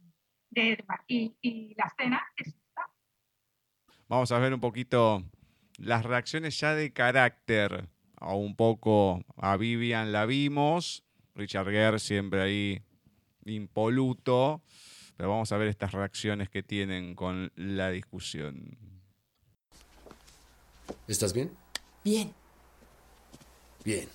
de 0.51 0.73
Edward. 0.73 1.05
Y, 1.07 1.37
y 1.41 1.75
la 1.77 1.87
escena 1.87 2.23
es 2.37 2.49
esta. 2.49 2.83
Vamos 4.09 4.31
a 4.33 4.39
ver 4.39 4.53
un 4.53 4.61
poquito 4.61 5.23
las 5.79 6.05
reacciones 6.05 6.59
ya 6.59 6.75
de 6.75 6.93
carácter. 6.93 7.89
A 8.17 8.35
un 8.35 8.57
poco 8.57 9.23
a 9.37 9.57
Vivian 9.57 10.13
la 10.13 10.25
vimos. 10.25 11.05
Richard 11.35 11.71
Gere 11.71 11.99
siempre 11.99 12.41
ahí 12.41 12.83
impoluto. 13.45 14.63
Pero 15.17 15.31
vamos 15.31 15.53
a 15.53 15.57
ver 15.57 15.69
estas 15.69 15.93
reacciones 15.93 16.49
que 16.49 16.63
tienen 16.63 17.15
con 17.15 17.53
la 17.57 17.91
discusión. 17.91 18.77
¿Estás 21.07 21.33
bien? 21.33 21.57
Bien. 22.03 22.33
Bien. 23.85 24.09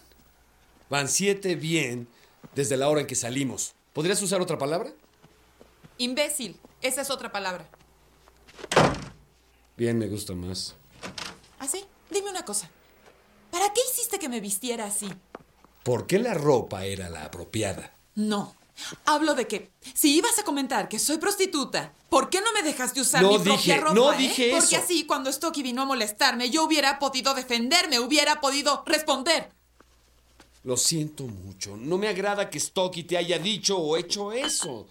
Van 0.89 1.07
siete 1.07 1.55
bien 1.55 2.07
desde 2.55 2.77
la 2.77 2.89
hora 2.89 3.01
en 3.01 3.07
que 3.07 3.15
salimos. 3.15 3.75
¿Podrías 3.93 4.21
usar 4.21 4.41
otra 4.41 4.57
palabra? 4.57 4.91
Imbécil. 5.97 6.59
Esa 6.81 7.01
es 7.01 7.09
otra 7.09 7.31
palabra. 7.31 7.65
Bien, 9.77 9.97
me 9.97 10.07
gusta 10.07 10.33
más. 10.33 10.75
¿Así? 11.59 11.85
Dime 12.09 12.29
una 12.29 12.43
cosa. 12.43 12.69
¿Para 13.51 13.71
qué 13.73 13.81
hiciste 13.89 14.19
que 14.19 14.29
me 14.29 14.41
vistiera 14.41 14.85
así? 14.85 15.09
¿Por 15.83 16.07
qué 16.07 16.19
la 16.19 16.33
ropa 16.33 16.85
era 16.85 17.09
la 17.09 17.25
apropiada? 17.25 17.93
No. 18.15 18.55
Hablo 19.05 19.33
de 19.35 19.47
que 19.47 19.71
si 19.93 20.15
ibas 20.15 20.37
a 20.39 20.43
comentar 20.43 20.87
que 20.89 20.99
soy 20.99 21.17
prostituta, 21.17 21.93
¿por 22.09 22.29
qué 22.29 22.39
no 22.41 22.51
me 22.53 22.61
dejaste 22.63 23.01
usar 23.01 23.21
No 23.21 23.31
mi 23.31 23.35
propia 23.39 23.55
dije- 23.75 23.77
ropa? 23.79 23.93
no 23.93 24.13
eh? 24.13 24.17
dije 24.17 24.49
Porque 24.51 24.75
eso. 24.75 24.83
así, 24.83 25.05
cuando 25.05 25.31
Stocky 25.31 25.61
vino 25.63 25.81
a 25.81 25.85
molestarme, 25.85 26.49
yo 26.49 26.63
hubiera 26.63 26.99
podido 26.99 27.33
defenderme, 27.33 27.99
hubiera 27.99 28.39
podido 28.41 28.83
responder. 28.85 29.49
Lo 30.63 30.75
siento 30.77 31.23
mucho. 31.23 31.77
No 31.77 31.97
me 31.97 32.07
agrada 32.09 32.49
que 32.49 32.59
Stocky 32.59 33.03
te 33.03 33.17
haya 33.17 33.39
dicho 33.39 33.77
o 33.77 33.95
hecho 33.97 34.31
eso. 34.31 34.87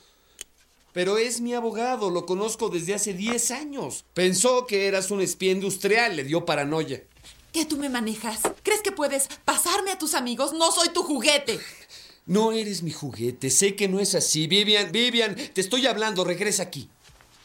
Pero 0.92 1.18
es 1.18 1.40
mi 1.40 1.54
abogado, 1.54 2.10
lo 2.10 2.24
conozco 2.26 2.70
desde 2.70 2.94
hace 2.94 3.12
10 3.12 3.50
años. 3.50 4.04
Pensó 4.14 4.66
que 4.66 4.86
eras 4.86 5.10
un 5.10 5.20
espía 5.20 5.52
industrial, 5.52 6.16
le 6.16 6.24
dio 6.24 6.44
paranoia. 6.44 7.02
¿Qué 7.52 7.64
tú 7.66 7.76
me 7.76 7.88
manejas? 7.88 8.40
¿Crees 8.62 8.82
que 8.82 8.92
puedes 8.92 9.28
pasarme 9.44 9.90
a 9.92 9.98
tus 9.98 10.14
amigos? 10.14 10.52
No 10.54 10.72
soy 10.72 10.88
tu 10.88 11.02
juguete. 11.02 11.60
No 12.28 12.52
eres 12.52 12.82
mi 12.82 12.92
juguete, 12.92 13.50
sé 13.50 13.74
que 13.74 13.88
no 13.88 14.00
es 14.00 14.14
así. 14.14 14.46
Vivian, 14.46 14.92
Vivian, 14.92 15.34
te 15.34 15.60
estoy 15.60 15.86
hablando, 15.86 16.24
regresa 16.24 16.62
aquí. 16.64 16.88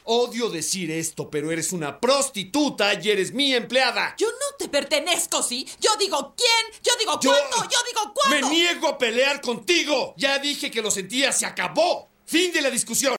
Odio 0.05 0.49
decir 0.49 0.91
esto, 0.91 1.29
pero 1.29 1.49
eres 1.51 1.71
una 1.71 2.01
prostituta 2.01 2.93
y 3.01 3.09
eres 3.09 3.31
mi 3.33 3.53
empleada. 3.55 4.13
Yo 4.17 4.27
no 4.27 4.57
te 4.59 4.67
pertenezco, 4.67 5.41
¿sí? 5.41 5.65
Yo 5.79 5.95
digo 5.97 6.35
quién, 6.35 6.81
yo 6.83 6.91
digo 6.99 7.17
Yo- 7.21 7.31
cuándo, 7.31 7.55
yo 7.71 7.77
digo 7.87 8.07
Me 8.07 8.13
cuándo. 8.41 8.49
niego 8.49 8.87
a 8.89 8.97
pelear 8.97 9.39
contigo. 9.39 10.13
Ya 10.17 10.37
dije 10.39 10.69
que 10.69 10.81
lo 10.81 10.91
sentía, 10.91 11.31
se 11.31 11.45
acabó. 11.45 12.09
Fin 12.25 12.51
de 12.51 12.61
la 12.61 12.69
discusión. 12.69 13.15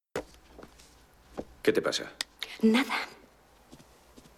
¿Qué 1.62 1.72
te 1.72 1.80
pasa? 1.80 2.12
Nada. 2.60 3.08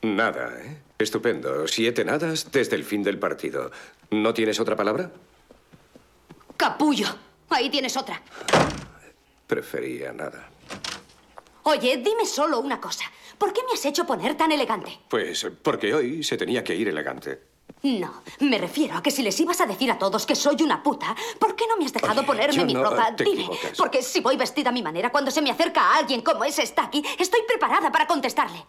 Nada, 0.02 0.56
¿eh? 0.62 0.76
Estupendo. 1.00 1.66
Siete 1.66 2.04
nadas 2.04 2.52
desde 2.52 2.76
el 2.76 2.84
fin 2.84 3.02
del 3.02 3.18
partido. 3.18 3.72
¿No 4.10 4.32
tienes 4.32 4.60
otra 4.60 4.76
palabra? 4.76 5.10
Capullo. 6.56 7.06
Ahí 7.50 7.70
tienes 7.70 7.96
otra. 7.96 8.20
Prefería 9.46 10.12
nada. 10.12 10.48
Oye, 11.64 11.96
dime 11.98 12.24
solo 12.26 12.60
una 12.60 12.80
cosa. 12.80 13.04
¿Por 13.38 13.52
qué 13.52 13.60
me 13.66 13.74
has 13.74 13.84
hecho 13.84 14.06
poner 14.06 14.36
tan 14.36 14.52
elegante? 14.52 14.98
Pues 15.08 15.46
porque 15.62 15.94
hoy 15.94 16.22
se 16.22 16.36
tenía 16.36 16.64
que 16.64 16.74
ir 16.74 16.88
elegante. 16.88 17.40
No, 17.82 18.22
me 18.40 18.58
refiero 18.58 18.96
a 18.96 19.02
que 19.02 19.10
si 19.10 19.22
les 19.22 19.38
ibas 19.38 19.60
a 19.60 19.66
decir 19.66 19.90
a 19.90 19.98
todos 19.98 20.24
que 20.26 20.34
soy 20.34 20.56
una 20.62 20.82
puta, 20.82 21.14
¿por 21.38 21.54
qué 21.54 21.66
no 21.68 21.76
me 21.76 21.84
has 21.84 21.92
dejado 21.92 22.20
Oye, 22.20 22.26
ponerme 22.26 22.64
mi 22.64 22.74
no, 22.74 22.82
ropa? 22.82 23.10
Dime, 23.16 23.42
equivocas. 23.42 23.76
porque 23.76 24.02
si 24.02 24.20
voy 24.20 24.36
vestida 24.36 24.70
a 24.70 24.72
mi 24.72 24.82
manera, 24.82 25.10
cuando 25.10 25.30
se 25.30 25.42
me 25.42 25.50
acerca 25.50 25.82
a 25.82 25.96
alguien 25.98 26.22
como 26.22 26.44
ese 26.44 26.64
Stacky, 26.64 27.04
estoy 27.18 27.40
preparada 27.46 27.92
para 27.92 28.06
contestarle. 28.06 28.64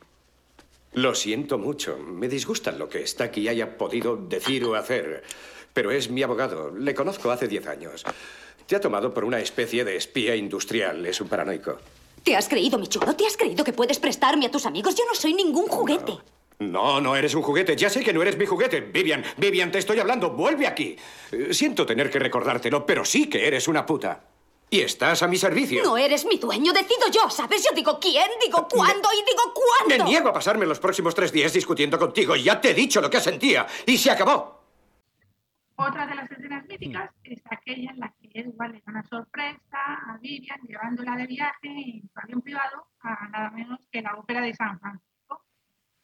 Lo 0.94 1.14
siento 1.16 1.58
mucho. 1.58 1.98
Me 1.98 2.28
disgusta 2.28 2.72
lo 2.72 2.90
que 2.90 3.04
está 3.04 3.26
aquí 3.26 3.48
haya 3.48 3.78
podido 3.78 4.18
decir 4.18 4.66
o 4.66 4.76
hacer. 4.76 5.24
Pero 5.78 5.92
es 5.92 6.10
mi 6.10 6.24
abogado. 6.24 6.74
Le 6.76 6.96
conozco 6.96 7.30
hace 7.30 7.48
diez 7.48 7.68
años. 7.68 8.04
Te 8.66 8.76
ha 8.76 8.82
tomado 8.82 9.14
por 9.14 9.24
una 9.24 9.40
especie 9.40 9.86
de 9.86 9.96
espía 9.96 10.36
industrial. 10.36 11.06
Es 11.06 11.22
un 11.22 11.28
paranoico. 11.28 11.78
¿Te 12.24 12.36
has 12.36 12.50
creído, 12.50 12.80
mi 12.80 12.88
chulo? 12.88 13.16
¿Te 13.16 13.28
has 13.28 13.38
creído 13.38 13.64
que 13.64 13.74
puedes 13.74 14.00
prestarme 14.00 14.48
a 14.48 14.50
tus 14.50 14.66
amigos? 14.66 14.96
Yo 14.96 15.04
no 15.06 15.14
soy 15.14 15.36
ningún 15.36 15.68
juguete. 15.68 16.14
No, 16.58 17.00
no 17.00 17.16
eres 17.16 17.36
un 17.36 17.44
juguete. 17.44 17.76
Ya 17.76 17.92
sé 17.92 18.04
que 18.04 18.12
no 18.12 18.24
eres 18.24 18.40
mi 18.40 18.48
juguete. 18.48 18.82
Vivian, 18.82 19.24
Vivian, 19.38 19.72
te 19.72 19.78
estoy 19.78 20.00
hablando. 20.00 20.32
Vuelve 20.32 20.66
aquí. 20.66 20.96
Eh, 21.32 21.54
Siento 21.54 21.86
tener 21.86 22.10
que 22.10 22.18
recordártelo, 22.18 22.84
pero 22.84 23.06
sí 23.06 23.30
que 23.30 23.46
eres 23.46 23.68
una 23.68 23.86
puta. 23.86 24.24
Y 24.72 24.80
estás 24.80 25.22
a 25.22 25.28
mi 25.28 25.38
servicio. 25.38 25.84
No 25.84 25.96
eres 25.96 26.26
mi 26.26 26.38
dueño, 26.38 26.74
decido 26.74 27.08
yo, 27.14 27.30
¿sabes? 27.30 27.64
Yo 27.64 27.70
digo 27.76 28.00
quién, 28.00 28.32
digo 28.44 28.68
cuándo 28.68 29.10
y 29.14 29.18
digo 29.18 29.44
Me 29.88 29.96
cuándo. 29.98 30.06
niego 30.06 30.30
a 30.30 30.34
pasarme 30.34 30.66
los 30.66 30.80
próximos 30.80 31.14
tres 31.14 31.32
días 31.32 31.54
discutiendo 31.54 32.00
contigo. 32.00 32.36
Ya 32.36 32.60
te 32.60 32.72
he 32.72 32.74
dicho 32.74 33.00
lo 33.00 33.12
que 33.12 33.20
sentía. 33.22 33.68
Y 33.86 33.96
se 34.00 34.10
acabó. 34.10 34.57
Otra 35.80 36.08
de 36.08 36.16
las 36.16 36.32
escenas 36.32 36.66
míticas 36.66 37.12
es 37.24 37.40
aquella 37.52 37.92
en 37.92 38.00
la 38.00 38.12
que 38.20 38.32
Edward 38.34 38.72
le 38.72 38.82
da 38.84 38.92
una 38.92 39.04
sorpresa 39.04 39.78
a 40.08 40.18
Vivian 40.20 40.60
llevándola 40.68 41.16
de 41.16 41.28
viaje 41.28 41.70
en 41.70 42.10
su 42.10 42.20
avión 42.20 42.42
privado 42.42 42.88
a 43.02 43.28
nada 43.28 43.52
menos 43.52 43.88
que 43.92 44.02
la 44.02 44.16
ópera 44.16 44.42
de 44.42 44.56
San 44.56 44.80
Francisco. 44.80 45.46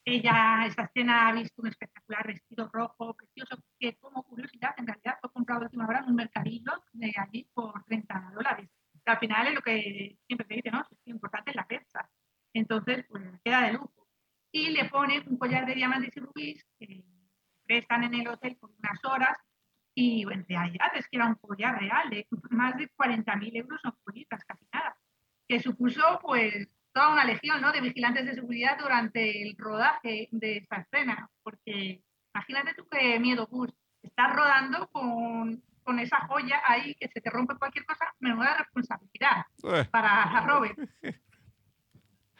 Ella, 0.05 0.67
esta 0.67 0.84
escena, 0.84 1.28
ha 1.28 1.32
visto 1.32 1.59
un 1.59 1.69
espectacular 1.69 2.28
vestido 2.28 2.69
rojo 2.71 3.15
precioso 3.15 3.57
que, 3.80 3.95
como 3.97 4.21
curiosidad, 4.21 4.76
en 4.78 4.86
realidad 4.86 5.17
fue 5.19 5.32
comprado 5.32 5.61
a 5.61 5.63
última 5.63 5.88
hora 5.88 5.99
en 6.01 6.09
un 6.09 6.15
mercadillo 6.17 6.71
de 6.91 7.11
allí 7.17 7.49
por 7.51 7.84
30 7.86 8.32
dólares. 8.36 8.69
Al 9.05 9.17
final 9.17 9.47
es 9.47 9.55
lo 9.55 9.61
que 9.61 10.19
siempre 10.28 10.47
se 10.47 10.53
dice, 10.53 10.69
¿no? 10.69 10.82
Es 10.82 11.07
importante 11.07 11.49
es 11.49 11.55
la 11.55 11.65
percha. 11.65 12.07
Entonces, 12.53 13.05
pues 13.09 13.24
queda 13.43 13.63
de 13.63 13.74
lujo. 13.74 14.07
Y 14.51 14.69
le 14.69 14.86
pone 14.86 15.24
un 15.28 15.38
collar 15.39 15.65
de 15.65 15.74
diamantes 15.74 16.15
y 16.15 16.19
rubíes 16.19 16.63
que 16.78 17.03
prestan 17.63 18.03
en 18.03 18.13
el 18.13 18.28
hotel 18.28 18.55
por 18.57 18.69
unas 18.69 19.03
horas 19.03 19.36
y 19.96 20.24
en 20.24 20.46
realidad 20.48 20.91
es 20.96 21.08
que 21.08 21.18
era 21.18 21.28
un 21.28 21.36
collar 21.36 21.80
real 21.80 22.10
de 22.10 22.28
más 22.50 22.78
de 22.78 22.89
40.000 22.96 23.58
euros 23.58 23.82
en 23.84 23.91
joyitas, 24.06 24.44
casi 24.46 24.66
nada, 24.74 24.96
que 25.48 25.60
supuso 25.60 26.20
pues 26.22 26.68
toda 26.91 27.14
una 27.14 27.26
legión 27.26 27.62
¿no? 27.62 27.72
de 27.72 27.82
vigilantes 27.82 28.26
de 28.26 28.36
seguridad 28.36 28.78
durante 28.80 29.41
el 29.41 29.56
rodaje 29.58 30.30
de 30.32 30.58
esa 30.58 30.78
escena, 30.78 31.30
porque 31.41 32.02
imagínate 32.34 32.74
tú 32.76 32.88
qué 32.89 33.20
miedo, 33.20 33.48
Gus, 33.48 33.74
estás 34.02 34.36
rodando 34.36 34.88
con, 34.89 35.64
con 35.84 36.00
esa 36.00 36.20
joya 36.28 36.62
ahí 36.66 36.96
que 36.96 37.08
se 37.08 37.22
te 37.22 37.30
rompe 37.30 37.56
cualquier 37.58 37.86
cosa, 37.86 38.14
menuda 38.20 38.58
responsabilidad 38.58 39.46
Eh. 39.64 39.86
para 39.91 40.46
Robert. 40.46 40.78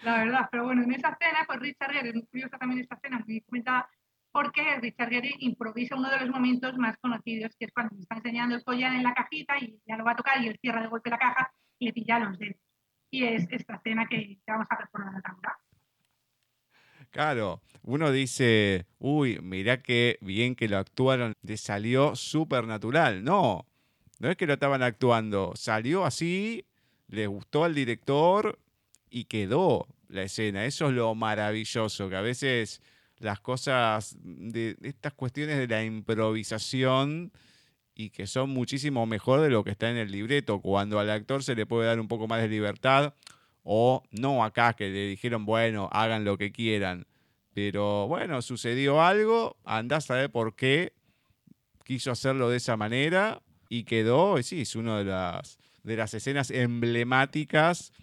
La 0.01 0.18
verdad, 0.18 0.49
pero 0.51 0.66
bueno, 0.66 0.84
en 0.84 0.91
esa 0.91 1.10
escena, 1.12 1.45
pues 1.47 1.60
Richard 1.62 1.93
Gere, 1.93 2.10
es 2.10 2.16
muy 2.16 2.26
curiosa 2.26 2.58
también 2.58 2.82
esta 2.82 2.95
escena, 2.95 3.24
muy 3.26 3.39
comentada, 3.39 3.89
porque 4.34 4.63
Richard 4.81 5.09
Gere 5.09 5.31
improvisa 5.39 5.95
uno 5.95 6.09
de 6.09 6.19
los 6.19 6.29
momentos 6.29 6.75
más 6.77 6.97
conocidos, 6.97 7.55
que 7.57 7.65
es 7.65 7.71
cuando 7.71 7.95
le 7.95 8.01
está 8.01 8.15
enseñando 8.15 8.55
el 8.55 8.63
collar 8.63 8.93
en 8.95 9.03
la 9.03 9.13
cajita 9.13 9.59
y 9.59 9.79
ya 9.86 9.95
lo 9.95 10.03
va 10.03 10.13
a 10.13 10.15
tocar 10.15 10.41
y 10.41 10.47
él 10.47 10.57
cierra 10.59 10.81
de 10.81 10.88
golpe 10.88 11.11
la 11.11 11.19
caja 11.19 11.53
y 11.77 11.86
le 11.86 11.93
pilla 11.93 12.17
los 12.17 12.38
dedos. 12.39 12.57
Y 13.11 13.25
es 13.25 13.47
esta 13.51 13.75
escena 13.75 14.07
que 14.09 14.39
vamos 14.47 14.65
a 14.71 14.75
recordar 14.75 15.21
ahora. 15.23 15.59
Claro, 17.11 17.61
uno 17.84 18.11
dice, 18.11 18.88
uy, 18.97 19.39
mirá 19.39 19.84
qué 19.84 20.17
bien 20.19 20.55
que 20.55 20.67
lo 20.67 20.79
actuaron, 20.79 21.34
le 21.43 21.57
salió 21.57 22.15
súper 22.15 22.65
natural. 22.65 23.23
No, 23.23 23.67
no 24.17 24.31
es 24.31 24.36
que 24.36 24.47
lo 24.47 24.53
estaban 24.53 24.81
actuando, 24.81 25.53
salió 25.55 26.05
así, 26.05 26.65
le 27.07 27.27
gustó 27.27 27.65
al 27.65 27.75
director 27.75 28.57
y 29.11 29.25
quedó 29.25 29.86
la 30.07 30.23
escena. 30.23 30.65
Eso 30.65 30.88
es 30.88 30.93
lo 30.93 31.13
maravilloso, 31.13 32.09
que 32.09 32.15
a 32.15 32.21
veces 32.21 32.81
las 33.24 33.39
cosas, 33.39 34.17
de 34.21 34.78
estas 34.82 35.13
cuestiones 35.13 35.57
de 35.57 35.67
la 35.67 35.84
improvisación 35.84 37.32
y 37.95 38.09
que 38.09 38.28
son 38.28 38.49
muchísimo 38.49 39.05
mejor 39.05 39.41
de 39.41 39.49
lo 39.49 39.63
que 39.63 39.71
está 39.71 39.89
en 39.89 39.97
el 39.97 40.11
libreto, 40.11 40.59
cuando 40.61 40.99
al 40.99 41.09
actor 41.09 41.43
se 41.43 41.55
le 41.55 41.65
puede 41.65 41.88
dar 41.88 41.99
un 41.99 42.07
poco 42.07 42.28
más 42.28 42.41
de 42.41 42.49
libertad 42.49 43.13
o 43.63 44.03
no 44.11 44.43
acá 44.43 44.74
que 44.74 44.89
le 44.89 45.07
dijeron, 45.07 45.45
bueno, 45.45 45.89
hagan 45.91 46.26
lo 46.26 46.38
que 46.38 46.51
quieran. 46.51 47.07
Pero 47.53 48.07
bueno, 48.07 48.41
sucedió 48.41 49.01
algo, 49.01 49.57
andás 49.63 50.09
a 50.11 50.15
ver 50.15 50.32
por 50.32 50.55
qué 50.55 50.93
quiso 51.86 52.11
hacerlo 52.11 52.49
de 52.49 52.57
esa 52.57 52.78
manera 52.78 53.41
y 53.69 53.84
quedó, 53.84 54.39
y 54.39 54.43
sí, 54.43 54.61
es 54.61 54.76
una 54.76 54.97
de 54.97 55.05
las, 55.05 55.59
de 55.84 55.95
las 55.95 56.13
escenas 56.13 56.51
emblemáticas 56.51 57.93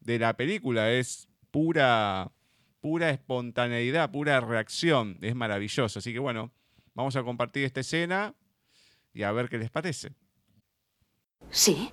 de 0.00 0.18
la 0.18 0.36
película. 0.36 0.92
Es 0.92 1.28
pura, 1.50 2.30
pura 2.80 3.10
espontaneidad, 3.10 4.10
pura 4.10 4.40
reacción. 4.40 5.18
Es 5.20 5.34
maravilloso. 5.34 5.98
Así 5.98 6.12
que 6.12 6.18
bueno, 6.18 6.52
vamos 6.94 7.16
a 7.16 7.22
compartir 7.22 7.64
esta 7.64 7.80
escena 7.80 8.34
y 9.12 9.22
a 9.22 9.32
ver 9.32 9.48
qué 9.48 9.58
les 9.58 9.70
parece. 9.70 10.12
Sí, 11.50 11.90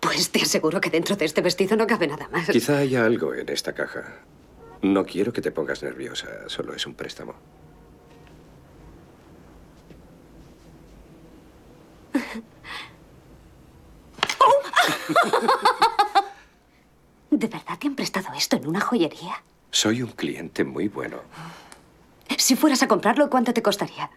pues 0.00 0.30
te 0.30 0.42
aseguro 0.42 0.80
que 0.80 0.90
dentro 0.90 1.16
de 1.16 1.24
este 1.24 1.40
vestido 1.40 1.76
no 1.76 1.86
cabe 1.86 2.06
nada 2.06 2.28
más. 2.28 2.48
Quizá 2.48 2.78
haya 2.78 3.04
algo 3.04 3.34
en 3.34 3.48
esta 3.48 3.74
caja. 3.74 4.24
No 4.82 5.04
quiero 5.04 5.32
que 5.32 5.42
te 5.42 5.52
pongas 5.52 5.82
nerviosa, 5.82 6.48
solo 6.48 6.74
es 6.74 6.86
un 6.86 6.94
préstamo. 6.94 7.34
¿De 17.30 17.46
verdad 17.46 17.78
te 17.78 17.86
han 17.86 17.94
prestado 17.94 18.28
esto 18.36 18.56
en 18.56 18.66
una 18.66 18.80
joyería? 18.80 19.42
Soy 19.70 20.02
un 20.02 20.10
cliente 20.10 20.64
muy 20.64 20.88
bueno. 20.88 21.18
Si 22.38 22.56
fueras 22.56 22.82
a 22.82 22.88
comprarlo, 22.88 23.30
¿cuánto 23.30 23.52
te 23.52 23.62
costaría? 23.62 24.10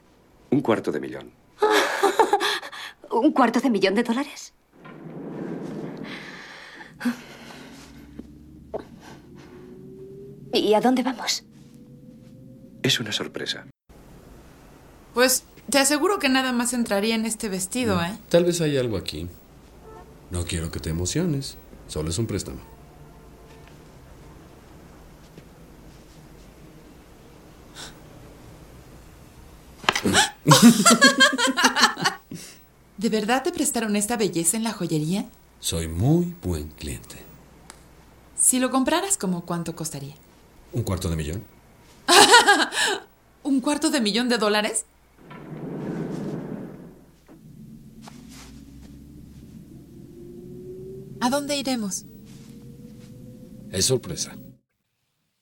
Un 0.49 0.62
cuarto 0.62 0.91
de 0.91 0.99
millón. 0.99 1.32
¿Un 3.12 3.32
cuarto 3.32 3.60
de 3.60 3.70
millón 3.70 3.95
de 3.95 4.04
dólares? 4.04 4.54
¿Y 10.54 10.74
a 10.74 10.82
dónde 10.82 11.04
vamos? 11.04 11.43
Es 12.84 12.99
una 12.99 13.12
sorpresa. 13.12 13.66
Pues 15.14 15.45
te 15.70 15.80
aseguro 15.80 16.20
que 16.20 16.30
nada 16.30 16.51
más 16.51 16.74
entraría 16.74 17.16
en 17.16 17.26
este 17.26 17.49
vestido, 17.49 18.01
¿eh? 18.01 18.18
Tal 18.30 18.45
vez 18.45 18.62
hay 18.62 18.78
algo 18.78 18.97
aquí. 18.97 19.28
No 20.30 20.45
quiero 20.45 20.72
que 20.72 20.80
te 20.80 20.89
emociones. 20.89 21.58
Solo 21.88 22.10
es 22.10 22.18
un 22.18 22.28
préstamo. 22.28 22.72
¿De 32.97 33.10
verdad 33.10 33.43
te 33.43 33.51
prestaron 33.51 33.95
esta 33.95 34.18
belleza 34.18 34.58
en 34.58 34.64
la 34.64 34.74
joyería? 34.74 35.30
Soy 35.60 35.88
muy 35.88 36.36
buen 36.41 36.70
cliente. 36.70 37.18
Si 38.38 38.60
lo 38.60 38.70
compraras, 38.72 39.18
¿como 39.18 39.45
cuánto 39.45 39.76
costaría? 39.76 40.16
¿Un 40.74 40.84
cuarto 40.84 41.10
de 41.10 41.16
millón? 41.16 41.43
¿Un 43.43 43.62
cuarto 43.62 43.89
de 43.89 44.01
millón 44.01 44.30
de 44.30 44.38
dólares? 44.38 44.86
¿A 51.20 51.30
dónde 51.30 51.56
iremos? 51.56 52.06
Es 53.72 53.86
sorpresa. 53.86 54.36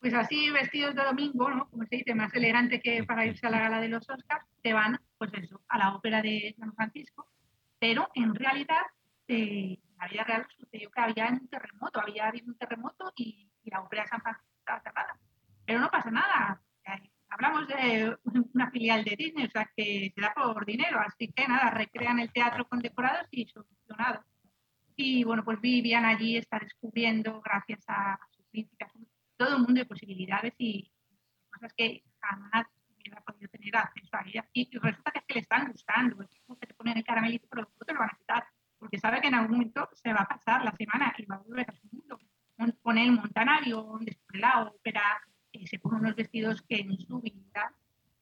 Pues 0.01 0.15
así, 0.15 0.49
vestidos 0.49 0.95
de 0.95 1.03
domingo, 1.03 1.49
¿no? 1.51 1.69
Como 1.69 1.85
se 1.85 1.97
dice, 1.97 2.15
más 2.15 2.33
elegante 2.33 2.81
que 2.81 3.03
para 3.03 3.23
irse 3.25 3.45
a 3.45 3.51
la 3.51 3.59
gala 3.59 3.79
de 3.79 3.87
los 3.87 4.09
Oscars, 4.09 4.45
te 4.63 4.73
van, 4.73 4.99
pues 5.19 5.31
eso, 5.35 5.61
a 5.67 5.77
la 5.77 5.95
ópera 5.95 6.23
de 6.23 6.55
San 6.57 6.73
Francisco. 6.73 7.31
Pero 7.79 8.09
en 8.15 8.33
realidad, 8.33 8.81
eh, 9.27 9.77
en 9.79 9.97
la 9.99 10.07
vida 10.07 10.23
real 10.23 10.47
sucedió 10.57 10.89
que 10.89 11.01
había 11.01 11.27
un 11.27 11.47
terremoto, 11.47 12.01
había 12.01 12.27
habido 12.29 12.47
un 12.47 12.57
terremoto 12.57 13.13
y, 13.15 13.47
y 13.63 13.69
la 13.69 13.81
ópera 13.81 14.01
de 14.01 14.09
San 14.09 14.21
Francisco 14.21 14.55
estaba 14.57 14.81
cerrada. 14.81 15.19
Pero 15.65 15.79
no 15.79 15.89
pasa 15.91 16.09
nada. 16.09 16.59
Hablamos 17.29 17.65
de 17.67 18.17
una 18.53 18.69
filial 18.71 19.05
de 19.05 19.15
Disney, 19.15 19.45
o 19.45 19.51
sea 19.51 19.69
que 19.75 20.11
se 20.13 20.21
da 20.21 20.33
por 20.33 20.65
dinero, 20.65 20.99
así 20.99 21.31
que 21.31 21.47
nada, 21.47 21.69
recrean 21.69 22.19
el 22.19 22.31
teatro 22.33 22.67
con 22.67 22.79
decorados 22.79 23.27
y 23.31 23.45
solucionado. 23.45 24.25
Y 24.97 25.23
bueno, 25.23 25.45
pues 25.45 25.61
Vivian 25.61 26.03
allí 26.03 26.35
está 26.35 26.59
descubriendo, 26.59 27.39
gracias 27.41 27.85
a 27.87 28.19
sus 28.31 28.45
críticas, 28.51 28.91
todo 29.45 29.55
un 29.57 29.63
mundo 29.63 29.79
de 29.79 29.85
posibilidades 29.85 30.53
y 30.57 30.91
cosas 31.51 31.73
que 31.73 32.03
jamás 32.19 32.65
hubiera 32.95 33.21
podido 33.21 33.49
tener 33.49 33.75
acceso 33.75 34.09
a 34.15 34.21
ellas. 34.27 34.45
Y 34.53 34.69
resulta 34.77 35.11
que 35.11 35.19
es 35.19 35.25
que 35.25 35.33
le 35.35 35.39
están 35.41 35.71
gustando, 35.71 36.21
es 36.21 36.29
que 36.59 36.67
te 36.67 36.73
ponen 36.73 36.97
el 36.97 37.03
caramelito, 37.03 37.47
pero 37.49 37.63
luego 37.63 37.85
te 37.85 37.93
lo 37.93 37.99
van 37.99 38.09
a 38.11 38.17
quitar, 38.17 38.45
porque 38.77 38.99
sabe 38.99 39.21
que 39.21 39.27
en 39.27 39.35
algún 39.35 39.51
momento 39.57 39.89
se 39.93 40.13
va 40.13 40.21
a 40.21 40.27
pasar 40.27 40.63
la 40.63 40.71
semana 40.73 41.13
y 41.17 41.25
va 41.25 41.35
a 41.35 41.39
volver 41.39 41.67
a 41.69 41.73
su 41.73 41.87
mundo. 41.91 42.19
Mon- 42.57 42.77
Pone 42.83 43.03
el 43.03 43.11
montanario, 43.13 43.97
descubre 44.01 44.39
la 44.39 44.61
ópera, 44.63 45.21
eh, 45.51 45.65
se 45.67 45.79
pone 45.79 45.97
unos 45.97 46.15
vestidos 46.15 46.61
que 46.61 46.75
en 46.81 46.97
su 46.99 47.19
vida. 47.21 47.73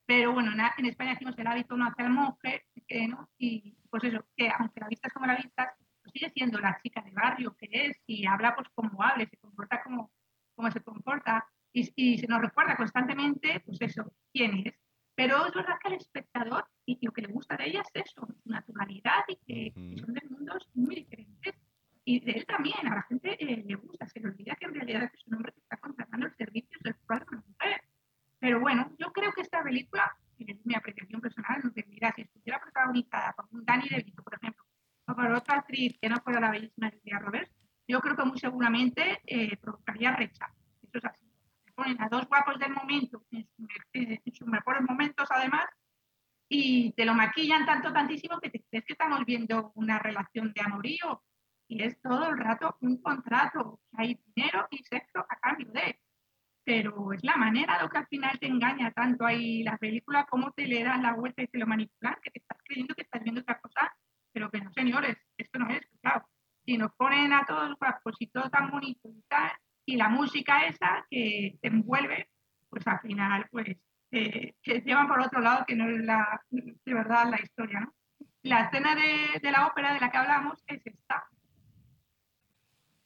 Pero 0.06 0.32
bueno, 0.34 0.52
en, 0.54 0.60
en 0.78 0.86
España 0.86 1.12
decimos 1.12 1.38
el 1.38 1.48
hábito 1.48 1.76
no 1.78 1.86
hace 1.86 2.02
al 2.04 2.12
monje, 2.12 2.66
que 2.88 3.08
no, 3.08 3.30
y 3.38 3.76
pues 3.90 4.04
eso, 4.06 4.26
que 4.36 4.50
aunque 4.58 4.80
la 4.80 4.88
vistas 4.88 5.14
como 5.14 5.26
la 5.28 5.36
vistas, 5.36 5.70
pues 6.02 6.12
sigue 6.14 6.30
siendo 6.32 6.60
la 6.60 6.80
chica 6.82 7.02
de 7.02 7.12
barrio 7.12 7.56
que 7.58 7.68
es 7.72 7.98
y 8.08 8.26
habla 8.26 8.56
pues 8.56 8.68
como 8.74 9.04
hable, 9.04 9.28
se 9.28 9.38
comporta 9.38 9.84
como, 9.84 10.12
como 10.60 10.72
se 10.72 10.82
comporta 10.82 11.48
y, 11.72 11.90
y 11.96 12.18
se 12.18 12.28
nos 12.28 12.42
recuerda 12.42 12.76
constantemente, 12.76 13.62
pues 13.66 13.78
eso, 13.80 14.12
quién 14.34 14.68
es. 14.68 14.74
Pero 15.16 15.46
es 15.46 15.54
verdad 15.54 15.76
que 15.82 15.88
al 15.88 15.94
espectador 15.94 16.66
y 16.86 16.98
lo 17.06 17.14
que 17.14 17.22
le 17.22 17.30
gusta 17.32 17.56
de 17.56 17.68
ella 17.68 17.82
es 17.82 17.92
eso, 18.06 18.28
su 18.44 18.50
naturalidad 18.50 19.24
y 19.30 19.36
que, 19.38 19.74
que 19.74 19.98
son 20.02 20.14
de 20.14 20.22
mundos 20.30 20.68
muy 20.74 20.96
diferentes. 20.96 21.56
Y 22.04 22.20
de 22.20 22.32
él 22.32 22.46
también, 22.46 22.86
a 22.88 22.96
la 22.96 23.04
gente 23.04 23.38
eh, 23.42 23.64
le 23.66 23.76
gusta, 23.76 24.06
se 24.08 24.20
le 24.20 24.28
olvida 24.28 24.56
que 24.56 24.66
en 24.66 24.74
realidad 24.74 25.04
es 25.14 25.28
un 25.28 25.36
hombre 25.36 25.54
que 25.54 25.60
está 25.62 25.78
contratando 25.78 26.26
el 26.26 26.36
servicio 26.36 26.78
sexual 26.84 27.20
de 27.20 27.26
una 27.38 27.44
mujer. 27.48 27.82
Pero 28.40 28.60
bueno, 28.60 28.92
yo 28.98 29.12
creo 29.14 29.32
que 29.32 29.42
esta 29.42 29.64
película, 29.64 30.12
y 30.38 30.52
es 30.52 30.66
mi 30.66 30.76
apreciación 30.76 31.22
personal, 31.22 31.62
no 31.64 31.72
te 31.72 31.84
dirá, 31.84 32.12
si 32.16 32.24
estuviera 32.24 32.60
protagonizada 32.60 33.32
por 33.34 33.46
un 33.52 33.64
Danny 33.64 33.88
DeVito, 33.90 34.24
por 34.24 34.34
ejemplo, 34.36 34.64
o 35.08 35.14
por 35.16 35.32
otra 35.32 35.58
actriz 35.60 35.98
que 36.02 36.10
no 36.10 36.18
fuera 36.22 36.40
la 36.42 36.52
bellísima 36.52 36.90
Julia 36.92 37.20
Roberts, 37.20 37.54
yo 37.88 38.00
creo 38.02 38.16
que 38.16 38.24
muy 38.24 38.38
seguramente 38.38 39.20
eh, 39.26 39.58
provocaría 39.58 40.16
rechazo. 40.16 40.54
Eso 40.84 40.98
es 41.00 41.06
así. 41.06 41.26
Se 41.66 41.72
ponen 41.74 42.00
a 42.02 42.08
dos 42.08 42.28
guapos 42.28 42.60
del 42.60 42.72
momento, 42.72 43.24
en, 43.32 43.48
su 43.48 43.62
me- 43.64 44.22
en 44.26 44.34
sus 44.34 44.48
mejores 44.48 44.82
momentos 44.84 45.28
además, 45.32 45.66
y 46.72 46.92
te 46.92 47.04
lo 47.04 47.16
maquillan 47.16 47.66
tanto, 47.66 47.92
tantísimo 47.92 48.40
que 48.40 48.52
te 48.52 48.64
crees 48.70 48.86
que 48.86 48.94
estamos 48.94 49.26
viendo 49.26 49.72
una 49.74 49.98
relación 49.98 50.54
de 50.54 50.62
amorío. 50.62 51.24
Y 51.68 51.82
es 51.82 52.00
todo 52.00 52.30
el 52.30 52.38
rato 52.38 52.78
un 52.82 53.02
contrato. 53.02 53.80
Hay 53.94 54.20
dinero 54.36 54.68
y 54.70 54.78
sexo 54.84 55.20
a 55.28 55.40
cambio 55.40 55.72
de. 55.72 56.00
Pero 56.64 57.12
es 57.14 57.24
la 57.24 57.38
manera 57.38 57.82
lo 57.82 57.90
que 57.90 57.98
al 57.98 58.08
final 58.08 58.38
te 58.38 58.46
engaña 58.46 58.92
tanto 58.92 59.26
ahí 59.26 59.64
la 59.64 59.78
película, 59.78 60.28
cómo 60.30 60.52
te 60.52 60.68
le 60.68 60.84
dan 60.84 61.02
la 61.02 61.14
vuelta 61.14 61.42
y 61.42 61.48
te 61.48 61.58
lo 61.58 61.66
manipulan, 61.66 62.18
que 62.22 62.30
te 62.30 62.40
estás 62.40 62.60
creyendo 62.64 62.94
que 62.94 63.02
estás 63.02 63.24
viendo 63.24 63.42
otra 63.42 63.60
cosa, 63.60 63.92
pero 64.32 64.52
que 64.52 64.62
no, 64.62 64.72
señores, 64.74 65.18
esto 65.38 65.58
no 65.58 65.70
es, 65.70 65.82
claro. 66.02 66.28
Si 66.66 66.78
nos 66.78 66.94
ponen 66.94 67.34
a 67.34 67.46
todos 67.46 67.76
guapos 67.80 68.16
y 68.20 68.28
todo 68.28 68.48
tan 68.52 68.70
bonito 68.70 69.10
y 69.10 69.24
tal, 69.28 69.52
y 69.86 69.96
la 69.96 70.10
música 70.10 70.68
esa 70.68 71.08
que 71.10 71.58
te 71.60 71.68
envuelve, 71.68 72.30
pues 72.70 72.86
al 72.86 73.00
final, 73.00 73.48
pues, 73.50 73.76
eh, 74.12 74.54
llevan 74.64 75.08
por 75.08 75.22
otro 75.22 75.40
lado 75.40 75.66
que 75.68 75.76
no 75.76 75.88
es 75.88 76.04
la, 76.04 76.42
de 76.90 76.96
verdad 76.96 77.30
la 77.30 77.42
historia, 77.42 77.80
¿no? 77.82 77.94
La 78.42 78.62
escena 78.62 78.96
de, 78.96 79.40
de 79.40 79.52
la 79.52 79.68
ópera 79.68 79.94
de 79.94 80.00
la 80.00 80.10
que 80.10 80.18
hablamos 80.18 80.64
es 80.68 80.82
esta. 80.86 81.26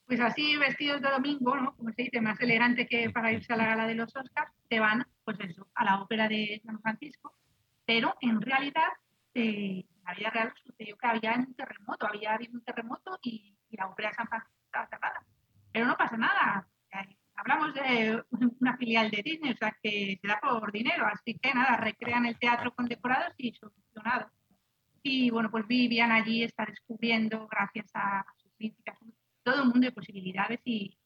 Pues 0.05 0.19
así, 0.19 0.57
vestidos 0.57 1.01
de 1.01 1.09
domingo, 1.09 1.55
¿no? 1.55 1.75
Como 1.75 1.91
se 1.91 2.03
dice, 2.03 2.21
más 2.21 2.39
elegante 2.39 2.87
que 2.87 3.09
para 3.09 3.31
irse 3.31 3.51
a 3.53 3.57
la 3.57 3.65
gala 3.65 3.87
de 3.87 3.95
los 3.95 4.15
Oscars, 4.15 4.51
te 4.69 4.79
van, 4.79 5.05
pues 5.23 5.39
eso, 5.41 5.67
a 5.75 5.85
la 5.85 6.01
ópera 6.01 6.27
de 6.27 6.61
San 6.65 6.79
Francisco, 6.81 7.33
pero 7.85 8.15
en 8.21 8.41
realidad 8.41 8.89
eh, 9.33 9.85
en 9.85 10.03
la 10.05 10.13
vida 10.13 10.29
real 10.29 10.53
sucedió 10.63 10.97
que 10.97 11.07
había 11.07 11.33
un 11.33 11.53
terremoto, 11.55 12.07
había 12.07 12.33
habido 12.33 12.53
un 12.53 12.63
terremoto 12.63 13.17
y, 13.21 13.57
y 13.69 13.77
la 13.77 13.87
ópera 13.87 14.09
de 14.09 14.15
San 14.15 14.27
Francisco 14.27 14.61
estaba 14.65 14.87
cerrada. 14.87 15.25
Pero 15.71 15.87
no 15.87 15.97
pasa 15.97 16.17
nada. 16.17 16.67
Hablamos 17.45 17.73
de 17.73 18.23
una 18.61 18.77
filial 18.77 19.11
de 19.11 19.21
Disney, 19.21 19.51
o 19.51 19.57
sea 19.57 19.75
que 19.81 20.17
se 20.21 20.27
da 20.27 20.39
por 20.41 20.71
dinero, 20.71 21.05
así 21.05 21.37
que 21.37 21.53
nada, 21.53 21.77
recrean 21.77 22.25
el 22.25 22.37
teatro 22.39 22.73
con 22.73 22.87
decorados 22.87 23.33
y 23.37 23.51
solucionado. 23.53 24.31
Y 25.01 25.29
bueno, 25.29 25.51
pues 25.51 25.67
Vivian 25.67 26.11
allí 26.11 26.43
está 26.43 26.65
descubriendo, 26.65 27.47
gracias 27.49 27.91
a 27.93 28.25
sus 28.37 28.51
críticas, 28.57 28.97
todo 29.43 29.63
un 29.63 29.69
mundo 29.69 29.87
de 29.87 29.91
posibilidades 29.91 30.61
y 30.63 30.97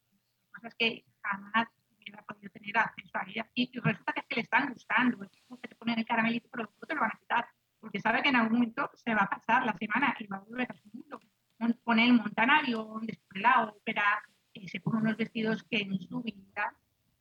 cosas 0.52 0.74
que 0.78 1.04
jamás 1.22 1.66
hubiera 1.90 2.22
podido 2.22 2.50
tener 2.52 2.78
acceso 2.78 3.10
a 3.18 3.24
ellas. 3.28 3.46
Y 3.54 3.70
resulta 3.80 4.12
que 4.12 4.20
es 4.20 4.26
que 4.28 4.34
le 4.36 4.42
están 4.42 4.72
gustando, 4.72 5.24
es 5.24 5.30
como 5.48 5.60
que 5.60 5.68
te 5.68 5.74
ponen 5.74 5.98
el 5.98 6.06
caramelito, 6.06 6.48
pero 6.52 6.64
luego 6.64 6.86
te 6.86 6.94
lo 6.94 7.00
van 7.00 7.10
a 7.12 7.18
quitar, 7.18 7.48
porque 7.80 8.00
sabe 8.00 8.22
que 8.22 8.28
en 8.28 8.36
algún 8.36 8.58
momento 8.58 8.88
se 8.94 9.12
va 9.14 9.22
a 9.22 9.30
pasar 9.30 9.66
la 9.66 9.76
semana 9.76 10.14
y 10.20 10.26
va 10.28 10.36
a 10.36 10.40
volver 10.40 10.70
a 10.70 10.74
su 10.74 10.88
mundo. 10.92 11.18
Mon- 11.58 11.80
Pone 11.82 12.04
el 12.06 12.12
montanario, 12.12 13.00
descubre 13.02 13.40
la 13.40 13.64
ópera, 13.64 14.22
se 14.66 14.80
pone 14.80 15.00
unos 15.00 15.16
vestidos 15.16 15.62
que 15.64 15.78
en 15.82 15.98
su 16.00 16.22
vida. 16.22 16.74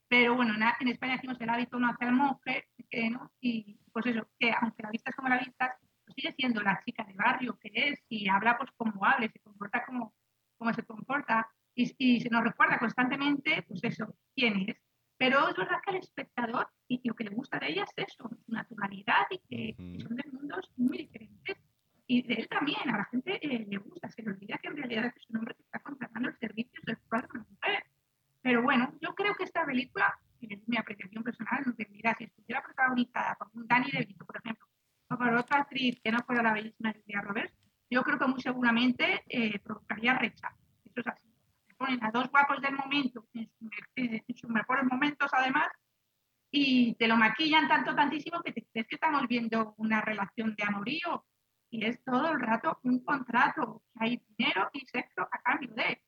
Pero 0.07 0.35
bueno, 0.35 0.53
en, 0.55 0.87
España 0.87 1.13
decimos 1.13 1.39
el 1.41 1.49
hábito 1.49 1.77
no 1.77 1.89
hace 1.89 2.05
al 2.05 2.13
monje, 2.13 2.67
que, 2.89 3.09
¿no? 3.09 3.31
y 3.41 3.77
pues 3.91 4.05
eso, 4.05 4.27
que 4.39 4.51
aunque 4.51 4.83
la 4.83 4.91
vista 4.91 5.09
es 5.09 5.15
como 5.15 5.27
la 5.27 5.39
vista, 5.39 5.77
pues 6.05 6.15
sigue 6.15 6.33
siendo 6.33 6.61
la 6.61 6.81
chica 6.85 7.03
de 7.03 7.13
barrio 7.13 7.59
que 7.59 7.69
es 7.73 7.99
y 8.07 8.29
habla 8.29 8.57
pues 8.57 8.71
como 8.77 9.05
hable, 9.05 9.29
se 9.29 9.39
comporta 9.39 9.85
como, 9.85 10.13
como 10.57 10.73
se 10.73 10.83
comporta 10.83 11.49
y, 11.75 11.93
y 11.97 12.21
se 12.21 12.29
nos 12.29 12.43
recuerda 12.43 12.79
constantemente, 12.79 13.63
pues 13.67 13.83
eso, 13.83 14.15
quién 14.33 14.69
es. 14.69 14.77
Pero 15.17 15.49
es 15.49 15.55
verdad 15.55 15.77
que 15.83 15.89
al 15.89 15.97
espectador 15.97 16.69
y 16.87 17.01
lo 17.03 17.15
que 17.15 17.23
le 17.23 17.31
gusta 17.31 17.59
de 17.59 17.71
ella 17.71 17.83
es 17.83 18.07
eso, 18.07 18.29
su 18.45 18.51
naturalidad 18.51 19.25
y 19.31 19.39
que, 19.39 19.75
que 19.75 20.03
son 20.03 20.15
de 20.15 20.23
mundos 20.31 20.71
muy 20.77 20.99
diferentes. 20.99 21.57
Y 22.05 22.21
de 22.21 22.35
él 22.35 22.47
también, 22.47 22.89
a 22.89 22.97
la 22.99 23.05
gente 23.05 23.37
eh, 23.41 23.65
le 23.67 23.77
gusta, 23.77 24.09
se 24.09 24.21
le 24.21 24.29
olvida 24.31 24.57
que 24.59 24.69
en 24.69 24.77
realidad 24.77 25.13
es 25.13 25.29
un 25.29 25.37
hombre 25.37 25.55
que 25.55 25.63
está 25.63 25.79
contratando 25.79 26.29
el 26.29 26.37
servicio 26.37 26.79
sexual 26.85 27.21
de 27.21 27.27
una 27.39 27.47
mujer. 27.49 27.83
Pero 28.41 28.61
bueno, 28.61 28.93
yo 29.01 29.13
creo 29.13 29.35
que 29.35 29.43
esta 29.43 29.65
película, 29.65 30.17
y 30.39 30.53
es 30.53 30.67
mi 30.67 30.77
apreciación 30.77 31.23
personal, 31.23 31.63
no 31.65 31.73
te 31.73 31.85
dirá, 31.85 32.15
si 32.17 32.25
estuviera 32.25 32.63
protagonizada 32.63 33.35
por 33.35 33.49
un 33.53 33.67
Danny 33.67 33.91
DeVito, 33.91 34.25
por 34.25 34.37
ejemplo, 34.37 34.65
o 35.09 35.17
que 35.95 36.11
no 36.11 36.19
fuera 36.25 36.43
la 36.43 36.53
bellísima 36.53 36.93
Julia 36.93 37.21
Roberts, 37.21 37.53
yo 37.89 38.03
creo 38.03 38.19
que 38.19 38.27
muy 38.27 38.41
seguramente 38.41 39.23
eh, 39.27 39.59
provocaría 39.59 40.17
rechazo. 40.17 40.57
Eso 40.83 40.99
es 41.01 41.07
así. 41.07 41.27
Se 41.67 41.75
ponen 41.75 42.03
a 42.03 42.11
dos 42.11 42.29
guapos 42.29 42.61
del 42.61 42.75
momento, 42.75 43.25
me- 43.33 43.49
en 43.95 44.23
sus 44.35 44.49
mejores 44.49 44.85
momentos 44.85 45.29
además, 45.33 45.67
y 46.51 46.95
te 46.95 47.07
lo 47.07 47.17
maquillan 47.17 47.67
tanto, 47.67 47.95
tantísimo 47.95 48.41
que 48.41 48.53
te 48.53 48.65
crees 48.71 48.87
que 48.87 48.95
estamos 48.95 49.27
viendo 49.27 49.73
una 49.77 50.01
relación 50.01 50.55
de 50.55 50.63
amorío. 50.63 51.25
Y 51.69 51.85
es 51.85 52.01
todo 52.03 52.31
el 52.31 52.39
rato 52.39 52.79
un 52.83 53.03
contrato. 53.03 53.83
Hay 53.95 54.23
dinero 54.37 54.69
y 54.71 54.85
sexo 54.85 55.23
a 55.29 55.41
cambio 55.41 55.69
de. 55.75 56.01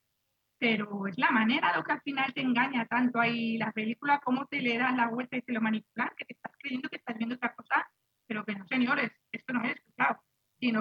Pero 0.57 1.07
es 1.07 1.17
la 1.17 1.31
manera 1.31 1.75
lo 1.75 1.83
que 1.83 1.91
al 1.93 2.01
final 2.01 2.33
te 2.33 2.41
engaña 2.41 2.85
tanto 2.85 3.19
ahí 3.19 3.57
la 3.57 3.71
película, 3.71 4.19
cómo 4.23 4.45
te 4.45 4.61
le 4.61 4.77
das 4.77 4.95
la 4.95 5.07
vuelta 5.07 5.37
y 5.37 5.41
te 5.41 5.53
lo 5.53 5.61
manipulan, 5.61 6.11
que 6.17 6.25
te 6.25 6.33
estás 6.33 6.53
creyendo 6.59 6.89
que 6.89 6.97
estás 6.97 7.17
viendo 7.17 7.35
otra 7.35 7.53
cosa, 7.53 7.89
pero 8.27 8.45
que 8.45 8.55
no, 8.55 8.65
señores, 8.67 9.11
esto 9.31 9.53
no 9.53 9.63
es, 9.63 9.75
claro. 9.95 10.21
Si 10.59 10.71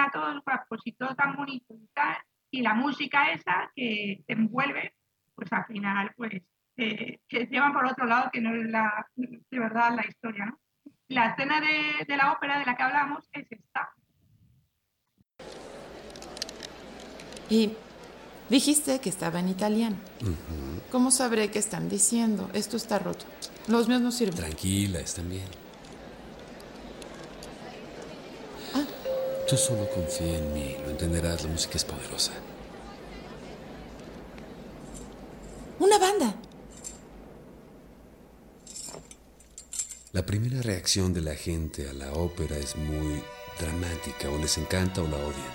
nos 0.00 0.12
ponen 0.12 0.30
a 0.30 0.32
todos 0.34 0.44
guapos 0.44 0.80
y 0.84 0.92
todo 0.92 1.14
tan 1.14 1.36
bonito 1.36 1.74
y 1.74 1.88
tal, 1.94 2.16
y 2.50 2.62
la 2.62 2.74
música 2.74 3.32
esa 3.32 3.70
que 3.74 4.22
te 4.26 4.32
envuelve, 4.32 4.94
pues 5.34 5.52
al 5.52 5.64
final, 5.66 6.12
pues, 6.16 6.42
eh, 6.76 7.18
que 7.28 7.46
llevan 7.46 7.72
por 7.72 7.86
otro 7.86 8.06
lado 8.06 8.30
que 8.32 8.40
no 8.40 8.54
es 8.54 8.68
la, 8.68 9.06
de 9.16 9.58
verdad 9.58 9.94
la 9.94 10.06
historia, 10.06 10.46
¿no? 10.46 10.60
La 11.08 11.26
escena 11.26 11.60
de, 11.60 12.04
de 12.06 12.16
la 12.16 12.32
ópera 12.32 12.58
de 12.58 12.64
la 12.64 12.76
que 12.76 12.82
hablamos 12.82 13.28
es 13.32 13.46
esta. 13.50 13.90
Y 17.48 17.72
dijiste 18.48 19.00
que 19.00 19.08
estaba 19.08 19.40
en 19.40 19.48
italiano. 19.48 19.96
¿Cómo 20.92 21.10
sabré 21.10 21.50
qué 21.50 21.58
están 21.58 21.88
diciendo? 21.88 22.48
Esto 22.54 22.76
está 22.76 23.00
roto. 23.00 23.26
Los 23.66 23.88
míos 23.88 24.00
no 24.00 24.12
sirven. 24.12 24.36
Tranquila, 24.36 25.00
están 25.00 25.28
bien. 25.28 25.59
Tú 29.50 29.56
solo 29.56 29.90
confía 29.90 30.38
en 30.38 30.54
mí, 30.54 30.76
lo 30.84 30.90
entenderás, 30.90 31.42
la 31.42 31.50
música 31.50 31.76
es 31.76 31.84
poderosa. 31.84 32.30
Una 35.80 35.98
banda. 35.98 36.36
La 40.12 40.24
primera 40.24 40.62
reacción 40.62 41.12
de 41.12 41.22
la 41.22 41.34
gente 41.34 41.88
a 41.88 41.92
la 41.92 42.12
ópera 42.12 42.56
es 42.58 42.76
muy 42.76 43.24
dramática, 43.58 44.30
o 44.30 44.38
les 44.38 44.56
encanta 44.56 45.02
o 45.02 45.08
la 45.08 45.16
odian. 45.16 45.54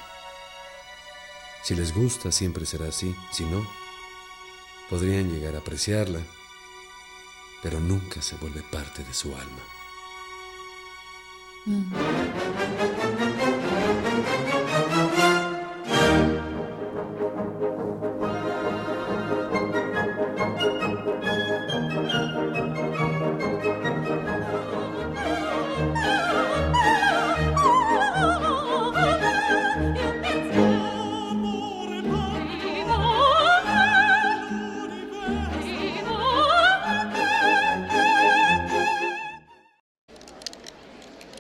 Si 1.63 1.73
les 1.73 1.95
gusta, 1.95 2.33
siempre 2.33 2.65
será 2.65 2.89
así, 2.89 3.15
si 3.31 3.45
no, 3.45 3.65
podrían 4.89 5.31
llegar 5.31 5.55
a 5.55 5.59
apreciarla, 5.59 6.19
pero 7.63 7.79
nunca 7.79 8.21
se 8.21 8.35
vuelve 8.35 8.61
parte 8.61 9.05
de 9.05 9.13
su 9.13 9.33
alma. 9.33 9.63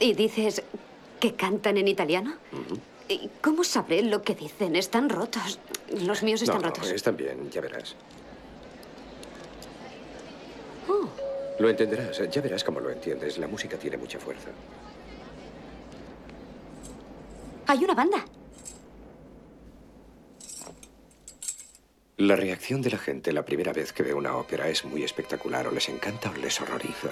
¿Y 0.05 0.13
dices 0.13 0.61
que 1.19 1.33
cantan 1.33 1.77
en 1.77 1.87
italiano? 1.87 2.35
¿Y 3.09 3.27
cómo 3.41 3.63
sabré 3.63 4.03
lo 4.03 4.21
que 4.21 4.35
dicen? 4.35 4.75
Están 4.75 5.09
rotos. 5.09 5.59
Los 5.89 6.21
míos 6.21 6.43
están 6.43 6.61
no, 6.61 6.67
rotos. 6.67 6.91
están 6.91 7.17
bien, 7.17 7.49
ya 7.49 7.59
verás. 7.59 7.95
Oh, 10.87 11.09
Lo 11.57 11.69
entenderás, 11.71 12.21
ya 12.29 12.39
verás 12.39 12.63
cómo 12.63 12.79
lo 12.79 12.91
entiendes. 12.91 13.39
La 13.39 13.47
música 13.47 13.77
tiene 13.77 13.97
mucha 13.97 14.19
fuerza. 14.19 14.49
hay 17.65 17.83
una 17.83 17.95
banda. 17.95 18.23
La 22.17 22.35
reacción 22.35 22.83
de 22.83 22.91
la 22.91 22.99
gente 22.99 23.33
la 23.33 23.43
primera 23.43 23.73
vez 23.73 23.91
que 23.91 24.03
ve 24.03 24.13
una 24.13 24.37
ópera 24.37 24.69
es 24.69 24.85
muy 24.85 25.03
espectacular. 25.03 25.65
O 25.67 25.71
les 25.71 25.89
encanta 25.89 26.29
o 26.29 26.35
les 26.35 26.61
horroriza. 26.61 27.09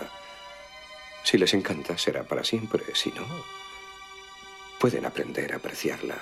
Si 1.23 1.37
les 1.37 1.53
encanta, 1.53 1.97
será 1.97 2.23
para 2.23 2.43
siempre. 2.43 2.83
Si 2.95 3.11
no, 3.11 3.25
pueden 4.79 5.05
aprender 5.05 5.53
a 5.53 5.57
apreciarla. 5.57 6.17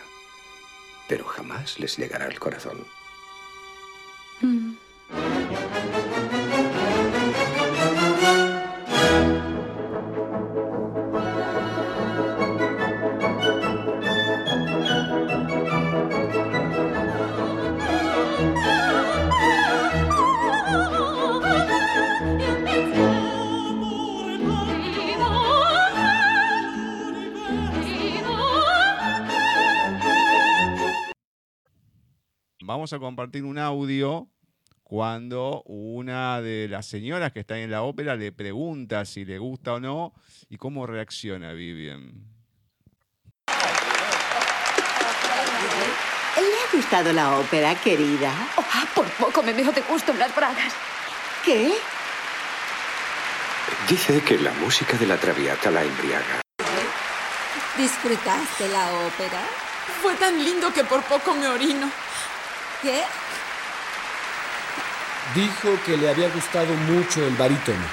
Pero 1.07 1.25
jamás 1.25 1.79
les 1.79 1.97
llegará 1.97 2.25
al 2.25 2.39
corazón. 2.39 2.85
Vamos 32.81 32.93
a 32.93 32.99
compartir 32.99 33.43
un 33.43 33.59
audio 33.59 34.27
cuando 34.81 35.61
una 35.67 36.41
de 36.41 36.67
las 36.67 36.87
señoras 36.87 37.31
que 37.31 37.41
está 37.41 37.59
en 37.59 37.69
la 37.69 37.83
ópera 37.83 38.15
le 38.15 38.31
pregunta 38.31 39.05
si 39.05 39.23
le 39.23 39.37
gusta 39.37 39.73
o 39.73 39.79
no 39.79 40.13
y 40.49 40.57
cómo 40.57 40.87
reacciona 40.87 41.53
Vivian. 41.53 42.25
¿Le 43.45 43.53
ha 46.41 46.71
gustado 46.73 47.13
la 47.13 47.37
ópera, 47.37 47.75
querida? 47.75 48.33
Ah, 48.57 48.87
por 48.95 49.05
poco 49.11 49.43
me 49.43 49.53
veo 49.53 49.71
de 49.71 49.81
gusto 49.81 50.11
en 50.11 50.17
las 50.17 50.35
bragas. 50.35 50.73
¿Qué? 51.45 51.73
Dice 53.87 54.23
que 54.23 54.39
la 54.39 54.53
música 54.53 54.97
de 54.97 55.05
la 55.05 55.17
Traviata 55.17 55.69
la 55.69 55.83
embriaga. 55.83 56.41
¿Disfrutaste 57.77 58.69
la 58.69 58.91
ópera? 59.05 59.43
Fue 60.01 60.15
tan 60.15 60.43
lindo 60.43 60.73
que 60.73 60.83
por 60.83 61.03
poco 61.03 61.35
me 61.35 61.47
orino. 61.47 62.10
¿Qué? 62.81 63.03
Dijo 65.35 65.69
que 65.85 65.97
le 65.97 66.09
había 66.09 66.33
gustado 66.33 66.73
mucho 66.73 67.25
el 67.25 67.35
barítono. 67.35 67.85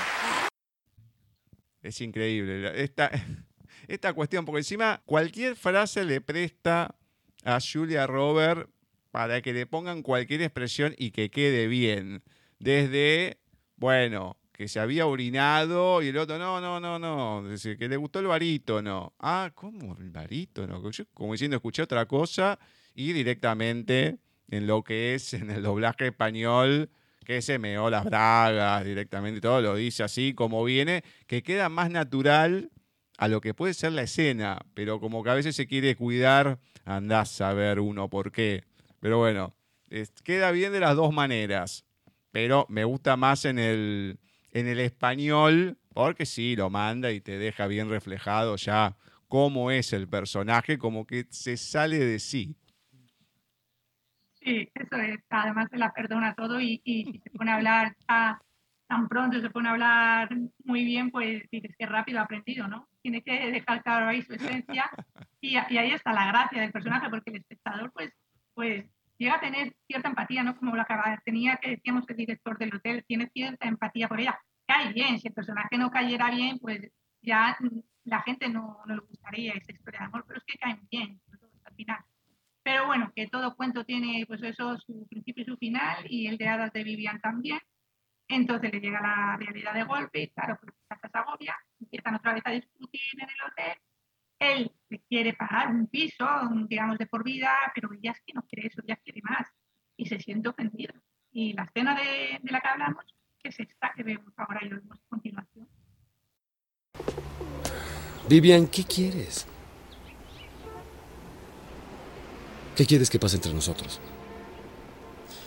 Es 1.82 2.00
increíble. 2.00 2.82
Esta, 2.82 3.10
esta 3.88 4.14
cuestión, 4.14 4.46
porque 4.46 4.60
encima 4.60 5.02
cualquier 5.04 5.56
frase 5.56 6.04
le 6.04 6.22
presta 6.22 6.96
a 7.44 7.58
Julia 7.60 8.06
Robert 8.06 8.70
para 9.10 9.42
que 9.42 9.52
le 9.52 9.66
pongan 9.66 10.02
cualquier 10.02 10.40
expresión 10.40 10.94
y 10.96 11.10
que 11.10 11.30
quede 11.30 11.66
bien. 11.66 12.22
Desde, 12.58 13.38
bueno, 13.76 14.38
que 14.52 14.68
se 14.68 14.80
había 14.80 15.06
orinado 15.06 16.00
y 16.02 16.08
el 16.08 16.16
otro, 16.16 16.38
no, 16.38 16.62
no, 16.62 16.80
no, 16.80 16.98
no, 16.98 17.44
es 17.44 17.50
decir, 17.62 17.76
que 17.76 17.88
le 17.88 17.98
gustó 17.98 18.20
el 18.20 18.26
barítono. 18.26 19.12
Ah, 19.18 19.52
¿cómo 19.54 19.96
el 19.98 20.10
barítono? 20.10 20.90
Yo 20.90 21.04
como 21.12 21.32
diciendo, 21.32 21.56
escuché 21.56 21.82
otra 21.82 22.06
cosa 22.06 22.58
y 22.94 23.12
directamente 23.12 24.18
en 24.50 24.66
lo 24.66 24.82
que 24.82 25.14
es 25.14 25.34
en 25.34 25.50
el 25.50 25.62
doblaje 25.62 26.08
español, 26.08 26.90
que 27.24 27.42
se 27.42 27.58
meó 27.58 27.90
las 27.90 28.04
bragas 28.04 28.84
directamente, 28.84 29.40
todo 29.40 29.60
lo 29.60 29.74
dice 29.76 30.02
así 30.02 30.32
como 30.34 30.64
viene, 30.64 31.04
que 31.26 31.42
queda 31.42 31.68
más 31.68 31.90
natural 31.90 32.70
a 33.18 33.28
lo 33.28 33.40
que 33.40 33.52
puede 33.52 33.74
ser 33.74 33.92
la 33.92 34.02
escena, 34.02 34.58
pero 34.74 35.00
como 35.00 35.22
que 35.22 35.30
a 35.30 35.34
veces 35.34 35.54
se 35.56 35.66
quiere 35.66 35.96
cuidar, 35.96 36.58
andás 36.84 37.40
a 37.40 37.52
ver 37.52 37.80
uno 37.80 38.08
por 38.08 38.32
qué. 38.32 38.64
Pero 39.00 39.18
bueno, 39.18 39.54
es- 39.90 40.10
queda 40.24 40.50
bien 40.52 40.72
de 40.72 40.80
las 40.80 40.96
dos 40.96 41.12
maneras, 41.12 41.84
pero 42.30 42.64
me 42.68 42.84
gusta 42.84 43.16
más 43.16 43.44
en 43.44 43.58
el, 43.58 44.18
en 44.52 44.68
el 44.68 44.78
español, 44.80 45.78
porque 45.92 46.26
sí, 46.26 46.54
lo 46.56 46.70
manda 46.70 47.10
y 47.10 47.20
te 47.20 47.38
deja 47.38 47.66
bien 47.66 47.90
reflejado 47.90 48.56
ya 48.56 48.96
cómo 49.26 49.70
es 49.70 49.92
el 49.92 50.08
personaje, 50.08 50.78
como 50.78 51.06
que 51.06 51.26
se 51.30 51.56
sale 51.56 51.98
de 51.98 52.18
sí. 52.20 52.54
Sí, 54.48 54.66
eso 54.74 54.96
es. 54.96 55.20
Además 55.28 55.68
se 55.70 55.76
la 55.76 55.92
perdona 55.92 56.34
todo 56.34 56.58
y, 56.58 56.80
y 56.82 57.04
si 57.04 57.18
se 57.18 57.30
pone 57.30 57.50
a 57.50 57.56
hablar 57.56 57.94
tan 58.06 59.06
pronto, 59.06 59.38
se 59.42 59.50
pone 59.50 59.68
a 59.68 59.72
hablar 59.72 60.30
muy 60.64 60.84
bien, 60.84 61.10
pues 61.10 61.42
dices 61.50 61.74
que 61.78 61.84
rápido 61.84 62.20
ha 62.20 62.22
aprendido, 62.22 62.66
¿no? 62.66 62.88
Tiene 63.02 63.22
que 63.22 63.50
dejar 63.50 63.82
claro 63.82 64.06
ahí 64.06 64.22
su 64.22 64.32
esencia 64.32 64.90
y, 65.42 65.50
y 65.50 65.76
ahí 65.76 65.90
está 65.90 66.14
la 66.14 66.28
gracia 66.28 66.62
del 66.62 66.72
personaje, 66.72 67.10
porque 67.10 67.30
el 67.30 67.36
espectador, 67.36 67.92
pues, 67.92 68.10
pues 68.54 68.86
llega 69.18 69.34
a 69.34 69.40
tener 69.40 69.74
cierta 69.86 70.08
empatía, 70.08 70.42
¿no? 70.42 70.56
Como 70.56 70.74
la 70.76 70.86
que 70.86 70.94
tenía 71.26 71.58
que 71.58 71.72
decíamos 71.72 72.08
el 72.08 72.16
director 72.16 72.56
del 72.56 72.74
hotel, 72.74 73.04
tiene 73.06 73.28
cierta 73.34 73.68
empatía 73.68 74.08
por 74.08 74.18
ella. 74.18 74.40
Cae 74.66 74.94
bien, 74.94 75.18
si 75.18 75.28
el 75.28 75.34
personaje 75.34 75.76
no 75.76 75.90
cayera 75.90 76.30
bien, 76.30 76.58
pues 76.58 76.90
ya 77.20 77.54
la 78.04 78.22
gente 78.22 78.48
no, 78.48 78.78
no 78.86 78.94
le 78.94 79.02
gustaría 79.02 79.52
esa 79.52 79.72
historia 79.72 80.00
de 80.00 80.06
amor, 80.06 80.24
pero 80.26 80.38
es 80.38 80.44
que 80.46 80.58
caen 80.58 80.88
bien, 80.90 81.20
al 81.64 81.74
final. 81.74 81.98
Pero 82.68 82.86
bueno, 82.86 83.10
que 83.16 83.26
todo 83.28 83.56
cuento 83.56 83.82
tiene 83.82 84.26
pues 84.26 84.42
eso, 84.42 84.76
su 84.76 85.06
principio 85.08 85.42
y 85.42 85.46
su 85.46 85.56
final, 85.56 86.04
y 86.06 86.26
el 86.26 86.36
de 86.36 86.48
hadas 86.48 86.70
de 86.74 86.84
Vivian 86.84 87.18
también. 87.18 87.58
Entonces 88.28 88.70
le 88.70 88.78
llega 88.78 89.00
la 89.00 89.38
realidad 89.38 89.72
de 89.72 89.84
golpe, 89.84 90.20
y 90.20 90.28
claro, 90.28 90.58
pues 90.60 90.74
casa 90.86 91.08
se 91.10 91.16
agobia, 91.16 91.56
empiezan 91.80 92.16
otra 92.16 92.34
vez 92.34 92.42
a 92.44 92.50
discutir 92.50 93.00
en 93.14 93.30
el 93.30 93.36
hotel. 93.50 93.78
Él 94.38 94.72
le 94.90 95.00
quiere 95.08 95.32
pagar 95.32 95.68
un 95.68 95.86
piso, 95.86 96.26
digamos, 96.68 96.98
de 96.98 97.06
por 97.06 97.24
vida, 97.24 97.50
pero 97.74 97.88
ella 97.90 98.10
es 98.10 98.20
que 98.20 98.34
no 98.34 98.42
quiere 98.42 98.68
eso, 98.68 98.82
ella 98.86 98.96
quiere 99.02 99.22
más. 99.22 99.48
Y 99.96 100.04
se 100.04 100.20
siente 100.20 100.50
ofendido. 100.50 100.92
Y 101.32 101.54
la 101.54 101.62
escena 101.62 101.94
de, 101.94 102.38
de 102.42 102.52
la 102.52 102.60
que 102.60 102.68
hablamos 102.68 103.06
es 103.44 103.60
esta 103.60 103.94
que 103.96 104.02
vemos 104.02 104.34
ahora 104.36 104.60
y 104.62 104.68
lo 104.68 104.76
vemos 104.76 104.98
a 104.98 105.08
continuación. 105.08 105.68
Vivian, 108.28 108.66
¿qué 108.66 108.84
quieres? 108.84 109.47
¿Qué 112.78 112.86
quieres 112.86 113.10
que 113.10 113.18
pase 113.18 113.34
entre 113.34 113.52
nosotros? 113.52 113.98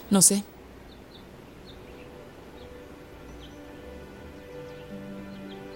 No 0.10 0.22
sé. 0.22 0.44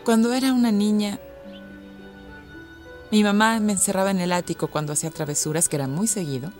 Cuando 0.03 0.33
era 0.33 0.51
una 0.51 0.73
niña, 0.73 1.17
mi 3.09 3.23
mamá 3.23 3.61
me 3.61 3.71
encerraba 3.71 4.11
en 4.11 4.19
el 4.19 4.33
ático 4.33 4.67
cuando 4.67 4.91
hacía 4.91 5.11
travesuras, 5.11 5.69
que 5.69 5.77
era 5.77 5.87
muy 5.87 6.07
seguido. 6.07 6.51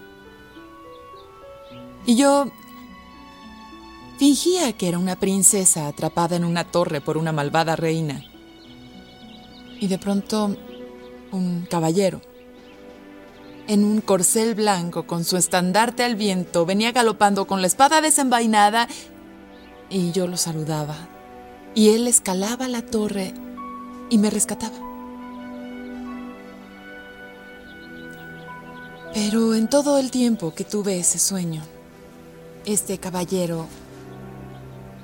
Y 2.05 2.15
yo 2.15 2.45
fingía 4.17 4.71
que 4.71 4.87
era 4.87 4.97
una 4.97 5.17
princesa 5.17 5.87
atrapada 5.89 6.37
en 6.37 6.45
una 6.45 6.63
torre 6.63 7.01
por 7.01 7.17
una 7.17 7.33
malvada 7.33 7.75
reina. 7.75 8.23
Y 9.77 9.87
de 9.87 9.99
pronto, 9.99 10.55
un 11.33 11.67
caballero, 11.69 12.21
en 13.67 13.83
un 13.83 14.01
corcel 14.01 14.55
blanco 14.55 15.07
con 15.07 15.23
su 15.23 15.37
estandarte 15.37 16.03
al 16.03 16.15
viento, 16.15 16.65
venía 16.65 16.91
galopando 16.91 17.45
con 17.45 17.61
la 17.61 17.67
espada 17.67 18.01
desenvainada 18.01 18.87
y 19.89 20.11
yo 20.11 20.27
lo 20.27 20.37
saludaba. 20.37 20.95
Y 21.73 21.89
él 21.89 22.07
escalaba 22.07 22.67
la 22.67 22.81
torre 22.81 23.33
y 24.09 24.17
me 24.17 24.29
rescataba. 24.29 24.77
Pero 29.13 29.55
en 29.55 29.69
todo 29.69 29.97
el 29.97 30.11
tiempo 30.11 30.53
que 30.53 30.65
tuve 30.65 30.99
ese 30.99 31.19
sueño, 31.19 31.63
este 32.65 32.97
caballero 32.97 33.67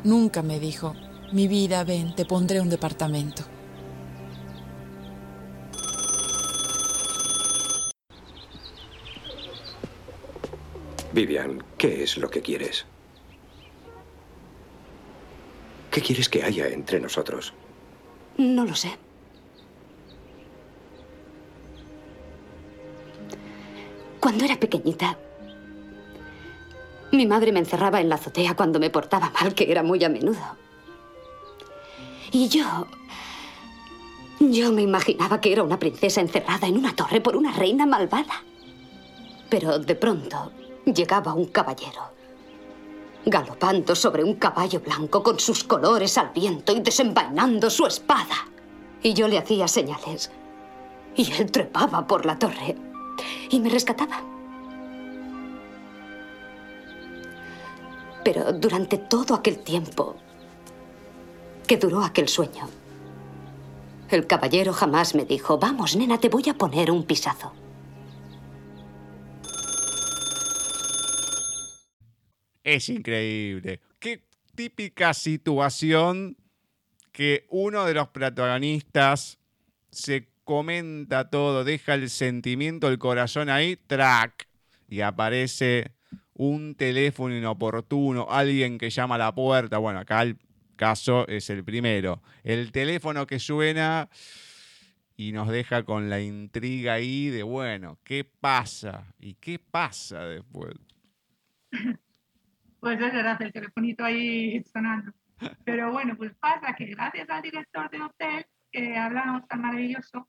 nunca 0.04 0.42
me 0.42 0.60
dijo, 0.60 0.96
mi 1.32 1.48
vida, 1.48 1.84
ven, 1.84 2.14
te 2.16 2.26
pondré 2.26 2.60
un 2.60 2.70
departamento. 2.70 3.44
Vivian, 11.14 11.64
¿qué 11.78 12.04
es 12.04 12.18
lo 12.18 12.30
que 12.30 12.42
quieres? 12.42 12.86
¿Qué 15.92 16.02
quieres 16.02 16.30
que 16.30 16.44
haya 16.44 16.68
entre 16.70 17.02
nosotros? 17.02 17.54
No 18.38 18.64
lo 18.64 18.76
sé. 18.76 18.98
Cuando 24.22 24.46
era 24.46 24.58
pequeñita, 24.58 25.18
mi 27.12 27.26
madre 27.26 27.52
me 27.52 27.60
encerraba 27.60 28.00
en 28.00 28.08
la 28.08 28.16
azotea 28.16 28.56
cuando 28.56 28.80
me 28.80 28.90
portaba 28.90 29.32
mal, 29.32 29.54
que 29.54 29.70
era 29.70 29.84
muy 29.84 30.04
a 30.04 30.10
menudo. 30.10 30.58
Y 32.32 32.48
yo... 32.48 32.88
Yo 34.40 34.72
me 34.72 34.82
imaginaba 34.82 35.40
que 35.40 35.52
era 35.52 35.62
una 35.62 35.78
princesa 35.78 36.22
encerrada 36.22 36.68
en 36.68 36.78
una 36.78 36.96
torre 36.96 37.22
por 37.22 37.36
una 37.36 37.52
reina 37.52 37.86
malvada. 37.86 38.44
Pero 39.50 39.78
de 39.78 39.94
pronto 39.94 40.52
llegaba 40.86 41.34
un 41.34 41.46
caballero, 41.46 42.12
galopando 43.26 43.96
sobre 43.96 44.24
un 44.24 44.36
caballo 44.36 44.80
blanco 44.80 45.22
con 45.22 45.40
sus 45.40 45.64
colores 45.64 46.18
al 46.18 46.30
viento 46.30 46.72
y 46.74 46.80
desenvainando 46.82 47.70
su 47.70 47.86
espada. 47.86 48.48
Y 49.04 49.14
yo 49.14 49.28
le 49.28 49.38
hacía 49.38 49.68
señales. 49.68 50.32
Y 51.16 51.32
él 51.34 51.52
trepaba 51.52 52.08
por 52.08 52.26
la 52.26 52.38
torre 52.38 52.76
y 53.50 53.60
me 53.60 53.70
rescataba. 53.70 54.22
Pero 58.24 58.54
durante 58.54 58.98
todo 58.98 59.34
aquel 59.34 59.60
tiempo 59.60 60.16
que 61.68 61.78
duró 61.78 62.04
aquel 62.04 62.28
sueño, 62.28 62.70
el 64.10 64.28
caballero 64.28 64.74
jamás 64.74 65.16
me 65.16 65.26
dijo, 65.26 65.58
vamos, 65.58 65.96
nena, 65.96 66.20
te 66.20 66.30
voy 66.30 66.48
a 66.50 66.54
poner 66.54 66.92
un 66.92 67.04
pisazo. 67.04 67.54
Es 72.64 72.90
increíble. 72.90 73.82
Qué 74.00 74.24
típica 74.56 75.14
situación 75.14 76.38
que 77.12 77.46
uno 77.50 77.86
de 77.86 77.94
los 77.94 78.10
protagonistas 78.10 79.40
se 79.92 80.30
comenta 80.44 81.30
todo, 81.30 81.64
deja 81.64 81.94
el 81.94 82.10
sentimiento, 82.10 82.88
el 82.88 82.98
corazón 83.00 83.50
ahí, 83.50 83.76
track, 83.76 84.48
y 84.90 85.02
aparece 85.02 85.92
un 86.34 86.76
teléfono 86.76 87.36
inoportuno, 87.36 88.28
alguien 88.30 88.78
que 88.78 88.90
llama 88.90 89.16
a 89.16 89.20
la 89.20 89.36
puerta. 89.36 89.78
Bueno, 89.78 90.00
acá 90.00 90.22
el 90.24 90.38
caso 90.76 91.28
es 91.28 91.50
el 91.50 91.64
primero. 91.64 92.22
El 92.44 92.72
teléfono 92.72 93.28
que 93.28 93.40
suena 93.40 94.10
y 95.16 95.32
nos 95.32 95.50
deja 95.50 95.84
con 95.84 96.10
la 96.10 96.20
intriga 96.20 96.94
ahí 96.94 97.30
de, 97.30 97.44
bueno, 97.44 98.00
¿qué 98.04 98.24
pasa? 98.24 99.14
¿Y 99.20 99.36
qué 99.36 99.60
pasa 99.60 100.26
después? 100.26 100.74
Pues 102.82 103.00
es 103.00 103.14
verdad, 103.14 103.42
el 103.42 103.54
telefonito 103.54 104.04
ahí 104.04 104.62
sonando. 104.64 105.14
Pero 105.64 105.92
bueno, 105.92 106.18
pues 106.18 106.34
pasa 106.36 106.76
que 106.76 106.86
gracias 106.88 107.30
al 107.30 107.42
director 107.42 107.90
de 107.90 108.02
hotel, 108.02 108.46
que 108.72 108.98
hablamos 108.98 109.48
tan 109.48 109.62
maravilloso, 109.62 110.28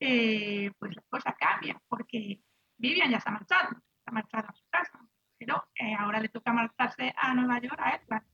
eh, 0.00 0.72
pues 0.78 0.96
la 0.96 1.02
cosa 1.08 1.36
cambia, 1.38 1.80
porque 1.88 2.40
Vivian 2.78 3.10
ya 3.10 3.20
se 3.20 3.28
ha 3.28 3.32
marchado, 3.32 3.70
se 3.70 4.04
ha 4.06 4.12
marchado 4.12 4.48
a 4.48 4.52
su 4.54 4.64
ahora 5.98 6.20
le 6.20 6.28
toca 6.28 6.52
marcharse 6.52 7.14
a 7.16 7.34
Nueva 7.34 7.60
York 7.60 7.78
a 7.78 7.96
Edward. 7.96 8.24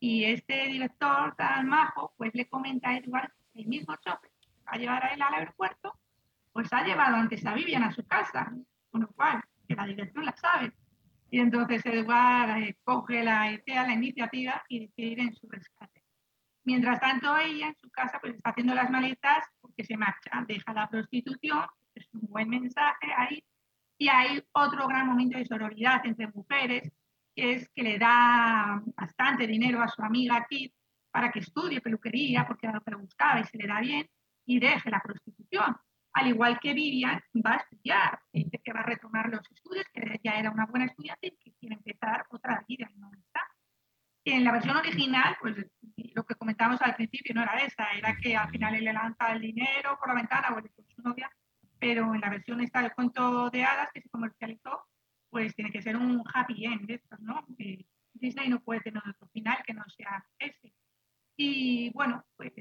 Y 0.00 0.24
este 0.24 0.66
director 0.66 1.34
tan 1.36 1.68
majo, 1.68 2.14
pues 2.16 2.34
le 2.34 2.48
comenta 2.48 2.90
a 2.90 2.96
Edward, 2.96 3.30
el 3.54 3.66
mismo 3.66 3.94
chofer, 3.96 4.30
a 4.66 4.78
llevar 4.78 5.04
a 5.04 5.08
él 5.08 5.22
al 5.22 5.34
aeropuerto, 5.34 5.98
pues 6.52 6.72
ha 6.72 6.82
llevado 6.82 7.16
antes 7.16 7.44
a 7.46 7.54
Vivian 7.54 7.84
a 7.84 7.92
su 7.92 8.04
casa, 8.06 8.52
con 8.90 9.02
lo 9.02 9.08
cual, 9.08 9.42
que 9.68 9.76
la 9.76 9.86
dirección 9.86 10.24
la 10.24 10.34
sabe. 10.36 10.72
Y 11.32 11.40
entonces 11.40 11.80
Edward 11.86 12.58
eh, 12.58 12.76
coge 12.84 13.24
la 13.24 13.50
idea, 13.50 13.86
la 13.86 13.94
iniciativa 13.94 14.62
y 14.68 14.80
decide 14.80 15.06
ir 15.06 15.20
en 15.20 15.34
su 15.34 15.48
rescate. 15.48 16.04
Mientras 16.62 17.00
tanto, 17.00 17.38
ella 17.38 17.68
en 17.68 17.76
su 17.76 17.90
casa 17.90 18.18
pues 18.20 18.34
está 18.34 18.50
haciendo 18.50 18.74
las 18.74 18.90
maletas 18.90 19.46
porque 19.62 19.82
se 19.82 19.96
marcha, 19.96 20.44
deja 20.46 20.74
la 20.74 20.90
prostitución, 20.90 21.64
es 21.94 22.06
un 22.12 22.28
buen 22.28 22.50
mensaje 22.50 23.14
ahí. 23.16 23.42
Y 23.96 24.08
hay 24.08 24.44
otro 24.52 24.86
gran 24.86 25.06
momento 25.06 25.38
de 25.38 25.46
sororidad 25.46 26.04
entre 26.04 26.28
mujeres, 26.28 26.92
que 27.34 27.52
es 27.54 27.68
que 27.74 27.82
le 27.82 27.98
da 27.98 28.82
bastante 28.94 29.46
dinero 29.46 29.80
a 29.80 29.88
su 29.88 30.02
amiga 30.02 30.46
Kit 30.50 30.74
para 31.10 31.32
que 31.32 31.38
estudie 31.38 31.80
peluquería, 31.80 32.46
porque 32.46 32.66
era 32.66 32.74
lo 32.74 32.82
que 32.82 32.90
le 32.90 32.98
gustaba 32.98 33.40
y 33.40 33.44
se 33.44 33.56
le 33.56 33.66
da 33.66 33.80
bien, 33.80 34.06
y 34.44 34.60
deje 34.60 34.90
la 34.90 35.00
prostitución. 35.00 35.78
Al 36.14 36.28
igual 36.28 36.60
que 36.60 36.74
Vivian 36.74 37.22
va 37.44 37.54
a 37.54 37.56
estudiar, 37.56 38.20
dice 38.32 38.60
que 38.62 38.72
va 38.72 38.80
a 38.80 38.86
retomar 38.86 39.30
los 39.30 39.40
estudios, 39.50 39.86
que 39.92 40.20
ya 40.22 40.32
era 40.32 40.50
una 40.50 40.66
buena 40.66 40.86
estudiante 40.86 41.28
y 41.28 41.36
que 41.36 41.52
quiere 41.58 41.76
empezar 41.76 42.26
otra 42.30 42.64
vida 42.68 42.86
está. 43.18 43.40
En 44.24 44.44
la 44.44 44.52
versión 44.52 44.76
original, 44.76 45.36
pues 45.40 45.56
lo 46.14 46.24
que 46.24 46.34
comentábamos 46.34 46.80
al 46.82 46.94
principio 46.94 47.34
no 47.34 47.42
era 47.42 47.56
esa, 47.58 47.92
era 47.92 48.16
que 48.16 48.36
al 48.36 48.50
final 48.50 48.74
él 48.74 48.84
le 48.84 48.92
lanza 48.92 49.32
el 49.32 49.40
dinero 49.40 49.98
por 49.98 50.08
la 50.08 50.14
ventana 50.14 50.50
o 50.50 50.54
con 50.54 50.86
su 50.88 51.02
novia, 51.02 51.30
pero 51.80 52.14
en 52.14 52.20
la 52.20 52.30
versión 52.30 52.60
esta 52.60 52.82
del 52.82 52.92
cuento 52.92 53.50
de 53.50 53.64
hadas 53.64 53.90
que 53.92 54.02
se 54.02 54.10
comercializó, 54.10 54.86
pues 55.30 55.54
tiene 55.56 55.72
que 55.72 55.82
ser 55.82 55.96
un 55.96 56.22
happy 56.32 56.66
end 56.66 56.86
de 56.86 56.94
estos, 56.94 57.18
¿no? 57.20 57.44
Eh, 57.58 57.84
Disney 58.12 58.48
no 58.48 58.60
puede 58.60 58.82
tener 58.82 59.02
otro 59.08 59.26
final 59.28 59.62
que 59.66 59.74
no 59.74 59.82
sea 59.88 60.24
ese. 60.38 60.72
Y 61.36 61.90
bueno, 61.90 62.24
pues 62.36 62.52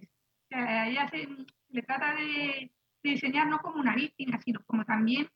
ella 0.49 1.07
se, 1.09 1.27
le 1.69 1.81
trata 1.83 2.15
de, 2.15 2.71
diseñar 3.21 3.47
no 3.47 3.59
como 3.59 3.79
una 3.79 3.95
víctima, 3.95 4.39
sino 4.39 4.61
como 4.65 4.83
también 4.83 5.27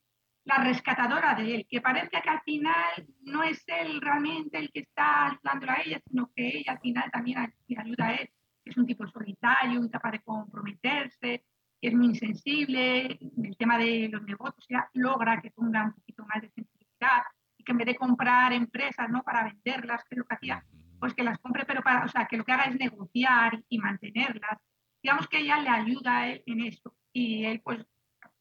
la 0.43 0.57
rescatadora 0.57 1.35
de 1.35 1.55
él, 1.55 1.67
que 1.69 1.81
parece 1.81 2.21
que 2.21 2.29
al 2.29 2.41
final 2.41 3.07
no 3.21 3.43
es 3.43 3.63
él 3.67 4.01
realmente 4.01 4.57
el 4.57 4.71
que 4.71 4.81
está 4.81 5.27
ayudándola 5.27 5.73
a 5.73 5.81
ella, 5.83 6.01
sino 6.07 6.31
que 6.35 6.59
ella 6.59 6.73
al 6.73 6.79
final 6.79 7.09
también 7.11 7.53
le 7.67 7.77
ayuda 7.79 8.07
a 8.07 8.13
él. 8.15 8.29
Es 8.63 8.77
un 8.77 8.85
tipo 8.85 9.07
solitario, 9.07 9.83
incapaz 9.83 10.13
de 10.13 10.19
comprometerse, 10.21 11.45
es 11.81 11.93
muy 11.93 12.07
insensible, 12.07 13.19
el 13.43 13.57
tema 13.57 13.77
de 13.77 14.09
los 14.11 14.23
negocios 14.23 14.65
ya 14.67 14.89
logra 14.93 15.41
que 15.41 15.51
ponga 15.51 15.83
un 15.83 15.93
poquito 15.93 16.25
más 16.25 16.41
de 16.41 16.49
sensibilidad 16.49 17.23
y 17.57 17.63
que 17.63 17.71
en 17.71 17.77
vez 17.77 17.87
de 17.87 17.95
comprar 17.95 18.53
empresas 18.53 19.09
¿no? 19.09 19.21
para 19.23 19.43
venderlas, 19.43 20.03
que 20.03 20.15
es 20.15 20.17
lo 20.17 20.25
que 20.25 20.35
hacía, 20.35 20.65
pues 20.99 21.13
que 21.13 21.23
las 21.23 21.37
compre, 21.39 21.65
pero 21.65 21.83
para, 21.83 22.05
o 22.05 22.07
sea, 22.07 22.25
que 22.25 22.37
lo 22.37 22.43
que 22.43 22.51
haga 22.51 22.63
es 22.63 22.75
negociar 22.75 23.63
y 23.69 23.77
mantenerlas. 23.77 24.59
Digamos 25.03 25.27
que 25.27 25.39
ella 25.39 25.59
le 25.59 25.69
ayuda 25.69 26.17
a 26.17 26.29
él 26.29 26.43
en 26.47 26.61
eso 26.61 26.94
y 27.15 27.45
él 27.45 27.61
pues 27.63 27.79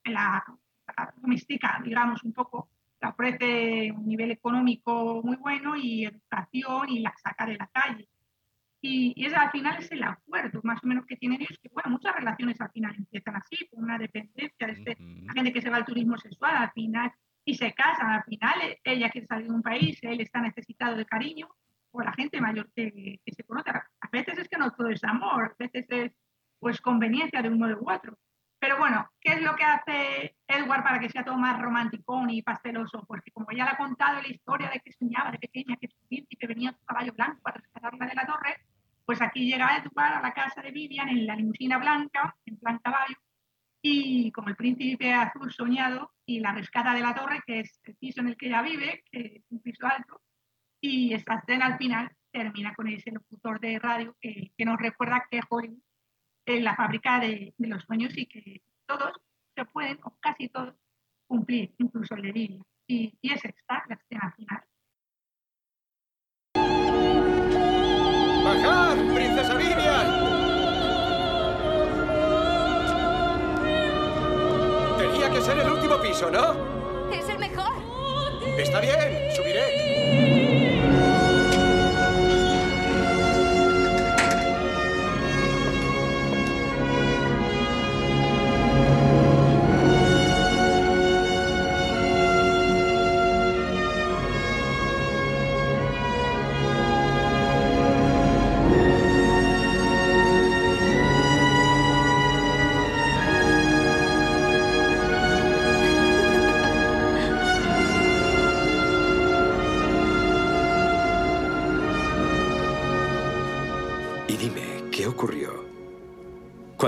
la, 0.04 0.44
la 0.96 1.14
domestica, 1.16 1.80
digamos, 1.84 2.24
un 2.24 2.32
poco, 2.32 2.68
le 3.00 3.08
ofrece 3.08 3.92
un 3.92 4.04
nivel 4.04 4.32
económico 4.32 5.22
muy 5.22 5.36
bueno 5.36 5.76
y 5.76 6.04
educación 6.04 6.88
y 6.88 6.98
la 6.98 7.14
saca 7.16 7.46
de 7.46 7.56
la 7.56 7.68
calle. 7.68 8.08
Y, 8.80 9.14
y 9.16 9.26
ese 9.26 9.36
al 9.36 9.52
final 9.52 9.78
es 9.78 9.90
el 9.92 10.02
acuerdo 10.02 10.60
más 10.64 10.82
o 10.82 10.88
menos 10.88 11.06
que 11.06 11.16
tienen 11.16 11.40
ellos, 11.40 11.56
que 11.62 11.70
bueno, 11.72 11.90
muchas 11.90 12.16
relaciones 12.16 12.60
al 12.60 12.70
final 12.72 12.94
empiezan 12.96 13.36
así, 13.36 13.56
con 13.68 13.84
una 13.84 13.96
dependencia 13.96 14.66
de 14.66 14.72
este, 14.72 14.96
la 14.98 15.32
gente 15.32 15.52
que 15.52 15.62
se 15.62 15.70
va 15.70 15.76
al 15.76 15.84
turismo 15.86 16.18
sexual 16.18 16.56
al 16.56 16.72
final 16.72 17.12
y 17.44 17.54
se 17.54 17.72
casan, 17.74 18.10
al 18.10 18.24
final 18.24 18.60
eh, 18.60 18.80
ella 18.82 19.08
quiere 19.10 19.28
salir 19.28 19.46
de 19.46 19.54
un 19.54 19.62
país, 19.62 19.98
él 20.02 20.20
está 20.20 20.40
necesitado 20.40 20.96
de 20.96 21.06
cariño, 21.06 21.48
o 21.92 22.02
la 22.02 22.12
gente 22.12 22.40
mayor 22.40 22.68
que, 22.74 23.20
que 23.24 23.32
se 23.32 23.44
conoce. 23.44 23.70
A 23.70 24.08
veces 24.10 24.36
es 24.36 24.48
que 24.48 24.58
no 24.58 24.72
todo 24.72 24.88
es 24.88 25.04
amor, 25.04 25.54
a 25.58 25.62
veces 25.62 25.86
es 25.88 26.12
pues 26.58 26.80
conveniencia 26.80 27.40
de 27.40 27.50
uno 27.50 27.68
u 27.68 27.88
otro. 27.88 28.18
Pero 28.64 28.78
bueno, 28.78 29.06
¿qué 29.20 29.34
es 29.34 29.42
lo 29.42 29.54
que 29.56 29.62
hace 29.62 30.36
Edward 30.48 30.82
para 30.82 30.98
que 30.98 31.10
sea 31.10 31.22
todo 31.22 31.36
más 31.36 31.60
romántico 31.60 32.24
y 32.30 32.40
pasteloso? 32.40 33.04
Porque 33.06 33.30
como 33.30 33.48
ya 33.54 33.66
le 33.66 33.72
ha 33.72 33.76
contado 33.76 34.22
la 34.22 34.28
historia 34.28 34.70
de 34.70 34.80
que 34.80 34.90
soñaba 34.90 35.30
de 35.32 35.38
pequeña 35.38 35.76
que 35.76 35.88
su 35.88 35.98
príncipe 36.08 36.46
venía 36.46 36.70
en 36.70 36.76
su 36.78 36.84
caballo 36.86 37.12
blanco 37.12 37.42
para 37.42 37.58
rescatarla 37.58 38.06
de 38.06 38.14
la 38.14 38.24
torre, 38.24 38.56
pues 39.04 39.20
aquí 39.20 39.44
llega 39.44 39.76
Edward 39.76 40.14
a 40.14 40.22
la 40.22 40.32
casa 40.32 40.62
de 40.62 40.70
Vivian 40.70 41.10
en 41.10 41.26
la 41.26 41.36
limusina 41.36 41.76
blanca, 41.76 42.34
en 42.46 42.56
plan 42.56 42.78
caballo, 42.78 43.16
y 43.82 44.32
como 44.32 44.48
el 44.48 44.56
príncipe 44.56 45.12
azul 45.12 45.52
soñado, 45.52 46.14
y 46.24 46.40
la 46.40 46.54
rescata 46.54 46.94
de 46.94 47.02
la 47.02 47.14
torre, 47.14 47.42
que 47.46 47.60
es 47.60 47.82
el 47.84 47.96
piso 47.96 48.22
en 48.22 48.28
el 48.28 48.36
que 48.38 48.46
ella 48.46 48.62
vive, 48.62 49.04
que 49.12 49.20
es 49.36 49.44
un 49.50 49.60
piso 49.60 49.86
alto, 49.86 50.22
y 50.80 51.12
esta 51.12 51.34
escena 51.34 51.66
al 51.66 51.76
final 51.76 52.10
termina 52.32 52.74
con 52.74 52.88
ese 52.88 53.10
locutor 53.10 53.60
de 53.60 53.78
radio 53.78 54.16
que, 54.22 54.52
que 54.56 54.64
nos 54.64 54.78
recuerda 54.78 55.26
que 55.30 55.42
Hollywood 55.50 55.82
es 56.46 56.62
la 56.62 56.76
fábrica 56.76 57.20
de, 57.20 57.54
de, 57.56 57.68
los 57.68 57.82
sueños 57.84 58.16
y 58.16 58.26
que 58.26 58.62
todos 58.86 59.12
se 59.54 59.64
pueden, 59.66 59.98
o 60.04 60.16
casi 60.20 60.48
todos, 60.48 60.74
cumplir, 61.26 61.74
incluso 61.78 62.14
el 62.14 62.32
de. 62.32 62.60
Y, 62.86 63.18
y 63.22 63.32
es 63.32 63.44
esta 63.44 63.84
la 63.88 63.94
escena 63.94 64.34
final. 64.36 64.64
¡Bajad, 68.44 69.14
princesa 69.14 69.54
Vivian! 69.54 70.06
Tenía 74.98 75.30
que 75.30 75.40
ser 75.40 75.58
el 75.58 75.72
último 75.72 75.98
piso, 76.02 76.30
¿no? 76.30 77.10
Es 77.10 77.26
el 77.28 77.38
mejor. 77.38 77.72
Está 78.58 78.80
bien, 78.80 79.32
subiré. 79.34 80.43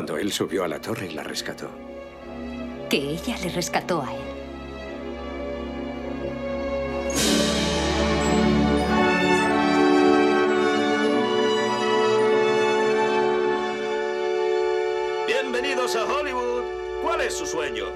Cuando 0.07 0.23
él 0.23 0.33
subió 0.33 0.63
a 0.63 0.69
la 0.69 0.81
torre 0.81 1.09
y 1.09 1.15
la 1.15 1.25
rescató? 1.25 1.69
Que 2.89 2.97
ella 2.97 3.37
le 3.39 3.49
rescató 3.49 4.03
a 4.03 4.15
él. 4.15 4.21
Bienvenidos 15.27 15.97
a 15.97 16.05
Hollywood. 16.05 16.63
¿Cuál 17.03 17.23
es 17.23 17.35
su 17.35 17.45
sueño? 17.45 17.87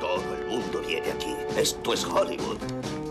Todo 0.00 0.34
el 0.36 0.46
mundo 0.46 0.82
viene 0.84 1.12
aquí. 1.12 1.36
Esto 1.56 1.92
es 1.92 2.04
Hollywood. 2.04 2.58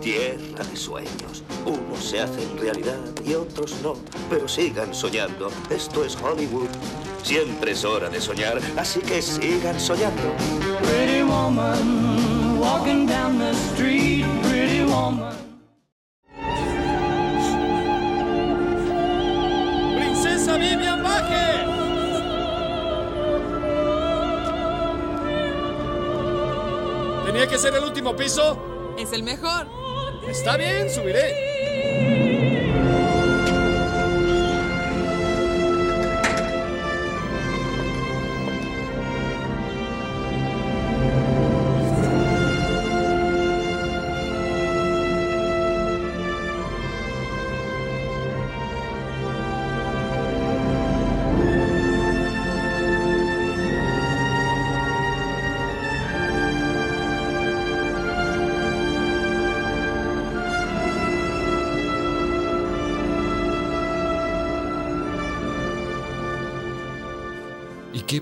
Tierra 0.02 0.66
de 0.66 0.76
sueños. 0.76 1.42
Unos 1.66 2.04
se 2.04 2.20
hacen 2.20 2.58
realidad 2.60 3.00
y 3.24 3.34
otros 3.34 3.78
no. 3.82 3.94
Pero 4.30 4.50
sigan 4.50 4.94
soñando. 4.94 5.50
Esto 5.70 6.04
es 6.04 6.18
Hollywood. 6.18 6.68
Siempre 7.24 7.72
es 7.72 7.86
hora 7.86 8.10
de 8.10 8.20
soñar, 8.20 8.60
así 8.78 9.00
que 9.00 9.22
sigan 9.22 9.80
soñando. 9.80 10.36
Pretty 10.82 11.24
woman, 11.24 12.60
walking 12.60 13.06
down 13.06 13.38
the 13.38 13.52
street, 13.52 14.26
pretty 14.44 14.84
woman. 14.84 15.34
¡Princesa 19.96 20.58
Vivian 20.58 21.04
baje! 21.04 21.66
¿Tenía 27.26 27.48
que 27.48 27.58
ser 27.58 27.76
el 27.76 27.84
último 27.84 28.16
piso? 28.16 28.58
Es 28.98 29.14
el 29.14 29.24
mejor. 29.24 29.68
Está 30.28 30.58
bien, 30.58 30.90
subiré. 30.90 31.51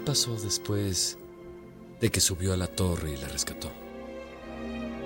Pasó 0.10 0.36
después 0.38 1.20
de 2.02 2.10
que 2.10 2.20
subió 2.20 2.52
a 2.54 2.58
la 2.58 2.66
torre 2.66 3.12
y 3.12 3.18
la 3.18 3.28
rescató? 3.28 3.70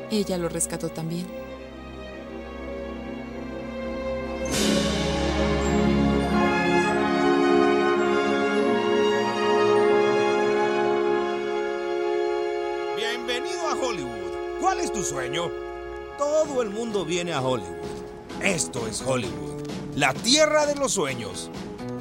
Ella 0.09 0.37
lo 0.37 0.47
rescató 0.47 0.87
también. 0.87 1.27
Bienvenido 12.95 13.67
a 13.67 13.75
Hollywood. 13.75 14.61
¿Cuál 14.61 14.79
es 14.79 14.93
tu 14.93 15.03
sueño? 15.03 15.51
Todo 16.17 16.61
el 16.61 16.69
mundo 16.69 17.03
viene 17.03 17.33
a 17.33 17.41
Hollywood. 17.41 17.75
Esto 18.41 18.87
es 18.87 19.01
Hollywood, 19.01 19.67
la 19.97 20.13
tierra 20.13 20.65
de 20.65 20.75
los 20.75 20.93
sueños. 20.93 21.51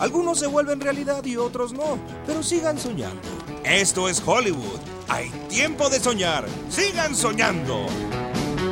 Algunos 0.03 0.41
se 0.41 0.49
vuelven 0.49 0.81
realidad 0.81 1.25
y 1.25 1.37
otros 1.37 1.73
no, 1.73 1.97
pero 2.27 2.43
sigan 2.43 2.77
soñando. 2.77 3.23
Esto 3.65 4.09
es 4.09 4.21
Hollywood. 4.27 4.81
Hay 5.09 5.31
tiempo 5.49 5.89
de 5.89 6.01
soñar. 6.01 6.45
Sigan 6.69 7.15
soñando. 7.15 7.87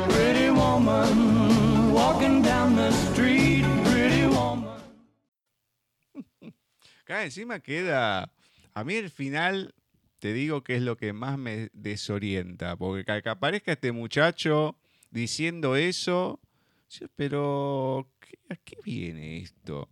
Pretty 0.09 0.49
woman, 0.49 1.93
walking 1.93 2.41
down 2.41 2.75
the 2.75 2.89
street, 2.89 3.63
pretty 3.85 4.25
woman. 4.25 4.77
Acá 7.05 7.23
encima 7.23 7.61
queda. 7.61 8.29
A 8.73 8.83
mí 8.83 8.95
el 8.95 9.09
final, 9.09 9.73
te 10.19 10.33
digo 10.33 10.65
que 10.65 10.75
es 10.75 10.81
lo 10.81 10.97
que 10.97 11.13
más 11.13 11.37
me 11.37 11.69
desorienta. 11.71 12.75
Porque 12.75 13.05
que, 13.21 13.29
aparezca 13.29 13.71
este 13.71 13.93
muchacho 13.93 14.75
diciendo 15.11 15.77
eso. 15.77 16.41
Pero, 17.15 18.09
¿qué- 18.19 18.37
¿a 18.49 18.57
qué 18.57 18.75
viene 18.83 19.37
esto? 19.37 19.87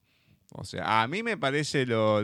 O 0.54 0.64
sea, 0.64 1.02
a 1.02 1.08
mí 1.08 1.24
me 1.24 1.38
parece 1.38 1.86
lo, 1.86 2.22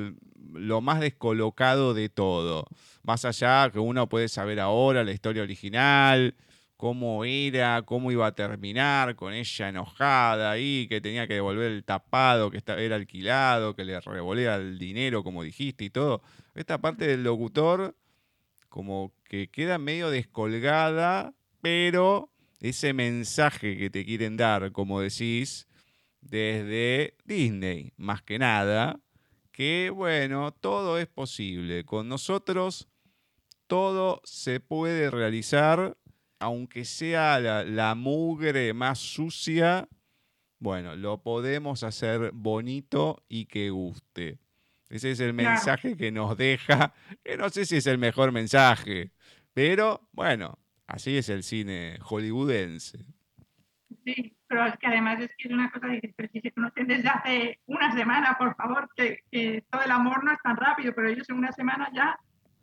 lo 0.53 0.82
más 0.82 0.99
descolocado 0.99 1.93
de 1.93 2.09
todo. 2.09 2.65
Más 3.03 3.26
allá 3.26 3.69
que 3.71 3.80
uno 3.80 4.09
puede 4.09 4.30
saber 4.30 4.59
ahora 4.59 5.03
la 5.03 5.11
historia 5.11 5.43
original, 5.43 6.36
cómo 6.78 7.23
era, 7.23 7.82
cómo 7.84 8.11
iba 8.11 8.28
a 8.28 8.36
terminar, 8.36 9.15
con 9.15 9.34
ella 9.34 9.69
enojada 9.69 10.51
ahí, 10.51 10.88
que 10.88 11.01
tenía 11.01 11.28
que 11.28 11.36
devolver 11.36 11.71
el 11.71 11.84
tapado 11.84 12.51
que 12.51 12.61
era 12.65 12.95
alquilado, 12.95 13.76
que 13.76 13.86
le 13.86 13.99
revolea 13.99 14.55
el 14.55 14.78
dinero, 14.78 15.23
como 15.23 15.43
dijiste, 15.43 15.86
y 15.86 15.89
todo. 15.89 16.21
Esta 16.53 16.80
parte 16.80 17.07
del 17.07 17.23
locutor, 17.23 17.95
como 18.69 19.13
que 19.23 19.49
queda 19.49 19.78
medio 19.78 20.09
descolgada, 20.09 21.34
pero 21.61 22.30
ese 22.59 22.93
mensaje 22.93 23.78
que 23.78 23.89
te 23.89 24.05
quieren 24.05 24.38
dar, 24.38 24.71
como 24.71 24.99
decís, 24.99 25.67
desde 26.26 27.15
Disney, 27.23 27.93
más 27.97 28.21
que 28.21 28.39
nada, 28.39 28.99
que 29.51 29.89
bueno, 29.89 30.51
todo 30.51 30.97
es 30.97 31.07
posible. 31.07 31.86
Con 31.86 32.09
nosotros 32.09 32.89
todo 33.67 34.21
se 34.23 34.59
puede 34.59 35.09
realizar, 35.09 35.97
aunque 36.39 36.84
sea 36.84 37.39
la, 37.39 37.63
la 37.63 37.95
mugre 37.95 38.73
más 38.73 38.99
sucia, 38.99 39.88
bueno, 40.59 40.95
lo 40.95 41.21
podemos 41.21 41.84
hacer 41.84 42.32
bonito 42.34 43.23
y 43.30 43.45
que 43.45 43.69
guste. 43.69 44.39
Ese 44.89 45.11
es 45.11 45.19
el 45.19 45.34
mensaje 45.34 45.97
que 45.97 46.11
nos 46.11 46.38
deja, 46.38 46.93
que 47.23 47.38
no 47.38 47.49
sé 47.49 47.65
si 47.65 47.78
es 47.78 47.88
el 47.88 47.97
mejor 47.97 48.32
mensaje, 48.32 49.11
pero 49.53 50.07
bueno, 50.11 50.59
así 50.88 51.17
es 51.17 51.30
el 51.30 51.43
cine 51.43 51.97
hollywoodense. 52.01 53.14
Sí, 54.06 54.38
pero 54.47 54.68
es 54.68 54.78
que 54.78 54.86
además 54.86 55.20
es 55.20 55.32
que 55.36 55.47
es 55.47 55.53
una 55.53 55.72
cosa, 55.72 55.88
dices, 55.88 56.14
pero 56.16 56.30
si 56.32 56.39
se 56.39 56.51
conocen 56.51 56.86
desde 56.86 57.10
hace 57.10 57.60
una 57.66 57.91
semana, 57.91 58.36
por 58.38 58.56
favor, 58.56 58.88
que, 58.95 59.64
todo 59.72 59.82
el 59.82 59.89
amor 59.89 60.24
no 60.24 60.32
es 60.32 60.39
tan 60.43 60.56
rápido, 60.56 60.93
pero 60.95 61.10
ellos 61.10 61.28
en 61.28 61.38
una 61.38 61.51
semana 61.51 61.89
ya, 61.91 62.16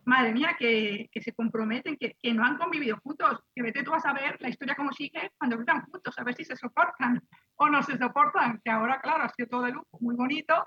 madre 0.05 0.33
mía, 0.33 0.55
que, 0.57 1.09
que 1.11 1.21
se 1.21 1.33
comprometen, 1.33 1.97
que, 1.97 2.15
que 2.23 2.33
no 2.33 2.45
han 2.45 2.59
convivido 2.59 2.97
juntos, 3.03 3.41
que 3.57 3.63
vete 3.63 3.83
tú 3.83 3.93
a 3.93 3.99
saber 3.99 4.37
la 4.39 4.51
historia 4.51 4.77
cómo 4.77 4.93
sigue 4.93 5.33
cuando 5.37 5.59
vivan 5.59 5.85
juntos, 5.87 6.17
a 6.17 6.23
ver 6.23 6.37
si 6.37 6.45
se 6.45 6.55
soportan 6.55 7.21
o 7.57 7.69
no 7.69 7.83
se 7.83 7.99
soportan, 7.99 8.61
que 8.65 8.71
ahora, 8.71 9.01
claro, 9.01 9.25
ha 9.25 9.29
sido 9.31 9.49
todo 9.49 9.63
de 9.63 9.73
lujo, 9.73 9.99
muy 9.99 10.15
bonito, 10.15 10.65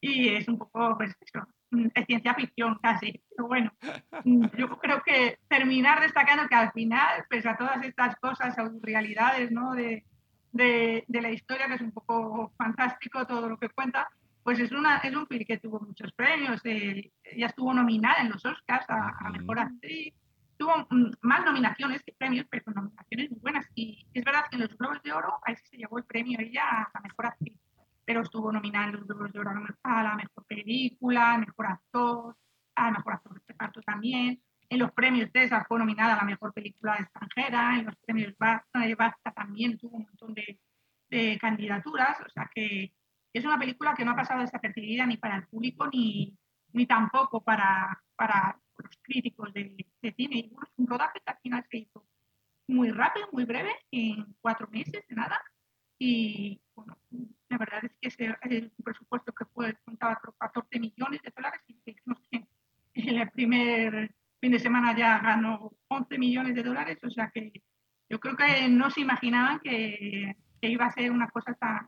y 0.00 0.30
es 0.30 0.48
un 0.48 0.58
poco, 0.58 0.96
pues 0.96 1.14
eso, 1.20 1.46
mm, 1.70 1.86
es 1.94 2.04
ciencia 2.04 2.34
ficción 2.34 2.80
casi, 2.82 3.22
pero 3.30 3.46
bueno, 3.46 3.70
mm, 4.24 4.46
yo 4.58 4.76
creo 4.76 5.00
que 5.04 5.38
terminar 5.46 6.00
destacando 6.00 6.48
que 6.48 6.56
al 6.56 6.72
final, 6.72 7.24
pese 7.28 7.48
a 7.48 7.56
todas 7.56 7.80
estas 7.84 8.16
cosas, 8.16 8.56
realidades, 8.82 9.52
¿no? 9.52 9.72
De, 9.72 10.04
de, 10.56 11.04
de 11.06 11.20
la 11.22 11.30
historia, 11.30 11.66
que 11.68 11.74
es 11.74 11.80
un 11.80 11.92
poco 11.92 12.52
fantástico 12.56 13.26
todo 13.26 13.48
lo 13.48 13.56
que 13.58 13.68
cuenta, 13.70 14.08
pues 14.42 14.58
es, 14.60 14.70
una, 14.72 14.98
es 14.98 15.14
un 15.14 15.26
film 15.26 15.44
que 15.44 15.58
tuvo 15.58 15.80
muchos 15.80 16.12
premios, 16.12 16.60
eh, 16.64 17.10
ella 17.24 17.46
estuvo 17.48 17.74
nominada 17.74 18.22
en 18.22 18.30
los 18.30 18.44
Oscars 18.44 18.88
a, 18.88 19.08
a 19.18 19.30
Mejor 19.30 19.58
Actriz, 19.58 20.14
tuvo 20.56 20.86
mm, 20.90 21.10
más 21.22 21.44
nominaciones 21.44 22.02
que 22.02 22.12
premios, 22.12 22.46
pero 22.48 22.64
nominaciones 22.74 23.30
muy 23.30 23.40
buenas, 23.40 23.66
y 23.74 24.06
es 24.14 24.24
verdad 24.24 24.44
que 24.48 24.56
en 24.56 24.62
los 24.62 24.76
Globos 24.78 25.02
de 25.02 25.12
Oro, 25.12 25.38
ahí 25.44 25.56
sí 25.56 25.66
se 25.70 25.76
llevó 25.78 25.98
el 25.98 26.04
premio 26.04 26.38
ella 26.40 26.62
a 26.82 26.90
la 26.94 27.00
Mejor 27.00 27.26
Actriz, 27.26 27.58
pero 28.04 28.22
estuvo 28.22 28.52
nominada 28.52 28.86
en 28.86 28.92
los 28.92 29.06
Globos 29.06 29.32
de 29.32 29.40
Oro 29.40 29.50
a 29.50 29.54
la 29.54 29.60
me- 29.60 29.74
a 29.82 30.02
la 30.04 30.14
Mejor 30.14 30.44
Película, 30.46 31.32
al 31.34 31.40
Mejor 31.40 31.66
Actor, 31.66 32.36
al 32.76 32.92
Mejor 32.92 33.12
Actor 33.14 33.34
de 33.34 33.40
Reparto 33.48 33.80
también, 33.82 34.40
en 34.68 34.78
los 34.78 34.92
premios 34.92 35.30
César 35.32 35.64
fue 35.68 35.78
nominada 35.78 36.14
a 36.14 36.16
la 36.18 36.24
Mejor 36.24 36.52
Película 36.52 36.96
extranjera, 36.96 37.78
en 37.78 37.86
los 37.86 37.96
premios 37.96 38.34
BAFTA, 38.38 38.86
eh, 38.86 38.96
también 39.34 39.78
tuvo 39.78 39.96
un 39.96 40.04
montón 40.04 40.34
de, 40.34 40.58
de 41.08 41.38
candidaturas, 41.38 42.18
o 42.20 42.28
sea 42.30 42.50
que 42.54 42.92
es 43.32 43.44
una 43.44 43.58
película 43.58 43.94
que 43.94 44.04
no 44.04 44.12
ha 44.12 44.16
pasado 44.16 44.40
desapercibida 44.40 45.06
ni 45.06 45.18
para 45.18 45.36
el 45.36 45.46
público 45.46 45.86
ni, 45.92 46.36
ni 46.72 46.86
tampoco 46.86 47.42
para, 47.42 48.02
para 48.16 48.58
los 48.78 48.96
críticos 49.02 49.52
de, 49.52 49.86
de 50.02 50.12
cine. 50.12 50.50
Es 50.50 50.72
un 50.76 50.86
rodaje 50.86 51.20
que 51.24 51.32
al 51.32 51.38
final 51.38 51.64
se 51.70 51.78
hizo 51.78 52.06
muy 52.68 52.90
rápido, 52.90 53.28
muy 53.32 53.44
breve, 53.44 53.72
en 53.90 54.34
cuatro 54.40 54.68
meses 54.68 55.06
de 55.06 55.14
nada. 55.14 55.40
Y 55.98 56.60
bueno, 56.74 56.98
la 57.48 57.58
verdad 57.58 57.84
es 57.84 57.92
que 58.00 58.08
ese, 58.08 58.36
el 58.42 58.72
presupuesto 58.82 59.32
que 59.32 59.44
fue 59.46 59.76
contaba 59.84 60.18
por 60.22 60.36
14 60.38 60.80
millones 60.80 61.22
de 61.22 61.32
dólares 61.34 61.60
y 61.66 61.74
que 61.84 61.96
en 62.94 63.18
el 63.18 63.30
primer 63.30 64.14
fin 64.40 64.52
de 64.52 64.58
semana 64.58 64.96
ya 64.96 65.18
ganó 65.18 65.72
11 65.88 66.18
millones 66.18 66.54
de 66.54 66.62
dólares, 66.62 66.98
o 67.02 67.10
sea 67.10 67.30
que 67.32 67.52
yo 68.08 68.20
creo 68.20 68.36
que 68.36 68.68
no 68.68 68.90
se 68.90 69.00
imaginaban 69.00 69.60
que, 69.60 70.36
iba 70.62 70.86
a 70.86 70.90
ser 70.90 71.12
una 71.12 71.28
cosa 71.28 71.54
tan, 71.54 71.86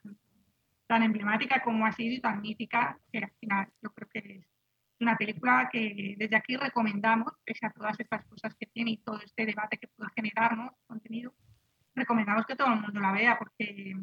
tan 0.86 1.02
emblemática 1.02 1.62
como 1.62 1.84
ha 1.84 1.90
sido 1.90 2.14
y 2.14 2.20
tan 2.20 2.40
mítica, 2.40 2.96
que 3.10 3.18
al 3.18 3.32
final 3.40 3.68
yo 3.82 3.90
creo 3.90 4.08
que 4.08 4.18
es 4.36 4.46
una 5.00 5.16
película 5.16 5.68
que 5.72 6.14
desde 6.16 6.36
aquí 6.36 6.56
recomendamos, 6.56 7.32
pese 7.44 7.66
a 7.66 7.70
todas 7.70 7.98
estas 7.98 8.24
cosas 8.26 8.54
que 8.54 8.66
tiene 8.66 8.92
y 8.92 8.96
todo 8.98 9.20
este 9.20 9.46
debate 9.46 9.78
que 9.78 9.88
pueda 9.88 10.12
generarnos, 10.14 10.72
contenido, 10.86 11.34
recomendamos 11.94 12.46
que 12.46 12.54
todo 12.54 12.72
el 12.72 12.80
mundo 12.80 13.00
la 13.00 13.12
vea, 13.12 13.36
porque 13.36 13.96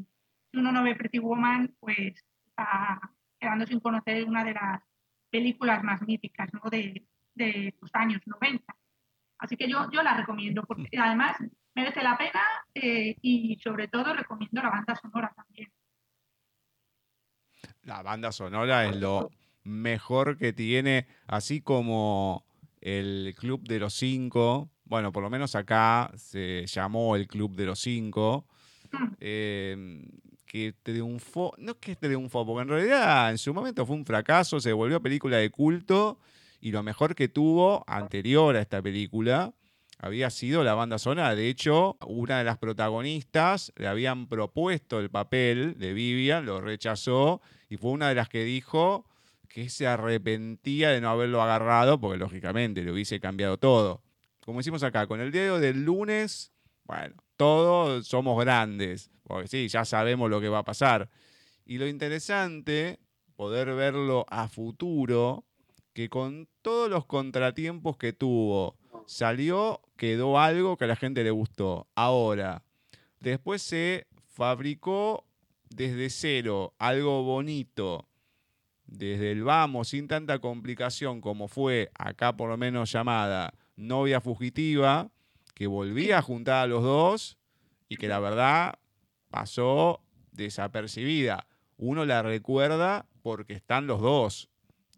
si 0.52 0.57
uno 0.57 0.72
no 0.72 0.84
ve 0.84 0.95
Pretty 0.95 1.20
Woman, 1.20 1.74
pues 1.80 2.22
está 2.48 2.99
quedando 3.40 3.65
sin 3.65 3.80
conocer 3.80 4.26
una 4.26 4.44
de 4.44 4.53
las 4.53 4.82
películas 5.30 5.84
más 5.84 6.02
míticas 6.02 6.49
¿no? 6.53 6.70
de, 6.70 7.06
de 7.36 7.74
los 7.82 7.91
años 7.94 8.22
90. 8.26 8.76
Así 9.38 9.57
que 9.57 9.70
yo, 9.70 9.90
yo 9.91 10.02
la 10.02 10.16
recomiendo, 10.18 10.64
porque 10.64 10.98
además 10.98 11.38
merece 11.76 12.02
la 12.02 12.18
pena 12.18 12.41
eh, 12.74 13.16
y 13.22 13.60
sobre 13.62 13.88
todo 13.88 14.14
recomiendo 14.14 14.62
la 14.62 14.70
banda 14.70 14.95
sonora 14.95 15.34
también. 15.36 15.72
La 17.84 18.02
banda 18.02 18.32
sonora 18.32 18.86
es 18.86 18.95
lo 18.95 19.30
mejor 19.64 20.38
que 20.38 20.53
tiene, 20.53 21.07
así 21.28 21.62
como 21.62 22.45
el 22.82 23.36
Club 23.38 23.68
de 23.68 23.80
los 23.80 23.94
Cinco. 23.94 24.70
Bueno, 24.86 25.12
por 25.12 25.24
lo 25.24 25.30
menos 25.30 25.56
acá 25.56 26.12
se 26.16 26.66
llamó 26.66 27.16
el 27.16 27.28
Club 27.28 27.56
de 27.56 27.66
los 27.66 27.80
Cinco. 27.80 28.48
eh, 29.20 30.07
que 30.45 30.74
triunfó, 30.84 31.53
no 31.57 31.74
es 31.74 31.78
que 31.80 31.95
triunfó, 31.95 32.45
porque 32.45 32.62
en 32.62 32.70
realidad 32.70 33.32
en 33.32 33.38
su 33.38 33.53
momento 33.53 33.86
fue 33.86 33.95
un 33.95 34.06
fracaso, 34.06 34.60
se 34.60 34.72
volvió 34.72 35.02
película 35.02 35.38
de 35.38 35.49
culto 35.49 36.20
y 36.66 36.72
lo 36.72 36.82
mejor 36.82 37.14
que 37.14 37.28
tuvo 37.28 37.84
anterior 37.86 38.56
a 38.56 38.62
esta 38.62 38.82
película 38.82 39.54
había 40.00 40.32
sido 40.32 40.64
la 40.64 40.74
banda 40.74 40.98
sonora. 40.98 41.36
De 41.36 41.48
hecho, 41.48 41.96
una 42.08 42.40
de 42.40 42.44
las 42.44 42.58
protagonistas 42.58 43.72
le 43.76 43.86
habían 43.86 44.26
propuesto 44.26 45.00
el 45.00 45.12
papel 45.12 45.78
de 45.78 45.94
Vivian, 45.94 46.48
lo 46.48 46.62
rechazó 46.62 47.40
y 47.70 47.78
fue 47.78 47.92
una 47.92 48.10
de 48.10 48.16
las 48.16 48.30
que 48.30 48.44
dijo 48.44 49.06
que 49.48 49.70
se 49.70 49.86
arrepentía 49.86 50.90
de 50.90 51.02
no 51.02 51.12
haberlo 51.12 51.40
agarrado, 51.44 52.00
porque 52.00 52.18
lógicamente 52.18 52.82
le 52.82 52.92
hubiese 52.92 53.20
cambiado 53.20 53.60
todo. 53.60 54.02
Como 54.44 54.58
decimos 54.58 54.82
acá, 54.82 55.06
con 55.06 55.22
el 55.22 55.32
dedo 55.32 55.60
del 55.60 55.86
lunes, 55.86 56.52
bueno, 56.86 57.14
todos 57.38 58.08
somos 58.08 58.44
grandes, 58.44 59.12
porque 59.22 59.48
sí, 59.48 59.68
ya 59.68 59.86
sabemos 59.86 60.32
lo 60.32 60.42
que 60.42 60.50
va 60.50 60.58
a 60.58 60.66
pasar. 60.66 61.12
Y 61.64 61.78
lo 61.78 61.86
interesante, 61.86 62.98
poder 63.36 63.76
verlo 63.76 64.26
a 64.30 64.48
futuro, 64.48 65.45
que 65.96 66.10
con 66.10 66.48
todos 66.62 66.92
los 66.92 67.06
contratiempos 67.06 67.98
que 67.98 68.14
tuvo, 68.14 68.76
salió, 69.08 69.82
quedó 69.98 70.38
algo 70.38 70.78
que 70.78 70.84
a 70.84 70.88
la 70.88 70.96
gente 70.96 71.24
le 71.24 71.32
gustó. 71.32 71.88
Ahora, 71.96 72.62
después 73.20 73.64
se 73.64 74.06
fabricó 74.28 75.26
desde 75.70 76.12
cero 76.12 76.74
algo 76.78 77.24
bonito 77.24 78.08
desde 78.88 79.32
el 79.32 79.44
vamos, 79.44 79.88
sin 79.88 80.08
tanta 80.08 80.40
complicación 80.40 81.22
como 81.22 81.48
fue 81.48 81.90
acá 81.98 82.36
por 82.36 82.50
lo 82.50 82.58
menos 82.58 82.92
llamada 82.92 83.54
novia 83.76 84.22
fugitiva, 84.22 85.10
que 85.54 85.68
volvía 85.68 86.20
a 86.20 86.22
juntar 86.22 86.64
a 86.64 86.68
los 86.68 86.84
dos 86.84 87.38
y 87.88 87.96
que 87.96 88.08
la 88.10 88.20
verdad 88.20 88.80
pasó 89.30 90.02
desapercibida. 90.34 91.48
Uno 91.78 92.06
la 92.06 92.22
recuerda 92.22 93.06
porque 93.22 93.54
están 93.54 93.88
los 93.88 94.02
dos. 94.02 94.50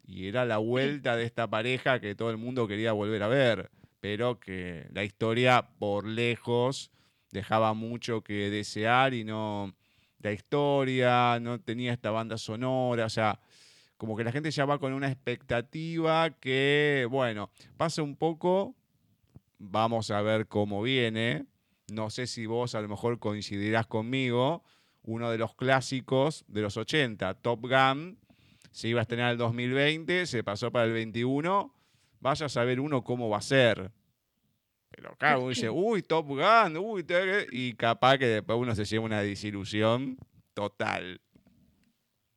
Y 0.08 0.26
era 0.26 0.46
la 0.46 0.56
vuelta 0.56 1.16
de 1.16 1.24
esta 1.24 1.48
pareja 1.48 2.00
que 2.00 2.14
todo 2.14 2.30
el 2.30 2.38
mundo 2.38 2.66
quería 2.66 2.92
volver 2.92 3.22
a 3.22 3.28
ver. 3.28 3.70
Pero 4.00 4.40
que 4.40 4.86
la 4.90 5.04
historia 5.04 5.68
por 5.78 6.06
lejos 6.06 6.90
dejaba 7.30 7.74
mucho 7.74 8.22
que 8.22 8.48
desear 8.48 9.12
y 9.12 9.24
no. 9.24 9.74
La 10.20 10.32
historia 10.32 11.38
no 11.40 11.60
tenía 11.60 11.92
esta 11.92 12.10
banda 12.10 12.38
sonora. 12.38 13.04
O 13.04 13.10
sea, 13.10 13.38
como 13.98 14.16
que 14.16 14.24
la 14.24 14.32
gente 14.32 14.50
ya 14.50 14.64
va 14.64 14.78
con 14.78 14.94
una 14.94 15.08
expectativa 15.08 16.30
que, 16.30 17.06
bueno, 17.10 17.50
pasa 17.76 18.02
un 18.02 18.16
poco. 18.16 18.74
Vamos 19.58 20.10
a 20.10 20.22
ver 20.22 20.46
cómo 20.46 20.80
viene. 20.80 21.44
No 21.92 22.08
sé 22.08 22.26
si 22.26 22.46
vos 22.46 22.74
a 22.74 22.80
lo 22.80 22.88
mejor 22.88 23.18
coincidirás 23.18 23.86
conmigo. 23.86 24.64
Uno 25.02 25.30
de 25.30 25.36
los 25.36 25.54
clásicos 25.54 26.46
de 26.48 26.62
los 26.62 26.78
80, 26.78 27.34
Top 27.34 27.60
Gun, 27.60 28.18
se 28.78 28.86
iba 28.86 29.00
a 29.00 29.02
estrenar 29.02 29.32
el 29.32 29.38
2020, 29.38 30.24
se 30.24 30.44
pasó 30.44 30.70
para 30.70 30.84
el 30.84 30.92
21. 30.92 31.74
Vaya 32.20 32.46
a 32.46 32.48
saber 32.48 32.78
uno 32.78 33.02
cómo 33.02 33.28
va 33.28 33.38
a 33.38 33.42
ser. 33.42 33.90
Pero 34.88 35.16
claro, 35.16 35.40
uno 35.40 35.48
dice, 35.48 35.68
uy, 35.68 36.02
Top 36.02 36.28
Gun, 36.28 36.76
uy, 36.76 37.04
y 37.50 37.72
capaz 37.72 38.18
que 38.18 38.26
después 38.26 38.56
uno 38.56 38.76
se 38.76 38.84
lleva 38.84 39.04
una 39.04 39.20
desilusión 39.20 40.16
total. 40.54 41.20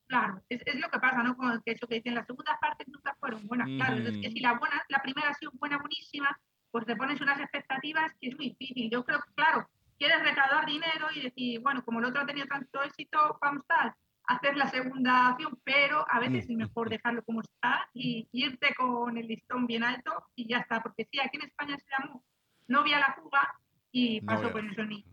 Claro, 0.08 0.42
es, 0.50 0.64
es 0.66 0.80
lo 0.80 0.90
que 0.90 0.98
pasa, 0.98 1.22
¿no? 1.22 1.38
Como 1.38 1.62
que 1.62 1.74
eso 1.74 1.86
que 1.86 1.98
dicen, 1.98 2.16
las 2.16 2.26
segundas 2.26 2.58
partes 2.60 2.88
nunca 2.88 3.16
fueron 3.20 3.46
buenas. 3.46 3.68
Claro, 3.68 3.98
es 3.98 4.18
que 4.18 4.32
si 4.32 4.40
la, 4.40 4.58
buena, 4.58 4.84
la 4.90 5.00
primera 5.04 5.30
ha 5.30 5.36
sido 5.36 5.52
buena, 5.60 5.78
buenísima, 5.78 6.36
pues 6.72 6.88
te 6.88 6.96
pones 6.96 7.22
unas 7.22 7.40
expectativas 7.40 8.14
que 8.20 8.30
es 8.30 8.36
muy 8.36 8.56
difícil. 8.58 8.90
Yo 8.90 9.06
creo 9.06 9.20
que, 9.20 9.32
claro, 9.36 9.70
quieres 10.00 10.24
recaudar 10.24 10.66
dinero 10.66 11.06
y 11.14 11.22
decir, 11.22 11.60
bueno, 11.60 11.86
como 11.86 12.00
el 12.00 12.06
otro 12.06 12.22
ha 12.22 12.26
tenido 12.26 12.48
tanto 12.48 12.82
éxito, 12.82 13.38
vamos 13.40 13.64
a 13.70 13.96
hacer 14.34 14.58
la 14.58 14.68
segunda 14.70 15.30
acción, 15.30 15.60
pero 15.64 16.06
a 16.10 16.20
veces 16.20 16.50
es 16.50 16.56
mejor 16.56 16.90
dejarlo 16.90 17.24
como 17.24 17.42
está 17.42 17.90
y 17.94 18.28
irte 18.32 18.74
con 18.76 19.18
el 19.18 19.28
listón 19.28 19.68
bien 19.68 19.84
alto 19.84 20.12
y 20.36 20.48
ya 20.48 20.60
está. 20.60 20.82
Porque 20.82 21.08
sí, 21.12 21.20
aquí 21.20 21.38
en 21.38 21.48
España 21.48 21.78
se 21.78 21.86
llamó 21.90 22.24
Novia 22.68 23.00
la 23.00 23.14
fuga 23.14 23.56
y 23.92 24.22
pasó 24.22 24.52
con 24.52 24.70
eso 24.70 24.84
ni, 24.84 25.06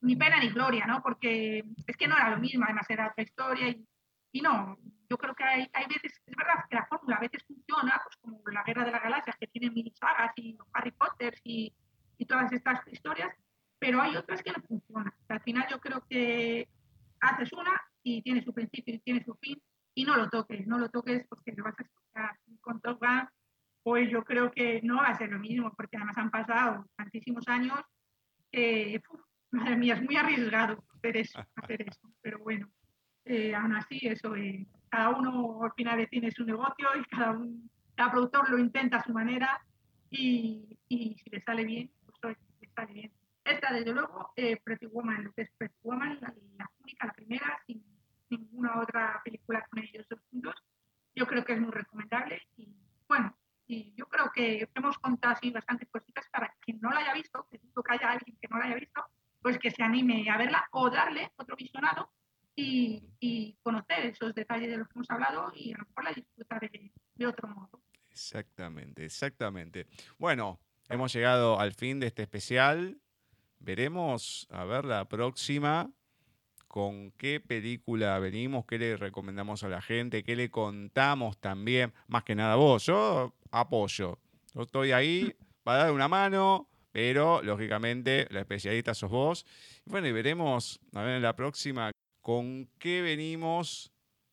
ni 0.00 0.16
pena 0.16 0.38
ni 0.40 0.48
gloria, 0.50 0.86
¿no? 0.86 1.02
Porque 1.02 1.64
es 1.86 1.96
que 1.96 2.08
no 2.08 2.16
era 2.16 2.30
lo 2.30 2.38
mismo, 2.38 2.64
además 2.64 2.88
era 2.90 3.08
otra 3.08 3.24
historia 3.24 3.68
y, 3.68 3.86
y 4.32 4.40
no, 4.42 4.78
yo 5.08 5.16
creo 5.16 5.34
que 5.34 5.44
hay, 5.44 5.70
hay 5.72 5.86
veces, 5.86 6.20
es 6.26 6.36
verdad 6.36 6.64
que 6.68 6.76
la 6.76 6.86
fórmula 6.86 7.16
a 7.16 7.20
veces 7.20 7.44
funciona, 7.46 8.00
pues 8.04 8.16
como 8.16 8.42
la 8.52 8.62
Guerra 8.64 8.84
de 8.84 8.90
las 8.90 9.02
Galaxias, 9.02 9.36
que 9.38 9.46
tiene 9.46 9.70
mini 9.70 9.92
sagas 9.92 10.32
y 10.36 10.58
Harry 10.72 10.90
Potter 10.90 11.34
y, 11.44 11.72
y 12.18 12.26
todas 12.26 12.52
estas 12.52 12.86
historias, 12.88 13.32
pero 13.78 14.00
hay 14.00 14.16
otras 14.16 14.42
que 14.42 14.52
no 14.52 14.62
funcionan. 14.66 15.12
Que 15.26 15.34
al 15.34 15.40
final 15.40 15.66
yo 15.70 15.80
creo 15.80 16.04
que 16.08 16.68
haces 17.20 17.52
una 17.52 17.80
y 18.06 18.22
tiene 18.22 18.44
su 18.44 18.54
principio 18.54 18.94
y 18.94 19.00
tiene 19.00 19.24
su 19.24 19.34
fin 19.34 19.60
y 19.92 20.04
no 20.04 20.16
lo 20.16 20.30
toques, 20.30 20.64
no 20.64 20.78
lo 20.78 20.88
toques 20.90 21.26
porque 21.28 21.52
lo 21.56 21.64
vas 21.64 21.74
a 21.76 21.82
escuchar 21.82 22.38
Y 22.46 22.56
con 22.58 22.80
Top 22.80 23.00
Gun, 23.00 23.28
pues 23.82 24.08
yo 24.08 24.22
creo 24.22 24.52
que 24.52 24.80
no 24.82 24.98
va 24.98 25.08
a 25.08 25.18
ser 25.18 25.30
lo 25.30 25.40
mismo, 25.40 25.74
porque 25.76 25.96
además 25.96 26.16
han 26.16 26.30
pasado 26.30 26.86
tantísimos 26.94 27.48
años 27.48 27.80
que, 28.52 29.02
uf, 29.10 29.20
madre 29.50 29.76
mía, 29.76 29.94
es 29.94 30.04
muy 30.04 30.16
arriesgado 30.16 30.84
hacer 30.94 31.16
eso, 31.16 31.40
hacer 31.56 31.82
eso, 31.82 32.12
pero 32.22 32.38
bueno, 32.38 32.68
eh, 33.24 33.52
aún 33.56 33.74
así 33.74 33.98
eso, 34.02 34.36
eh, 34.36 34.68
cada 34.88 35.08
uno 35.10 35.64
al 35.64 35.72
final 35.72 36.06
tiene 36.08 36.30
su 36.30 36.44
negocio 36.44 36.88
y 37.00 37.04
cada, 37.06 37.32
un, 37.32 37.68
cada 37.96 38.12
productor 38.12 38.48
lo 38.50 38.58
intenta 38.60 38.98
a 38.98 39.04
su 39.04 39.12
manera 39.12 39.60
y, 40.10 40.78
y 40.88 41.16
si 41.18 41.30
le 41.30 41.40
sale 41.40 41.64
bien, 41.64 41.90
pues 42.20 42.36
le 42.60 42.68
sale 42.68 42.92
bien. 42.92 43.12
Esta, 43.44 43.72
desde 43.72 43.92
luego, 43.92 44.30
eh, 44.36 44.60
Pretty 44.62 44.86
Woman, 44.86 45.24
lo 45.24 45.32
que 45.32 45.42
es 45.42 45.50
Pretty 45.58 45.74
Woman, 45.82 46.18
la, 46.20 46.32
la 46.56 46.70
única, 46.80 47.06
la 47.06 47.12
primera, 47.12 47.58
sin 47.66 47.95
ninguna 48.30 48.80
otra 48.80 49.20
película 49.24 49.66
con 49.68 49.82
ellos 49.82 50.06
dos 50.08 50.20
juntos, 50.30 50.54
yo 51.14 51.26
creo 51.26 51.44
que 51.44 51.54
es 51.54 51.60
muy 51.60 51.70
recomendable 51.70 52.42
y 52.56 52.68
bueno, 53.08 53.36
y 53.66 53.94
yo 53.96 54.06
creo 54.06 54.30
que 54.32 54.68
hemos 54.74 54.98
contado 54.98 55.34
así 55.34 55.50
bastantes 55.50 55.88
cositas 55.88 56.28
para 56.30 56.54
quien 56.60 56.80
no 56.80 56.90
la 56.90 57.00
haya 57.00 57.14
visto, 57.14 57.46
que 57.50 57.60
haya 57.88 58.10
alguien 58.12 58.36
que 58.40 58.48
no 58.48 58.58
la 58.58 58.66
haya 58.66 58.76
visto, 58.76 59.04
pues 59.40 59.58
que 59.58 59.70
se 59.70 59.82
anime 59.82 60.28
a 60.30 60.36
verla 60.36 60.68
o 60.72 60.90
darle 60.90 61.32
otro 61.36 61.56
visionado 61.56 62.12
y, 62.54 63.02
y 63.20 63.56
conocer 63.62 64.06
esos 64.06 64.34
detalles 64.34 64.70
de 64.70 64.78
los 64.78 64.88
que 64.88 64.94
hemos 64.96 65.10
hablado 65.10 65.52
y 65.54 65.72
a 65.72 65.78
lo 65.78 65.84
mejor 65.84 66.04
la 66.04 66.12
disfrutar 66.12 66.60
de, 66.60 66.92
de 67.14 67.26
otro 67.26 67.48
modo. 67.48 67.82
Exactamente, 68.10 69.04
exactamente. 69.04 69.86
Bueno, 70.18 70.58
hemos 70.88 71.12
llegado 71.12 71.60
al 71.60 71.72
fin 71.72 72.00
de 72.00 72.06
este 72.06 72.22
especial. 72.22 72.98
Veremos, 73.58 74.46
a 74.50 74.64
ver, 74.64 74.84
la 74.84 75.06
próxima, 75.06 75.90
con 76.76 77.10
qué 77.12 77.40
película 77.40 78.18
venimos, 78.18 78.66
qué 78.66 78.78
le 78.78 78.98
recomendamos 78.98 79.64
a 79.64 79.68
la 79.70 79.80
gente, 79.80 80.22
qué 80.22 80.36
le 80.36 80.50
contamos 80.50 81.38
también. 81.38 81.94
Más 82.06 82.22
que 82.22 82.34
nada 82.34 82.56
vos, 82.56 82.84
yo 82.84 83.34
apoyo. 83.50 84.18
Yo 84.52 84.60
estoy 84.60 84.92
ahí 84.92 85.34
para 85.62 85.84
dar 85.84 85.92
una 85.92 86.06
mano, 86.06 86.68
pero 86.92 87.40
lógicamente 87.42 88.26
la 88.28 88.40
especialista 88.40 88.92
sos 88.92 89.10
vos. 89.10 89.46
Bueno, 89.86 90.06
y 90.06 90.12
veremos, 90.12 90.78
a 90.92 91.00
ver, 91.00 91.16
en 91.16 91.22
la 91.22 91.34
próxima, 91.34 91.92
con 92.20 92.68
qué 92.78 93.00
venimos 93.00 93.90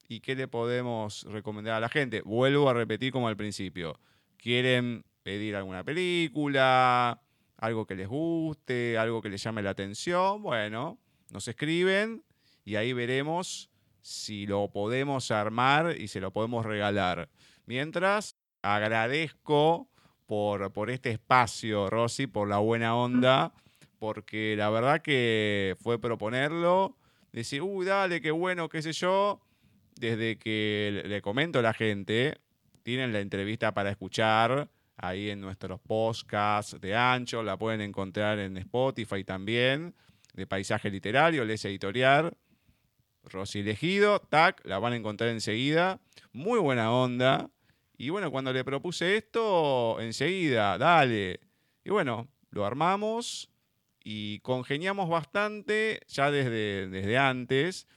y 0.10 0.20
qué 0.20 0.36
le 0.36 0.50
podemos 0.50 1.24
recomendar 1.30 1.76
a 1.76 1.80
la 1.80 1.88
gente. 1.88 2.24
Vuelvo 2.24 2.70
a 2.70 2.74
repetir 2.74 3.14
como 3.14 3.30
al 3.30 3.38
principio. 3.38 4.02
¿Quieren 4.36 5.06
pedir 5.24 5.56
alguna 5.56 5.86
película? 5.86 7.22
algo 7.56 7.86
que 7.86 7.96
les 7.96 8.10
guste, 8.10 8.98
algo 8.98 9.22
que 9.22 9.30
les 9.30 9.42
llame 9.42 9.62
la 9.62 9.70
atención, 9.70 10.44
bueno, 10.44 11.00
nos 11.32 11.48
escriben 11.48 12.22
y 12.66 12.76
ahí 12.76 12.94
veremos 12.94 13.70
si 14.02 14.46
lo 14.46 14.70
podemos 14.70 15.32
armar 15.32 15.96
y 15.98 16.08
se 16.08 16.20
lo 16.20 16.32
podemos 16.32 16.66
regalar. 16.66 17.30
Mientras, 17.66 18.36
agradezco 18.62 19.88
por, 20.26 20.72
por 20.72 20.90
este 20.90 21.12
espacio, 21.12 21.90
Rosy, 21.90 22.28
por 22.28 22.48
la 22.48 22.58
buena 22.58 22.96
onda, 22.96 23.54
porque 24.00 24.56
la 24.58 24.70
verdad 24.70 25.02
que 25.02 25.76
fue 25.82 26.00
proponerlo, 26.00 26.98
decir, 27.32 27.62
uy, 27.62 27.86
dale, 27.86 28.22
qué 28.22 28.32
bueno, 28.32 28.70
qué 28.70 28.82
sé 28.82 28.92
yo, 28.94 29.42
desde 29.96 30.38
que 30.38 31.04
le- 31.06 31.22
comento 31.22 31.60
a 31.60 31.62
la 31.62 31.74
gente, 31.74 32.38
tienen 32.84 33.14
la 33.14 33.22
entrevista 33.22 33.74
para 33.74 33.90
escuchar 33.92 34.70
ahí 34.98 35.30
en 35.30 35.40
nuestros 35.42 35.80
podcasts 35.80 36.80
de 36.80 36.96
Ancho, 36.96 37.44
la 37.44 37.58
pueden 37.58 37.82
encontrar 37.82 38.40
en 38.40 38.58
Spotify 38.58 39.24
también, 39.24 39.96
de 40.34 40.46
Paisaje 40.48 40.90
Literario, 40.90 41.46
Les 41.46 41.64
Editorial, 41.66 42.36
Rosy 43.24 43.60
Elegido, 43.60 44.20
tac, 44.20 44.62
la 44.66 44.80
van 44.80 44.94
a 44.94 44.96
encontrar 44.98 45.30
enseguida, 45.30 46.00
muy 46.32 46.60
buena 46.60 46.92
onda, 46.92 47.50
y 47.98 48.10
bueno, 48.10 48.32
cuando 48.32 48.52
le 48.54 48.64
propuse 48.64 49.16
esto, 49.18 50.00
enseguida, 50.00 50.78
dale, 50.78 51.40
y 51.84 51.90
bueno, 51.90 52.28
lo 52.52 52.66
armamos 52.66 53.50
y 54.04 54.40
congeniamos 54.40 55.10
bastante 55.10 56.02
ya 56.08 56.30
desde, 56.32 56.88
desde 56.90 57.18
antes, 57.18 57.88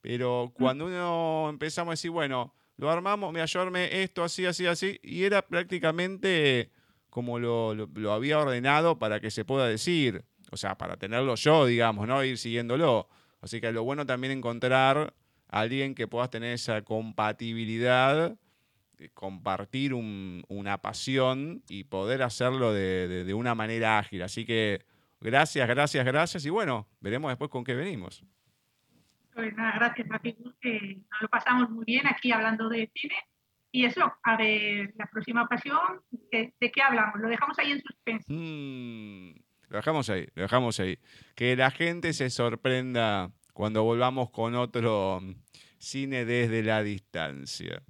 pero 0.00 0.52
cuando 0.54 0.86
uno 0.86 1.48
empezamos 1.50 1.90
a 1.92 1.94
decir, 1.94 2.10
bueno, 2.10 2.54
lo 2.76 2.90
armamos, 2.90 3.32
me 3.32 3.40
yo 3.46 3.60
esto 4.02 4.24
así, 4.24 4.46
así, 4.46 4.66
así, 4.66 4.98
y 5.02 5.24
era 5.24 5.42
prácticamente 5.42 6.70
como 7.10 7.38
lo, 7.38 7.74
lo- 7.74 7.88
lo 7.94 8.12
había 8.12 8.38
ordenado 8.38 8.98
para 8.98 9.20
que 9.20 9.30
se 9.30 9.44
pueda 9.44 9.68
decir, 9.68 10.24
o 10.50 10.56
sea, 10.56 10.76
para 10.78 10.96
tenerlo 10.96 11.34
yo, 11.34 11.66
digamos, 11.66 12.08
¿no? 12.08 12.24
Ir 12.24 12.38
siguiéndolo. 12.38 13.08
Así 13.42 13.60
que 13.60 13.70
lo 13.72 13.82
bueno 13.84 14.06
también 14.06 14.32
encontrar 14.32 15.12
a 15.48 15.60
alguien 15.60 15.94
que 15.94 16.08
puedas 16.08 16.30
tener 16.30 16.54
esa 16.54 16.80
compatibilidad, 16.82 18.34
eh, 18.98 19.10
compartir 19.12 19.92
un- 19.92 20.44
una 20.48 20.78
pasión 20.78 21.62
y 21.68 21.84
poder 21.84 22.22
hacerlo 22.22 22.72
de, 22.72 23.08
de- 23.08 23.24
de 23.24 23.34
una 23.34 23.54
manera 23.54 23.98
ágil. 23.98 24.22
Así 24.22 24.46
que 24.46 24.84
gracias, 25.20 25.68
gracias, 25.68 26.04
gracias, 26.06 26.46
y 26.46 26.50
bueno, 26.50 26.86
veremos 27.00 27.30
después 27.30 27.50
con 27.50 27.64
qué 27.64 27.74
venimos. 27.74 28.24
Pues 29.34 29.54
nada, 29.56 29.72
gracias 29.76 30.06
Gus, 30.38 30.54
que 30.60 31.00
nos 31.10 31.22
lo 31.22 31.28
pasamos 31.28 31.70
muy 31.70 31.84
bien 31.84 32.06
aquí 32.06 32.32
hablando 32.32 32.68
de 32.68 32.90
cine. 32.94 33.14
Y 33.74 33.86
eso, 33.86 34.12
a 34.22 34.36
ver, 34.36 34.92
la 34.98 35.06
próxima 35.06 35.42
ocasión, 35.42 35.78
¿de, 36.30 36.52
de 36.60 36.70
qué 36.70 36.82
hablamos? 36.82 37.18
Lo 37.18 37.28
dejamos 37.28 37.58
ahí 37.58 37.72
en 37.72 37.80
suspenso. 37.82 38.26
Mm, 38.28 39.30
lo 39.72 39.78
dejamos 39.78 40.10
ahí, 40.10 40.26
lo 40.34 40.42
dejamos 40.42 40.78
ahí. 40.80 40.98
Que 41.34 41.56
la 41.56 41.70
gente 41.70 42.12
se 42.12 42.28
sorprenda 42.28 43.32
cuando 43.54 43.82
volvamos 43.82 44.28
con 44.28 44.54
otro 44.54 45.20
mm, 45.22 45.34
cine 45.78 46.26
desde 46.26 46.62
la 46.62 46.82
distancia. 46.82 47.82